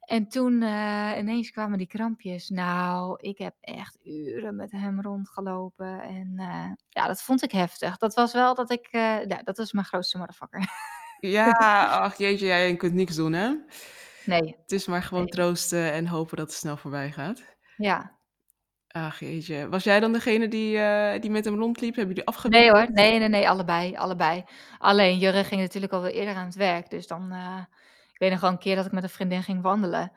en 0.00 0.28
toen 0.28 0.62
eh, 0.62 1.12
ineens 1.18 1.50
kwamen 1.50 1.78
die 1.78 1.86
krampjes. 1.86 2.48
Nou, 2.48 3.18
ik 3.20 3.38
heb 3.38 3.54
echt 3.60 3.98
uren 4.02 4.56
met 4.56 4.72
hem 4.72 5.00
rondgelopen. 5.00 6.02
En 6.02 6.34
eh, 6.36 6.70
ja, 6.88 7.06
dat 7.06 7.22
vond 7.22 7.42
ik 7.42 7.52
heftig. 7.52 7.96
Dat 7.96 8.14
was 8.14 8.32
wel 8.32 8.54
dat 8.54 8.70
ik, 8.70 8.88
eh, 8.90 9.16
dat 9.44 9.56
was 9.56 9.72
mijn 9.72 9.86
grootste 9.86 10.18
motherfucker. 10.18 10.88
Ja, 11.20 11.50
ach 12.02 12.16
jeetje, 12.18 12.46
ja, 12.46 12.56
je 12.56 12.76
kunt 12.76 12.94
niks 12.94 13.16
doen, 13.16 13.32
hè? 13.32 13.54
Nee, 14.24 14.56
Het 14.62 14.72
is 14.72 14.86
maar 14.86 15.02
gewoon 15.02 15.22
nee. 15.22 15.32
troosten 15.32 15.92
en 15.92 16.06
hopen 16.06 16.36
dat 16.36 16.46
het 16.46 16.56
snel 16.56 16.76
voorbij 16.76 17.12
gaat. 17.12 17.42
Ja, 17.76 18.19
Ach 18.92 19.20
jeetje. 19.20 19.68
Was 19.68 19.84
jij 19.84 20.00
dan 20.00 20.12
degene 20.12 20.48
die, 20.48 20.78
eh, 20.78 21.20
die 21.20 21.30
met 21.30 21.44
hem 21.44 21.58
rondliep? 21.58 21.94
Hebben 21.96 22.14
jullie 22.16 22.48
Nee 22.48 22.70
hoor, 22.70 22.92
nee, 22.92 23.18
nee, 23.18 23.28
nee, 23.28 23.48
allebei, 23.48 23.96
allebei. 23.96 24.44
Alleen 24.78 25.18
Jurre 25.18 25.44
ging 25.44 25.60
natuurlijk 25.60 25.92
al 25.92 26.00
wel 26.02 26.10
eerder 26.10 26.34
aan 26.34 26.44
het 26.46 26.54
werk, 26.54 26.90
dus 26.90 27.06
dan, 27.06 27.32
eh, 27.32 27.58
ik 28.12 28.18
weet 28.18 28.30
nog 28.30 28.40
wel 28.40 28.50
een 28.50 28.58
keer 28.58 28.76
dat 28.76 28.86
ik 28.86 28.92
met 28.92 29.02
een 29.02 29.08
vriendin 29.08 29.42
ging 29.42 29.62
wandelen. 29.62 30.12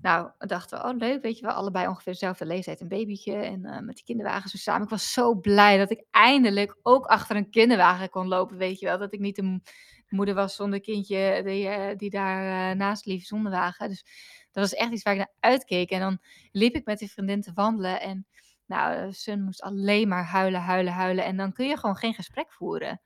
Nou, 0.00 0.30
dachten 0.38 0.78
we: 0.78 0.84
"Oh 0.88 0.96
leuk, 0.98 1.22
weet 1.22 1.38
je 1.38 1.46
wel, 1.46 1.54
allebei 1.54 1.86
ongeveer 1.88 2.12
dezelfde 2.12 2.46
leeftijd, 2.46 2.80
een 2.80 2.88
babytje 2.88 3.34
en, 3.34 3.64
eh, 3.64 3.80
met 3.80 3.94
die 3.94 4.04
kinderwagen 4.04 4.50
zo 4.50 4.56
samen." 4.56 4.82
Ik 4.82 4.88
was 4.90 5.12
zo 5.12 5.34
blij 5.34 5.78
dat 5.78 5.90
ik 5.90 6.04
eindelijk 6.10 6.76
ook 6.82 7.06
achter 7.06 7.36
een 7.36 7.50
kinderwagen 7.50 8.08
kon 8.08 8.28
lopen, 8.28 8.56
weet 8.56 8.78
je 8.80 8.86
wel. 8.86 8.98
Dat 8.98 9.12
ik 9.12 9.20
niet 9.20 9.36
de 9.36 9.60
moeder 10.08 10.34
was 10.34 10.54
zonder 10.56 10.80
kindje 10.80 11.40
die, 11.44 11.68
eh, 11.68 11.96
die 11.96 12.10
daar, 12.10 12.76
naast 12.76 13.06
liep 13.06 13.22
zonder 13.22 13.52
wagen. 13.52 13.88
Dus 13.88 14.04
dat 14.56 14.70
was 14.70 14.74
echt 14.74 14.92
iets 14.92 15.02
waar 15.02 15.12
ik 15.12 15.18
naar 15.18 15.50
uitkeek 15.52 15.90
en 15.90 16.00
dan 16.00 16.18
liep 16.52 16.74
ik 16.74 16.84
met 16.84 16.98
die 16.98 17.10
vriendin 17.10 17.40
te 17.40 17.52
wandelen 17.54 18.00
en 18.00 18.26
nou, 18.66 19.12
Sun 19.12 19.42
moest 19.42 19.62
alleen 19.62 20.08
maar 20.08 20.24
huilen, 20.24 20.60
huilen, 20.60 20.92
huilen. 20.92 21.24
En 21.24 21.36
dan 21.36 21.52
kun 21.52 21.66
je 21.66 21.76
gewoon 21.76 21.96
geen 21.96 22.14
gesprek 22.14 22.52
voeren. 22.52 23.00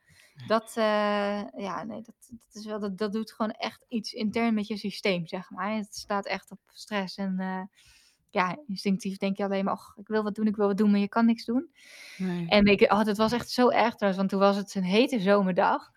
Dat, 0.46 0.72
eh, 0.76 1.42
ja, 1.56 1.84
nee, 1.84 2.02
dat, 2.02 2.14
dat, 2.28 2.54
is 2.62 2.66
wel, 2.66 2.80
dat, 2.80 2.98
dat 2.98 3.12
doet 3.12 3.32
gewoon 3.32 3.50
echt 3.50 3.84
iets 3.88 4.12
intern 4.12 4.54
met 4.54 4.66
je 4.66 4.76
systeem, 4.76 5.26
zeg 5.26 5.50
maar. 5.50 5.74
Het 5.74 5.94
staat 5.94 6.26
echt 6.26 6.50
op 6.50 6.58
stress. 6.66 7.16
En 7.16 7.38
eh, 7.38 7.62
ja, 8.30 8.58
instinctief 8.66 9.16
denk 9.16 9.36
je 9.36 9.44
alleen 9.44 9.64
maar, 9.64 9.74
och, 9.74 9.96
ik 9.96 10.08
wil 10.08 10.22
wat 10.22 10.34
doen, 10.34 10.46
ik 10.46 10.56
wil 10.56 10.66
wat 10.66 10.76
doen, 10.76 10.90
maar 10.90 11.00
je 11.00 11.08
kan 11.08 11.26
niks 11.26 11.44
doen. 11.44 11.70
Nee. 12.16 12.48
En 12.48 12.64
ik, 12.64 12.92
oh, 12.92 13.04
het 13.04 13.16
was 13.16 13.32
echt 13.32 13.50
zo 13.50 13.68
erg 13.68 13.94
trouwens, 13.94 14.16
want 14.16 14.28
toen 14.28 14.40
was 14.40 14.56
het 14.56 14.74
een 14.74 14.84
hete 14.84 15.20
zomerdag. 15.20 15.90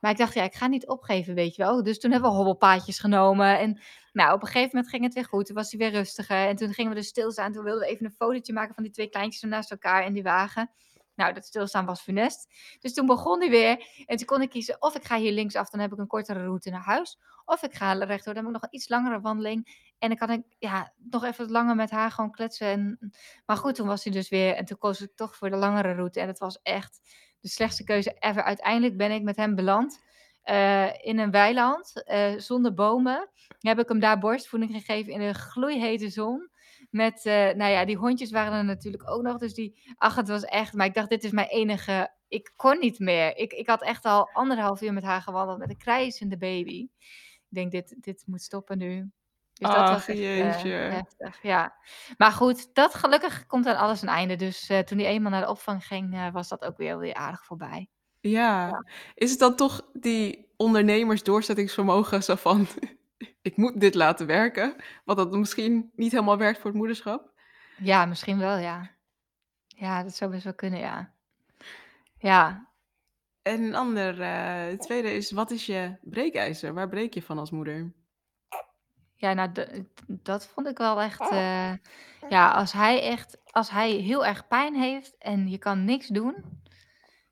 Maar 0.00 0.10
ik 0.10 0.16
dacht, 0.16 0.34
ja, 0.34 0.42
ik 0.42 0.54
ga 0.54 0.66
niet 0.66 0.88
opgeven, 0.88 1.34
weet 1.34 1.56
je 1.56 1.62
wel. 1.62 1.82
Dus 1.82 1.98
toen 1.98 2.10
hebben 2.10 2.30
we 2.30 2.36
hobbelpaadjes 2.36 2.98
genomen. 2.98 3.58
En 3.58 3.80
nou, 4.12 4.34
op 4.34 4.40
een 4.40 4.46
gegeven 4.46 4.70
moment 4.72 4.88
ging 4.88 5.04
het 5.04 5.14
weer 5.14 5.24
goed. 5.24 5.46
Toen 5.46 5.54
was 5.54 5.70
hij 5.70 5.80
weer 5.80 5.90
rustiger. 5.90 6.46
En 6.46 6.56
toen 6.56 6.72
gingen 6.72 6.90
we 6.90 6.96
dus 6.96 7.08
stilstaan. 7.08 7.52
Toen 7.52 7.64
wilden 7.64 7.82
we 7.82 7.92
even 7.92 8.06
een 8.06 8.12
fotootje 8.12 8.52
maken 8.52 8.74
van 8.74 8.82
die 8.82 8.92
twee 8.92 9.08
kleintjes 9.08 9.42
naast 9.42 9.70
elkaar 9.70 10.04
in 10.04 10.12
die 10.12 10.22
wagen. 10.22 10.70
Nou, 11.14 11.32
dat 11.32 11.44
stilstaan 11.44 11.86
was 11.86 12.00
funest. 12.00 12.48
Dus 12.78 12.94
toen 12.94 13.06
begon 13.06 13.40
hij 13.40 13.50
weer. 13.50 13.84
En 14.06 14.16
toen 14.16 14.26
kon 14.26 14.42
ik 14.42 14.50
kiezen 14.50 14.82
of 14.82 14.96
ik 14.96 15.04
ga 15.04 15.16
hier 15.16 15.32
linksaf, 15.32 15.70
dan 15.70 15.80
heb 15.80 15.92
ik 15.92 15.98
een 15.98 16.06
kortere 16.06 16.44
route 16.44 16.70
naar 16.70 16.84
huis. 16.84 17.18
Of 17.44 17.62
ik 17.62 17.74
ga 17.74 17.92
rechtdoor, 17.92 18.34
dan 18.34 18.44
heb 18.44 18.54
ik 18.54 18.60
nog 18.60 18.62
een 18.62 18.78
iets 18.78 18.88
langere 18.88 19.20
wandeling. 19.20 19.90
En 19.98 20.08
dan 20.08 20.18
kan 20.18 20.30
ik 20.30 20.42
ja, 20.58 20.92
nog 20.96 21.24
even 21.24 21.50
langer 21.50 21.74
met 21.74 21.90
haar 21.90 22.10
gewoon 22.10 22.30
kletsen. 22.30 22.66
En... 22.66 23.12
Maar 23.46 23.56
goed, 23.56 23.74
toen 23.74 23.86
was 23.86 24.04
hij 24.04 24.12
dus 24.12 24.28
weer. 24.28 24.54
En 24.54 24.64
toen 24.64 24.78
koos 24.78 25.00
ik 25.00 25.12
toch 25.14 25.36
voor 25.36 25.50
de 25.50 25.56
langere 25.56 25.92
route. 25.92 26.20
En 26.20 26.26
het 26.26 26.38
was 26.38 26.58
echt 26.62 27.00
de 27.40 27.48
slechtste 27.48 27.84
keuze 27.84 28.16
ever. 28.18 28.42
Uiteindelijk 28.42 28.96
ben 28.96 29.10
ik 29.10 29.22
met 29.22 29.36
hem 29.36 29.54
beland 29.54 30.00
uh, 30.44 31.04
in 31.04 31.18
een 31.18 31.30
weiland 31.30 32.02
uh, 32.06 32.38
zonder 32.38 32.74
bomen. 32.74 33.28
Heb 33.58 33.78
ik 33.78 33.88
hem 33.88 34.00
daar 34.00 34.18
borstvoeding 34.18 34.72
gegeven 34.72 35.12
in 35.12 35.20
een 35.20 35.34
gloeihete 35.34 36.08
zon. 36.08 36.48
Met, 36.90 37.24
uh, 37.24 37.32
nou 37.32 37.70
ja, 37.70 37.84
die 37.84 37.96
hondjes 37.96 38.30
waren 38.30 38.58
er 38.58 38.64
natuurlijk 38.64 39.10
ook 39.10 39.22
nog. 39.22 39.38
Dus 39.38 39.54
die, 39.54 39.94
ach, 39.96 40.16
het 40.16 40.28
was 40.28 40.44
echt. 40.44 40.72
Maar 40.72 40.86
ik 40.86 40.94
dacht, 40.94 41.08
dit 41.08 41.24
is 41.24 41.30
mijn 41.30 41.48
enige. 41.48 42.10
Ik 42.28 42.52
kon 42.56 42.78
niet 42.78 42.98
meer. 42.98 43.36
Ik, 43.36 43.52
ik 43.52 43.66
had 43.66 43.82
echt 43.82 44.04
al 44.04 44.30
anderhalf 44.32 44.82
uur 44.82 44.92
met 44.92 45.02
haar 45.02 45.22
gewandeld 45.22 45.58
met 45.58 45.70
een 45.70 45.76
krijzende 45.76 46.36
baby. 46.36 46.88
Ik 47.48 47.56
denk, 47.56 47.70
dit, 47.70 47.96
dit 48.00 48.22
moet 48.26 48.42
stoppen 48.42 48.78
nu. 48.78 49.10
Dus 49.60 49.70
dat 49.70 49.88
was 49.88 50.08
echt 50.08 50.18
jeetje. 50.18 50.68
heftig, 50.68 51.42
ja. 51.42 51.74
Maar 52.16 52.32
goed, 52.32 52.74
dat 52.74 52.94
gelukkig 52.94 53.46
komt 53.46 53.66
aan 53.66 53.76
alles 53.76 54.02
een 54.02 54.08
einde. 54.08 54.36
Dus 54.36 54.66
toen 54.66 54.98
hij 54.98 55.06
eenmaal 55.06 55.30
naar 55.30 55.40
de 55.40 55.50
opvang 55.50 55.86
ging, 55.86 56.30
was 56.32 56.48
dat 56.48 56.64
ook 56.64 56.76
weer, 56.76 56.98
weer 56.98 57.14
aardig 57.14 57.44
voorbij. 57.44 57.88
Ja. 58.20 58.68
Ja. 58.68 58.84
Is 59.14 59.30
het 59.30 59.38
dan 59.38 59.56
toch 59.56 59.90
die 59.92 60.52
ondernemers 60.56 61.22
doorzettingsvermogen 61.22 62.22
zo 62.22 62.34
van 62.34 62.66
ik 63.42 63.56
moet 63.56 63.80
dit 63.80 63.94
laten 63.94 64.26
werken, 64.26 64.76
wat 65.04 65.16
dat 65.16 65.30
misschien 65.32 65.90
niet 65.94 66.12
helemaal 66.12 66.38
werkt 66.38 66.58
voor 66.58 66.70
het 66.70 66.78
moederschap? 66.78 67.32
Ja, 67.76 68.06
misschien 68.06 68.38
wel, 68.38 68.56
ja. 68.56 68.90
Ja, 69.66 70.02
dat 70.02 70.14
zou 70.16 70.30
best 70.30 70.44
wel 70.44 70.54
kunnen, 70.54 70.78
ja. 70.78 71.14
Ja. 72.18 72.68
En 73.42 73.62
een 73.62 73.74
ander, 73.74 74.24
het 74.68 74.80
tweede 74.80 75.12
is, 75.12 75.30
wat 75.30 75.50
is 75.50 75.66
je 75.66 75.98
breekijzer? 76.02 76.74
Waar 76.74 76.88
breek 76.88 77.14
je 77.14 77.22
van 77.22 77.38
als 77.38 77.50
moeder? 77.50 77.92
Ja, 79.20 79.32
nou, 79.32 79.52
d- 79.52 79.68
dat 80.06 80.46
vond 80.46 80.66
ik 80.66 80.78
wel 80.78 81.00
echt. 81.00 81.32
Uh, 81.32 81.72
ja, 82.28 82.50
als 82.50 82.72
hij 82.72 83.02
echt, 83.02 83.38
als 83.50 83.70
hij 83.70 83.90
heel 83.90 84.26
erg 84.26 84.46
pijn 84.46 84.74
heeft 84.74 85.18
en 85.18 85.48
je 85.48 85.58
kan 85.58 85.84
niks 85.84 86.06
doen, 86.06 86.62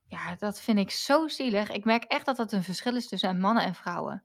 ja, 0.06 0.34
dat 0.38 0.60
vind 0.60 0.78
ik 0.78 0.90
zo 0.90 1.28
zielig. 1.28 1.70
Ik 1.70 1.84
merk 1.84 2.04
echt 2.04 2.26
dat 2.26 2.36
dat 2.36 2.52
een 2.52 2.62
verschil 2.62 2.96
is 2.96 3.08
tussen 3.08 3.40
mannen 3.40 3.62
en 3.62 3.74
vrouwen. 3.74 4.24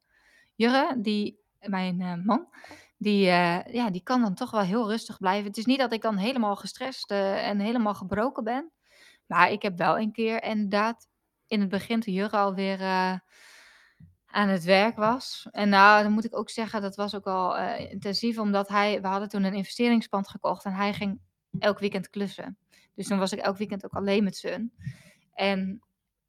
Jurre, 0.56 0.96
die, 0.98 1.40
mijn 1.60 2.00
uh, 2.00 2.14
man, 2.24 2.48
die, 2.98 3.26
uh, 3.28 3.64
ja, 3.66 3.90
die 3.90 4.04
kan 4.04 4.22
dan 4.22 4.34
toch 4.34 4.52
wel 4.52 4.62
heel 4.62 4.90
rustig 4.90 5.18
blijven. 5.18 5.48
Het 5.48 5.58
is 5.58 5.66
niet 5.66 5.80
dat 5.80 5.94
ik 5.94 6.02
dan 6.02 6.18
helemaal 6.18 6.56
gestrest 6.56 7.12
en 7.12 7.60
helemaal 7.60 7.96
gebroken 7.96 8.44
ben. 8.44 8.72
Maar 9.26 9.52
ik 9.52 9.62
heb 9.62 9.78
wel 9.78 10.00
een 10.00 10.12
keer 10.12 10.44
inderdaad 10.44 11.08
in 11.48 11.60
het 11.60 11.70
begin 11.70 12.00
toen 12.00 12.14
Jurre 12.14 12.38
alweer 12.38 12.80
aan 14.34 14.48
het 14.50 14.64
werk 14.64 14.96
was. 14.96 15.48
En 15.52 15.70
nou, 15.70 16.04
dan 16.04 16.12
moet 16.12 16.26
ik 16.26 16.38
ook 16.38 16.50
zeggen, 16.50 16.82
dat 16.82 16.96
was 16.96 17.16
ook 17.16 17.26
al 17.26 17.58
intensief, 17.78 18.38
omdat 18.38 18.68
hij, 18.68 19.02
we 19.02 19.08
hadden 19.08 19.30
toen 19.30 19.44
een 19.44 19.54
investeringspand 19.54 20.28
gekocht 20.28 20.66
en 20.66 20.74
hij 20.74 20.94
ging 20.94 21.20
elk 21.60 21.80
weekend 21.80 22.10
klussen. 22.10 22.58
Dus 22.96 23.08
toen 23.08 23.18
was 23.20 23.32
ik 23.32 23.40
elk 23.40 23.58
weekend 23.58 23.86
ook 23.86 23.94
alleen 23.94 24.24
met 24.24 24.36
Sun. 24.38 24.74
En, 25.34 25.82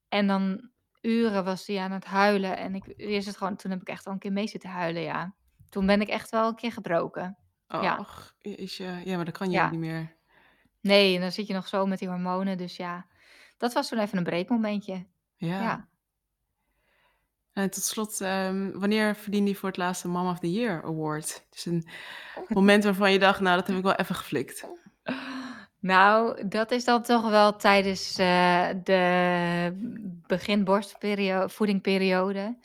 en 0.09 0.27
dan 0.27 0.71
uren 1.01 1.45
was 1.45 1.67
hij 1.67 1.79
aan 1.81 1.91
het 1.93 2.05
huilen. 2.05 2.57
En 2.57 2.75
ik 2.75 2.85
eerst 2.97 3.27
het 3.27 3.37
gewoon, 3.37 3.57
toen 3.57 3.71
heb 3.71 3.81
ik 3.81 3.89
echt 3.89 4.07
al 4.07 4.13
een 4.13 4.19
keer 4.19 4.33
mee 4.33 4.47
zitten 4.47 4.71
huilen, 4.71 5.03
ja. 5.03 5.35
Toen 5.69 5.87
ben 5.87 6.01
ik 6.01 6.09
echt 6.09 6.31
wel 6.31 6.49
een 6.49 6.55
keer 6.55 6.73
gebroken. 6.73 7.37
ja. 7.69 7.99
Och, 7.99 8.35
is 8.41 8.77
je, 8.77 9.01
ja, 9.05 9.17
maar 9.17 9.25
dat 9.25 9.39
kan 9.39 9.51
je 9.51 9.57
Ja. 9.57 9.71
niet 9.71 9.81
meer. 9.81 10.17
Nee, 10.81 11.15
en 11.15 11.21
dan 11.21 11.33
zit 11.33 11.47
je 11.47 11.55
nog 11.55 11.69
zo 11.69 11.87
met 11.87 11.99
die 11.99 12.09
hormonen. 12.09 12.57
Dus 12.59 12.77
ja, 12.77 13.07
dat 13.57 13.73
was 13.73 13.89
toen 13.89 13.99
even 13.99 14.19
een 14.19 14.25
breekmomentje. 14.25 15.07
Ja. 15.37 15.61
Ja. 15.63 15.89
En 17.55 17.71
tot 17.71 17.83
slot, 17.83 18.21
ehm, 18.21 18.71
wanneer 18.73 19.17
verdiende 19.17 19.51
je 19.51 19.57
voor 19.57 19.69
het 19.69 19.79
laatst 19.79 20.05
een 20.05 20.11
Mom 20.11 20.29
of 20.29 20.39
the 20.39 20.53
Year 20.53 20.83
award? 20.85 21.45
Dus 21.51 21.67
een 21.67 21.87
moment 22.49 22.85
waarvan 22.85 23.13
je 23.13 23.19
dacht: 23.19 23.41
"Nou, 23.41 23.57
dat 23.57 23.67
heb 23.67 23.77
ik 23.77 23.83
wel 23.83 23.95
even 23.95 24.15
geflikt." 24.15 24.67
Nou, 25.85 26.49
dat 26.49 26.71
is 26.71 26.85
dan 26.85 27.03
toch 27.03 27.31
wel 27.31 27.57
tijdens, 27.57 28.19
uh, 28.19 28.69
de 28.85 29.73
begin 30.27 30.65
borstperio 30.65 31.47
voedingperiode. 31.47 32.57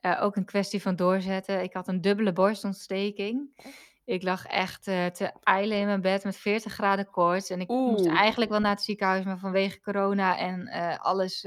Uh, 0.00 0.22
ook 0.22 0.36
een 0.36 0.44
kwestie 0.44 0.82
van 0.82 0.96
doorzetten. 0.96 1.62
Ik 1.62 1.72
had 1.72 1.88
een 1.88 2.00
dubbele 2.00 2.32
borstontsteking. 2.32 3.64
Ik 4.04 4.22
lag 4.22 4.46
echt, 4.46 4.86
uh, 4.86 5.06
te 5.06 5.32
ijlen 5.42 5.78
in 5.78 5.86
mijn 5.86 6.00
bed 6.00 6.24
met 6.24 6.36
40 6.36 6.72
graden 6.72 7.10
koorts 7.10 7.50
en 7.50 7.60
ik 7.60 7.68
moest 7.68 8.06
eigenlijk 8.06 8.50
wel 8.50 8.60
naar 8.60 8.70
het 8.70 8.82
ziekenhuis, 8.82 9.24
maar 9.24 9.38
vanwege 9.38 9.80
corona 9.80 10.38
en, 10.38 10.68
alles, 10.98 11.46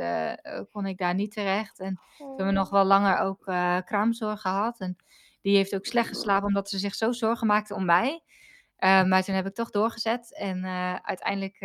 kon 0.72 0.86
ik 0.86 0.98
daar 0.98 1.14
niet 1.14 1.32
terecht. 1.32 1.80
En 1.80 2.00
toen 2.18 2.28
hebben 2.28 2.46
we 2.46 2.52
nog 2.52 2.70
wel 2.70 2.86
langer 2.86 3.18
ook, 3.18 3.44
kraamzorg 3.86 4.42
gehad 4.42 4.80
en 4.80 4.96
die 5.42 5.56
heeft 5.56 5.76
ook 5.76 5.86
slecht 5.86 6.08
geslapen 6.08 6.48
omdat 6.48 6.70
ze 6.70 6.78
zich 6.78 6.96
zo 6.96 7.12
zorgen 7.12 7.48
maakte 7.48 7.74
om 7.74 7.86
mij. 7.86 8.22
maar 8.80 9.24
toen 9.24 9.36
heb 9.36 9.46
ik 9.46 9.54
toch 9.54 9.70
doorgezet 9.70 10.36
en, 10.38 10.66
uiteindelijk, 11.02 11.60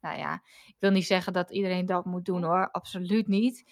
nou 0.00 0.18
ja, 0.18 0.42
ik 0.66 0.76
wil 0.78 0.90
niet 0.90 1.06
zeggen 1.06 1.32
dat 1.32 1.50
iedereen 1.50 1.86
dat 1.86 2.04
moet 2.04 2.24
doen 2.24 2.44
hoor, 2.44 2.70
absoluut 2.70 3.28
niet. 3.28 3.64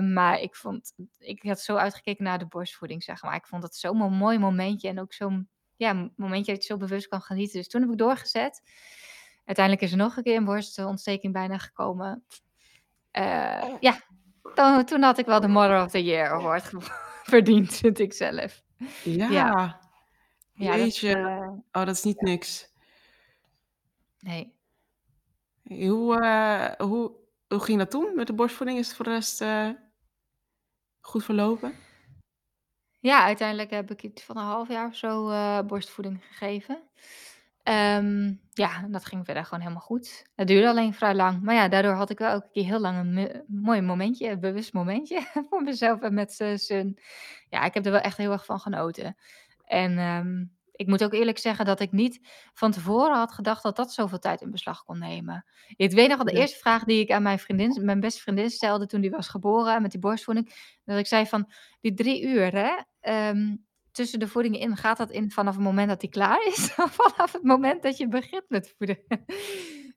Maar 0.00 0.40
ik 0.40 0.54
vond 0.54 0.94
ik 1.18 1.42
had 1.42 1.60
zo 1.60 1.76
uitgekeken 1.76 2.24
naar 2.24 2.38
de 2.38 2.46
borstvoeding, 2.46 3.02
zeg 3.02 3.22
maar. 3.22 3.34
Ik 3.34 3.46
vond 3.46 3.62
het 3.62 3.76
zo'n 3.76 3.96
mooi 3.96 4.38
momentje 4.38 4.88
en 4.88 5.00
ook 5.00 5.12
zo'n, 5.12 5.48
ja, 5.84 6.10
momentje 6.16 6.52
dat 6.52 6.62
je 6.62 6.72
zo 6.72 6.78
bewust 6.78 7.08
kan 7.08 7.20
genieten. 7.20 7.58
Dus 7.58 7.68
toen 7.68 7.80
heb 7.80 7.90
ik 7.90 7.98
doorgezet. 7.98 8.62
Uiteindelijk 9.44 9.84
is 9.84 9.92
er 9.92 9.98
nog 9.98 10.16
een 10.16 10.22
keer 10.22 10.36
een 10.36 10.44
borstontsteking 10.44 11.32
bijna 11.32 11.58
gekomen. 11.58 12.24
ja, 13.80 14.00
toen 14.54 14.84
toen 14.84 15.02
had 15.02 15.18
ik 15.18 15.26
wel 15.26 15.40
de 15.40 15.48
Mother 15.48 15.82
of 15.82 15.90
the 15.90 16.04
Year 16.04 16.30
award 16.30 16.70
verdiend, 17.32 17.74
vind 17.74 17.98
ik 17.98 18.12
zelf. 18.12 18.62
Ja. 19.04 19.28
Ja. 19.28 19.82
Ja, 20.52 20.70
dat, 20.70 20.80
Jeetje. 20.80 21.16
uh 21.18 21.48
Oh, 21.48 21.84
dat 21.86 21.94
is 21.94 22.02
niet 22.02 22.20
ja. 22.20 22.30
niks. 22.30 22.72
Nee. 24.18 24.54
Hoe, 25.62 26.20
eh, 26.20 26.86
hoe 26.86 27.12
hoe 27.48 27.64
ging 27.64 27.78
dat 27.78 27.90
toen 27.90 28.14
met 28.14 28.26
de 28.26 28.32
borstvoeding? 28.32 28.78
Is 28.78 28.86
het 28.86 28.96
voor 28.96 29.04
de 29.04 29.10
rest, 29.10 29.40
eh 29.40 29.68
goed 31.00 31.24
verlopen? 31.24 31.74
Ja, 33.04 33.24
uiteindelijk 33.24 33.70
heb 33.70 33.90
ik 33.90 34.02
iets 34.02 34.22
van 34.22 34.36
een 34.36 34.44
half 34.44 34.68
jaar 34.68 34.86
of 34.86 34.94
zo, 34.96 35.28
eh, 35.30 35.60
borstvoeding 35.60 36.24
gegeven. 36.24 36.82
Ehm, 37.62 38.32
ja, 38.52 38.86
dat 38.88 39.04
ging 39.04 39.24
verder 39.24 39.44
gewoon 39.44 39.60
helemaal 39.60 39.82
goed. 39.82 40.26
Het 40.34 40.46
duurde 40.48 40.68
alleen 40.68 40.94
vrij 40.94 41.14
lang, 41.14 41.42
maar 41.42 41.54
ja, 41.54 41.68
daardoor 41.68 41.92
had 41.92 42.10
ik 42.10 42.18
wel 42.18 42.30
elke 42.30 42.48
keer 42.52 42.64
heel 42.64 42.80
lang 42.80 42.98
een 42.98 43.44
mooi 43.46 43.80
momentje, 43.80 44.28
een 44.28 44.40
bewust 44.40 44.72
momentje 44.72 45.20
voor 45.50 45.62
mezelf 45.62 46.00
en 46.00 46.14
met 46.14 46.32
z'n 46.32 46.56
Sun. 46.56 46.98
Ja, 47.50 47.64
ik 47.64 47.74
heb 47.74 47.86
er 47.86 47.92
wel 47.92 48.00
echt 48.00 48.16
heel 48.16 48.32
erg 48.32 48.44
van 48.44 48.60
genoten. 48.60 49.16
En, 49.64 49.98
ehm, 49.98 50.44
ik 50.76 50.86
moet 50.86 51.04
ook 51.04 51.12
eerlijk 51.12 51.38
zeggen 51.38 51.64
dat 51.64 51.80
ik 51.80 51.92
niet 51.92 52.20
van 52.54 52.70
tevoren 52.72 53.16
had 53.16 53.32
gedacht 53.32 53.62
dat 53.62 53.76
dat 53.76 53.92
zoveel 53.92 54.18
tijd 54.18 54.40
in 54.40 54.50
beslag 54.50 54.84
kon 54.84 54.98
nemen. 54.98 55.44
Ik 55.76 55.92
weet 55.92 56.08
nog 56.08 56.16
wel 56.16 56.26
de 56.26 56.32
Ja. 56.32 56.40
eerste 56.40 56.58
vraag 56.58 56.84
die 56.84 57.00
ik 57.00 57.10
aan 57.10 57.22
mijn 57.22 57.38
vriendin 57.38 57.84
mijn 57.84 58.00
beste 58.00 58.20
vriendin 58.20 58.50
stelde 58.50 58.86
toen 58.86 59.00
die 59.00 59.10
was 59.10 59.28
geboren 59.28 59.82
met 59.82 59.90
die 59.90 60.00
borstvoeding, 60.00 60.54
dat 60.84 60.98
ik 60.98 61.06
zei 61.06 61.26
van: 61.26 61.50
"Die 61.80 61.94
3 61.94 62.22
uur 62.22 62.52
hè, 62.52 62.72
ehm, 63.00 63.56
tussen 63.90 64.18
de 64.18 64.28
voedingen 64.28 64.60
in, 64.60 64.76
gaat 64.76 64.96
dat 64.96 65.10
in 65.10 65.30
vanaf 65.30 65.54
het 65.54 65.64
moment 65.64 65.88
dat 65.88 66.00
hij 66.00 66.10
klaar 66.10 66.46
is 66.46 66.74
of 66.84 66.94
vanaf 66.94 67.32
het 67.32 67.42
moment 67.42 67.82
dat 67.82 67.96
je 67.96 68.08
begint 68.08 68.44
met 68.48 68.74
voeden?" 68.78 68.98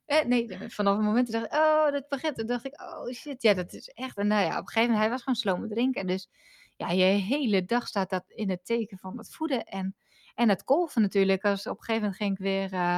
Eh, 0.07 0.25
nee, 0.25 0.47
vanaf 0.67 0.95
het 0.97 1.05
moment 1.05 1.31
dat 1.31 1.43
ik 1.43 1.49
dacht: 1.51 1.63
"Oh, 1.63 1.91
dat 1.91 2.07
begint." 2.09 2.35
Toen 2.37 2.45
dacht 2.47 2.65
ik: 2.65 2.81
"Oh 2.81 3.11
shit, 3.13 3.41
ja, 3.41 3.53
dat 3.53 3.73
is 3.73 3.87
echt" 3.87 4.17
en 4.17 4.27
nou 4.27 4.41
ja, 4.45 4.51
op 4.51 4.57
een 4.57 4.67
gegeven 4.67 4.81
moment 4.81 4.99
hij 4.99 5.09
was 5.09 5.19
gewoon 5.19 5.35
slomen 5.35 5.69
drinken, 5.69 6.07
dus 6.07 6.29
ja, 6.75 6.89
je 6.91 7.03
hele 7.03 7.65
dag 7.65 7.87
staat 7.87 8.09
dat 8.09 8.23
in 8.27 8.49
het 8.49 8.65
teken 8.65 8.97
van 8.97 9.17
het 9.17 9.35
voeden 9.35 9.63
en 9.65 9.95
en 10.37 10.49
het 10.49 10.63
kolven 10.63 11.01
natuurlijk. 11.01 11.43
Als 11.43 11.67
op 11.67 11.77
een 11.77 11.83
gegeven 11.83 12.01
moment 12.01 12.15
ging 12.15 12.31
ik 12.31 12.37
weer, 12.37 12.73
uh, 12.73 12.97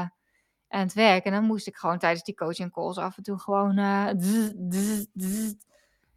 aan 0.68 0.80
het 0.80 0.94
werk 0.94 1.26
en 1.26 1.32
dan 1.32 1.44
moest 1.44 1.68
ik 1.68 1.76
gewoon 1.76 1.98
tijdens 1.98 2.24
die 2.24 2.36
coaching 2.36 2.72
calls 2.72 2.98
af 2.98 3.18
en 3.18 3.24
toe 3.24 3.40
gewoon, 3.40 3.78
uh, 3.80 4.10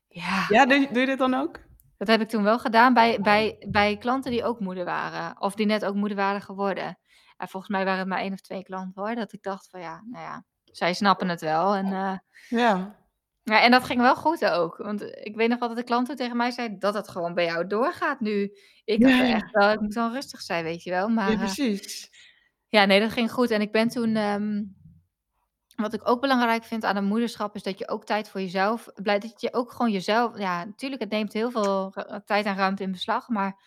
ja. 0.08 0.46
Ja, 0.48 0.66
doe 0.66 0.78
je 0.78 0.88
doe 0.90 1.00
je 1.00 1.06
dit 1.06 1.18
dan 1.18 1.34
ook? 1.34 1.60
Dat 1.98 2.08
heb 2.08 2.20
ik 2.20 2.28
toen 2.28 2.42
wel 2.42 2.58
gedaan 2.58 2.94
bij 2.94 3.20
bij 3.20 3.66
bij 3.68 3.96
klanten 3.96 4.30
die 4.30 4.44
ook 4.44 4.60
moeder 4.60 4.84
waren 4.84 5.40
of 5.40 5.54
die 5.54 5.66
net 5.66 5.84
ook 5.84 5.94
moeder 5.94 6.16
waren 6.16 6.42
geworden. 6.42 6.98
En 7.36 7.48
volgens 7.48 7.72
mij 7.72 7.84
waren 7.84 7.98
het 7.98 8.08
maar 8.08 8.18
1 8.18 8.32
of 8.32 8.40
2 8.40 8.62
klanten 8.62 9.02
hoor, 9.02 9.14
dat 9.14 9.32
ik 9.32 9.42
dacht 9.42 9.68
van 9.70 9.80
ja, 9.80 10.02
nou 10.10 10.24
ja, 10.24 10.44
zij 10.64 10.94
snappen 10.94 11.28
het 11.28 11.40
wel 11.40 11.74
en, 11.74 11.86
uh 11.86 12.16
Ja. 12.48 13.01
Ja, 13.42 13.62
en 13.62 13.70
dat 13.70 13.84
ging 13.84 14.00
wel 14.00 14.16
goed 14.16 14.44
ook, 14.44 14.76
want 14.76 15.02
ik 15.02 15.36
weet 15.36 15.48
nog 15.48 15.58
wel 15.58 15.68
dat 15.68 15.76
de 15.76 15.84
klant 15.84 16.06
toen 16.06 16.16
tegen 16.16 16.36
mij 16.36 16.50
zei 16.50 16.78
dat 16.78 16.94
het 16.94 17.08
gewoon 17.08 17.34
bij 17.34 17.44
jou 17.44 17.66
doorgaat 17.66 18.20
nu. 18.20 18.52
Ik 18.84 19.02
had 19.04 19.20
echt 19.20 19.50
wel 19.50 19.72
ik 19.72 19.80
moet 19.80 19.94
wel 19.94 20.12
rustig 20.12 20.40
zijn, 20.40 20.64
weet 20.64 20.82
je 20.82 20.90
wel, 20.90 21.08
maar, 21.08 21.28
Ja, 21.30 21.32
uh 21.32 21.38
precies. 21.38 22.10
ja, 22.68 22.84
nee, 22.84 23.00
dat 23.00 23.12
ging 23.12 23.32
goed 23.32 23.50
en 23.50 23.60
ik 23.60 23.72
ben 23.72 23.88
toen, 23.88 24.16
ehm 24.16 24.62
wat 25.76 25.94
ik 25.94 26.08
ook 26.08 26.20
belangrijk 26.20 26.64
vind 26.64 26.84
aan 26.84 26.96
een 26.96 27.04
moederschap 27.04 27.54
is 27.54 27.62
dat 27.62 27.78
je 27.78 27.88
ook 27.88 28.04
tijd 28.04 28.28
voor 28.28 28.40
jezelf 28.40 28.88
blij 28.94 29.18
dat 29.18 29.40
je 29.40 29.54
ook 29.54 29.72
gewoon 29.72 29.90
jezelf 29.92 30.38
ja, 30.38 30.64
natuurlijk, 30.64 31.02
het 31.02 31.10
neemt 31.10 31.32
heel 31.32 31.50
veel 31.50 31.92
r 31.94 32.20
tijd 32.24 32.44
en 32.46 32.56
ruimte 32.56 32.82
in 32.82 32.92
beslag, 32.92 33.28
maar, 33.28 33.60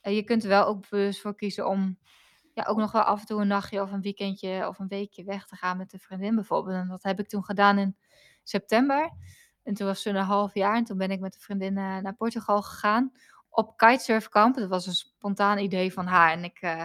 eh, 0.00 0.14
je 0.14 0.22
kunt 0.24 0.42
er 0.42 0.48
wel 0.48 0.66
ook 0.66 0.88
bewust 0.88 1.20
voor 1.20 1.34
kiezen 1.36 1.68
om, 1.68 1.98
ja, 2.54 2.64
ook 2.64 2.76
nog 2.78 2.92
wel 2.92 3.02
af 3.02 3.20
en 3.20 3.26
toe 3.26 3.40
een 3.40 3.46
nachtje 3.48 3.82
of 3.82 3.92
een 3.92 4.02
weekendje 4.02 4.68
of 4.68 4.78
een 4.78 4.88
weekje 4.88 5.24
weg 5.24 5.46
te 5.46 5.56
gaan 5.56 5.76
met 5.76 5.92
een 5.92 6.00
vriendin 6.00 6.34
bijvoorbeeld. 6.34 6.76
En 6.76 6.88
dat 6.88 7.02
heb 7.02 7.20
ik 7.20 7.28
toen 7.28 7.44
gedaan 7.44 7.78
in 7.78 7.96
september. 8.48 9.10
En 9.62 9.74
toen 9.74 9.86
was 9.86 10.02
ze 10.02 10.10
een 10.10 10.16
half 10.16 10.54
jaar 10.54 10.76
en 10.76 10.84
toen 10.84 10.98
ben 10.98 11.10
ik 11.10 11.20
met 11.20 11.34
een 11.34 11.40
vriendin, 11.40 11.76
eh, 11.76 11.96
naar 11.96 12.14
Portugal 12.14 12.62
gegaan 12.62 13.12
op 13.56 13.76
kitesurfkamp. 13.76 14.56
Dat 14.56 14.68
was 14.68 14.86
een 14.86 14.94
spontaan 14.94 15.58
idee 15.58 15.92
van 15.92 16.06
haar 16.06 16.32
en 16.32 16.44
ik, 16.44 16.58
eh, 16.60 16.82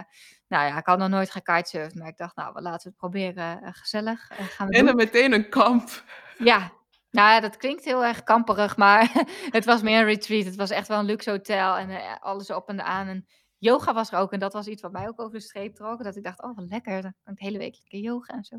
nou 0.48 0.66
ja, 0.66 0.78
ik 0.78 0.86
had 0.86 0.98
nog 0.98 1.08
nooit 1.08 1.30
gekitesurfd, 1.30 1.94
maar 1.94 2.08
ik 2.08 2.16
dacht: 2.16 2.36
"Nou, 2.36 2.60
laten 2.60 2.82
we 2.82 2.88
het 2.88 2.96
proberen, 2.96 3.62
eh, 3.62 3.68
gezellig, 3.72 4.26
gaan 4.26 4.68
we 4.68 4.74
En 4.76 4.84
dan 4.84 4.96
doen." 4.96 5.04
meteen 5.04 5.32
een 5.32 5.48
kamp. 5.48 6.04
Ja, 6.38 6.72
nou 7.10 7.30
ja, 7.30 7.40
dat 7.40 7.56
klinkt 7.56 7.84
heel 7.84 8.04
erg 8.04 8.22
kamperig, 8.22 8.76
maar 8.76 9.12
het 9.56 9.64
was 9.64 9.82
meer 9.82 9.98
een 9.98 10.04
retreat. 10.04 10.44
Het 10.44 10.56
was 10.56 10.70
echt 10.70 10.88
wel 10.88 10.98
een 10.98 11.04
luxe 11.04 11.30
hotel 11.30 11.76
en, 11.76 12.20
alles 12.20 12.50
op 12.50 12.68
en 12.68 12.84
aan 12.84 13.06
en 13.06 13.26
yoga 13.58 13.94
was 13.94 14.12
er 14.12 14.18
ook 14.18 14.32
en 14.32 14.38
dat 14.38 14.52
was 14.52 14.66
iets 14.66 14.82
wat 14.82 14.92
mij 14.92 15.08
ook 15.08 15.20
over 15.20 15.38
de 15.38 15.44
streep 15.44 15.74
trok, 15.74 16.02
dat 16.02 16.16
ik 16.16 16.24
dacht: 16.24 16.42
"Oh, 16.42 16.56
wat 16.56 16.68
lekker, 16.68 17.02
dan 17.02 17.14
kan 17.24 17.32
ik 17.32 17.38
de 17.38 17.44
hele 17.44 17.58
week 17.58 17.76
lekker 17.78 17.98
yoga 17.98 18.34
en 18.34 18.44
zo." 18.44 18.58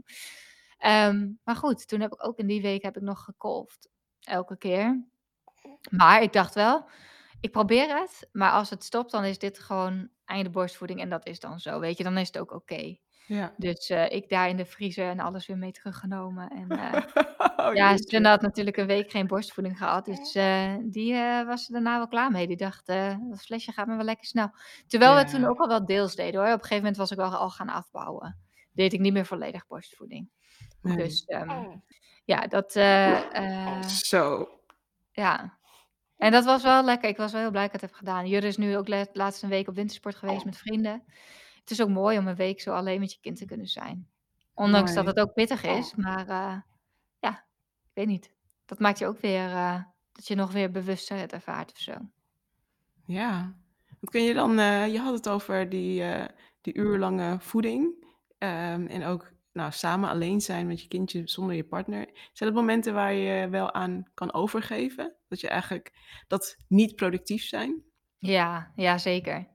Ehm, 0.84 1.30
maar 1.44 1.56
goed, 1.56 1.88
toen 1.88 2.00
heb 2.00 2.14
ik 2.14 2.26
ook 2.26 2.38
in 2.38 2.48
die 2.48 2.62
week 2.62 2.84
heb 2.84 2.96
ik 2.98 3.02
nog 3.02 3.24
gekolfd, 3.24 3.90
elke 4.20 4.58
keer. 4.58 5.04
Maar 5.90 6.22
ik 6.22 6.34
dacht 6.34 6.56
wel: 6.56 6.90
"Ik 7.42 7.52
probeer 7.52 7.98
het, 8.00 8.30
maar 8.32 8.52
als 8.52 8.70
het 8.70 8.84
stopt, 8.84 9.12
dan 9.12 9.24
is 9.24 9.40
dit 9.40 9.60
gewoon 9.60 10.10
einde 10.26 10.50
borstvoeding 10.50 11.00
en 11.00 11.10
dat 11.10 11.28
is 11.28 11.40
dan 11.40 11.60
zo, 11.60 11.80
weet 11.80 11.98
je, 11.98 12.04
dan 12.04 12.18
is 12.18 12.28
het 12.28 12.38
ook 12.38 12.52
oké." 12.52 12.96
Ja. 13.28 13.54
Dus, 13.58 13.90
eh, 13.90 14.12
ik 14.12 14.30
daar 14.30 14.50
in 14.50 14.58
de 14.58 14.66
vriezer 14.66 15.10
en 15.10 15.20
alles 15.20 15.48
weer 15.48 15.58
mee 15.58 15.72
teruggenomen 15.72 16.50
en, 16.50 16.70
eh, 16.80 17.04
Oh, 17.56 17.74
ja. 17.74 17.98
Sun 17.98 18.26
had 18.26 18.42
natuurlijk 18.42 18.78
een 18.78 18.88
week 18.88 19.12
geen 19.12 19.28
borstvoeding 19.28 19.78
gehad, 19.78 20.06
dus, 20.06 20.36
eh, 20.36 20.76
die, 20.84 21.14
was 21.46 21.66
er 21.68 21.74
daarna 21.74 21.98
wel 21.98 22.08
klaar 22.08 22.32
mee. 22.32 22.48
Die 22.48 22.58
dacht, 22.58 22.86
"Dat 22.86 23.42
flesje 23.42 23.72
gaat 23.72 23.88
me 23.88 23.96
wel 23.96 24.06
lekker 24.06 24.26
snel." 24.26 24.50
Terwijl 24.88 25.16
we 25.16 25.24
toen 25.24 25.46
ook 25.46 25.60
al 25.60 25.68
wel 25.68 25.86
deels 25.86 26.16
deden 26.16 26.40
hoor. 26.42 26.50
Op 26.50 26.54
een 26.54 26.60
gegeven 26.60 26.78
moment 26.78 26.98
was 26.98 27.12
ik 27.12 27.18
wel 27.18 27.36
al 27.36 27.50
gaan 27.50 27.70
afbouwen. 27.70 28.38
Deed 28.72 28.94
ik 28.94 29.00
niet 29.00 29.14
meer 29.14 29.26
volledig 29.26 29.68
borstvoeding. 29.68 30.30
Nee. 30.84 30.98
Dus, 30.98 31.26
ehm, 31.26 31.78
ja, 32.26 32.48
dat, 32.48 32.76
eh, 32.76 33.76
eh 33.78 33.84
Zo. 33.84 34.50
ja. 35.12 35.58
En 36.18 36.32
dat 36.32 36.46
was 36.46 36.64
wel 36.64 36.84
lekker. 36.84 37.10
Ik 37.10 37.18
was 37.18 37.32
wel 37.32 37.42
heel 37.42 37.52
blij 37.52 37.66
dat 37.66 37.74
ik 37.74 37.82
het 37.82 37.90
heb 37.90 38.00
gedaan. 38.00 38.28
Jurre 38.28 38.48
is 38.48 38.58
nu 38.58 38.78
ook 38.78 38.88
laatst 39.14 39.44
een 39.44 39.50
week 39.50 39.68
op 39.68 39.76
wintersport 39.76 40.16
geweest 40.16 40.46
met 40.46 40.58
vrienden. 40.58 41.04
Het 41.60 41.72
is 41.72 41.82
ook 41.82 41.90
mooi 41.90 42.18
om 42.18 42.28
een 42.28 42.36
week 42.36 42.62
zo 42.62 42.74
alleen 42.74 43.00
met 43.00 43.12
je 43.12 43.20
kind 43.22 43.38
te 43.38 43.46
kunnen 43.46 43.68
zijn. 43.68 44.08
Ondanks 44.54 44.94
dat 44.94 45.06
het 45.06 45.20
ook 45.20 45.34
pittig 45.34 45.64
is, 45.64 45.96
maar, 45.96 46.28
eh, 46.30 46.58
ja, 47.20 47.46
ik 47.84 47.92
weet 47.94 48.08
niet. 48.08 48.34
Dat 48.66 48.80
maakt 48.80 49.00
je 49.00 49.08
ook 49.08 49.20
weer, 49.20 49.50
eh 49.50 49.82
dat 50.14 50.28
je 50.28 50.36
nog 50.36 50.52
weer 50.52 50.72
bewuster 50.72 51.18
het 51.18 51.34
ervaart 51.34 51.72
of 51.72 51.78
zo. 51.78 51.94
Ja. 53.06 53.56
Wat 54.00 54.10
kun 54.10 54.24
je 54.24 54.34
dan 54.34 54.60
eh, 54.60 54.88
je 54.94 55.00
had 55.00 55.14
het 55.14 55.30
over 55.30 55.70
die, 55.70 56.04
eh, 56.04 56.26
die 56.62 56.74
urenlange 56.74 57.40
voeding, 57.40 58.06
ehm, 58.38 58.86
en 58.86 59.04
ook, 59.04 59.32
nou, 59.54 59.72
samen 59.72 60.10
alleen 60.10 60.42
zijn 60.42 60.68
met 60.68 60.82
je 60.82 60.88
kindje 60.88 61.22
zonder 61.26 61.56
je 61.56 61.64
partner. 61.64 62.10
Zijn 62.34 62.50
dat 62.54 62.60
momenten 62.60 62.94
waar 62.94 63.14
je 63.14 63.50
wel 63.50 63.74
aan 63.74 64.04
kan 64.14 64.34
overgeven? 64.34 65.16
Dat 65.28 65.40
je 65.40 65.48
eigenlijk 65.48 65.92
dat 66.28 66.58
niet 66.68 66.96
productief 66.96 67.44
zijn? 67.44 67.84
Ja, 68.18 68.72
ja 68.76 68.98
zeker. 68.98 69.48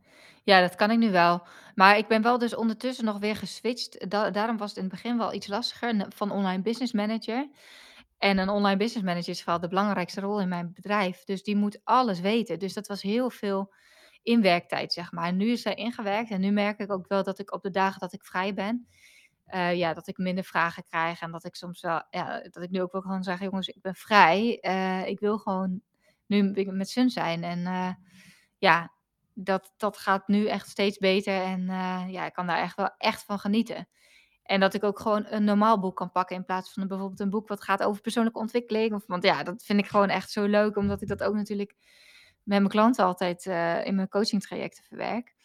Ja, 0.44 0.60
dat 0.60 0.74
kan 0.74 0.90
ik 0.90 0.98
nu 0.98 1.10
wel. 1.10 1.46
Maar 1.74 1.98
ik 1.98 2.08
ben 2.08 2.22
wel 2.22 2.38
dus 2.38 2.54
ondertussen 2.54 3.04
nog 3.04 3.18
weer 3.18 3.36
geswitcht. 3.36 4.10
Da 4.10 4.30
daarom 4.30 4.56
was 4.56 4.68
het 4.68 4.78
in 4.78 4.84
het 4.84 4.92
begin 4.92 5.18
wel 5.18 5.34
iets 5.34 5.46
lastiger 5.46 6.06
van 6.08 6.30
online 6.30 6.62
business 6.62 6.92
manager. 6.92 7.50
En 8.18 8.38
een 8.38 8.48
online 8.48 8.76
business 8.76 9.06
manager 9.06 9.28
is 9.28 9.42
vooral 9.42 9.60
de 9.60 9.68
belangrijkste 9.68 10.20
rol 10.20 10.40
in 10.40 10.48
mijn 10.48 10.72
bedrijf. 10.74 11.24
Dus 11.24 11.42
die 11.42 11.56
moet 11.56 11.80
alles 11.84 12.20
weten. 12.20 12.58
Dus 12.58 12.72
dat 12.72 12.86
was 12.86 13.02
heel 13.02 13.30
veel 13.30 13.74
inwerktijd, 14.22 14.92
zeg 14.92 15.12
maar. 15.12 15.26
En 15.26 15.36
nu 15.36 15.50
is 15.50 15.62
zij 15.62 15.74
ingewerkt 15.74 16.30
en 16.30 16.40
nu 16.40 16.50
merk 16.50 16.78
ik 16.78 16.92
ook 16.92 17.08
wel 17.08 17.22
dat 17.22 17.38
ik 17.38 17.52
op 17.52 17.62
de 17.62 17.70
dagen 17.70 18.00
dat 18.00 18.12
ik 18.12 18.24
vrij 18.24 18.54
ben, 18.54 18.88
eh, 19.48 19.74
ja, 19.74 19.94
dat 19.94 20.06
ik 20.06 20.18
minder 20.18 20.44
vragen 20.44 20.82
krijg 20.82 21.20
en 21.20 21.30
dat 21.30 21.44
ik 21.44 21.54
soms 21.54 21.80
wel 21.80 22.02
ja, 22.10 22.40
dat 22.40 22.62
ik 22.62 22.70
nu 22.70 22.82
ook 22.82 22.92
wel 22.92 23.02
kan 23.02 23.22
zeggen: 23.22 23.46
"Jongens, 23.46 23.68
ik 23.68 23.80
ben 23.82 23.94
vrij. 23.94 24.58
Eh, 24.60 25.06
ik 25.06 25.20
wil 25.20 25.38
gewoon 25.38 25.80
nu 26.26 26.66
met 26.72 26.88
Sun 26.88 27.10
zijn. 27.10 27.44
En 27.44 27.58
uh, 27.58 27.90
ja, 28.58 28.92
dat, 29.34 29.72
dat 29.76 29.98
gaat 29.98 30.28
nu 30.28 30.46
echt 30.46 30.68
steeds 30.68 30.98
beter. 30.98 31.42
En 31.42 31.66
ja, 32.10 32.26
ik 32.26 32.32
kan 32.32 32.46
daar 32.46 32.58
echt 32.58 32.76
wel 32.76 32.90
echt 32.98 33.24
van 33.24 33.38
genieten. 33.38 33.88
En 34.42 34.60
dat 34.60 34.74
ik 34.74 34.84
ook 34.84 35.00
gewoon 35.00 35.26
een 35.28 35.44
normaal 35.44 35.80
boek 35.80 35.96
kan 35.96 36.10
pakken 36.10 36.36
in 36.36 36.44
plaats 36.44 36.72
van 36.72 36.88
bijvoorbeeld 36.88 37.20
een 37.20 37.30
boek 37.30 37.48
wat 37.48 37.62
gaat 37.62 37.82
over 37.82 38.02
persoonlijke 38.02 38.38
ontwikkeling. 38.38 38.94
Of, 38.94 39.06
want 39.06 39.22
ja, 39.24 39.42
dat 39.42 39.64
vind 39.64 39.78
ik 39.78 39.86
gewoon 39.86 40.08
echt 40.08 40.30
zo 40.30 40.44
leuk, 40.44 40.76
omdat 40.76 41.02
ik 41.02 41.08
dat 41.08 41.22
ook 41.22 41.34
natuurlijk 41.34 41.74
met 42.42 42.58
mijn 42.58 42.68
klanten 42.68 43.04
altijd 43.04 43.46
in 43.86 43.94
mijn 43.94 44.08
coaching 44.08 44.42
trajecten 44.42 44.84
verwerk. 44.84 45.36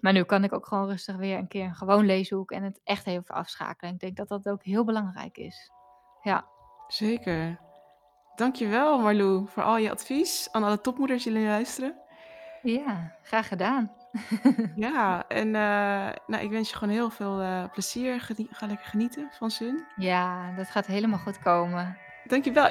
Maar 0.00 0.12
nu 0.12 0.22
kan 0.22 0.44
ik 0.44 0.52
ook 0.52 0.66
gewoon 0.66 0.88
rustig 0.88 1.16
weer 1.16 1.38
een 1.38 1.48
keer 1.48 1.64
een 1.64 1.74
gewoon 1.74 2.06
leeshoek 2.06 2.50
en 2.50 2.62
het 2.62 2.80
echt 2.84 3.06
even 3.06 3.34
afschakelen. 3.34 3.92
Ik 3.92 4.00
denk 4.00 4.16
dat 4.16 4.28
dat 4.28 4.48
ook 4.48 4.62
heel 4.62 4.84
belangrijk 4.84 5.36
is. 5.36 5.70
Ja. 6.22 6.44
Zeker. 6.88 7.58
Dankjewel 8.34 8.98
Marlou 8.98 9.46
voor 9.48 9.62
al 9.62 9.76
je 9.76 9.90
advies 9.90 10.48
aan 10.52 10.64
alle 10.64 10.80
topmoeders 10.80 11.22
die 11.22 11.32
jullie 11.32 11.48
luisteren. 11.48 11.94
Ja, 12.62 13.12
graag 13.22 13.48
gedaan. 13.48 13.92
ja, 14.76 15.28
en 15.28 15.46
uh, 15.46 16.08
nou, 16.26 16.44
ik 16.44 16.50
wens 16.50 16.70
je 16.70 16.76
gewoon 16.76 16.94
heel 16.94 17.10
veel 17.10 17.42
uh, 17.42 17.64
plezier. 17.72 18.20
Ga 18.50 18.66
lekker 18.66 18.86
genieten 18.86 19.28
van 19.30 19.50
Sun. 19.50 19.84
Ja, 19.96 20.52
dat 20.56 20.70
gaat 20.70 20.86
helemaal 20.86 21.18
goed 21.18 21.38
komen. 21.38 21.96
Dankjewel. 22.24 22.70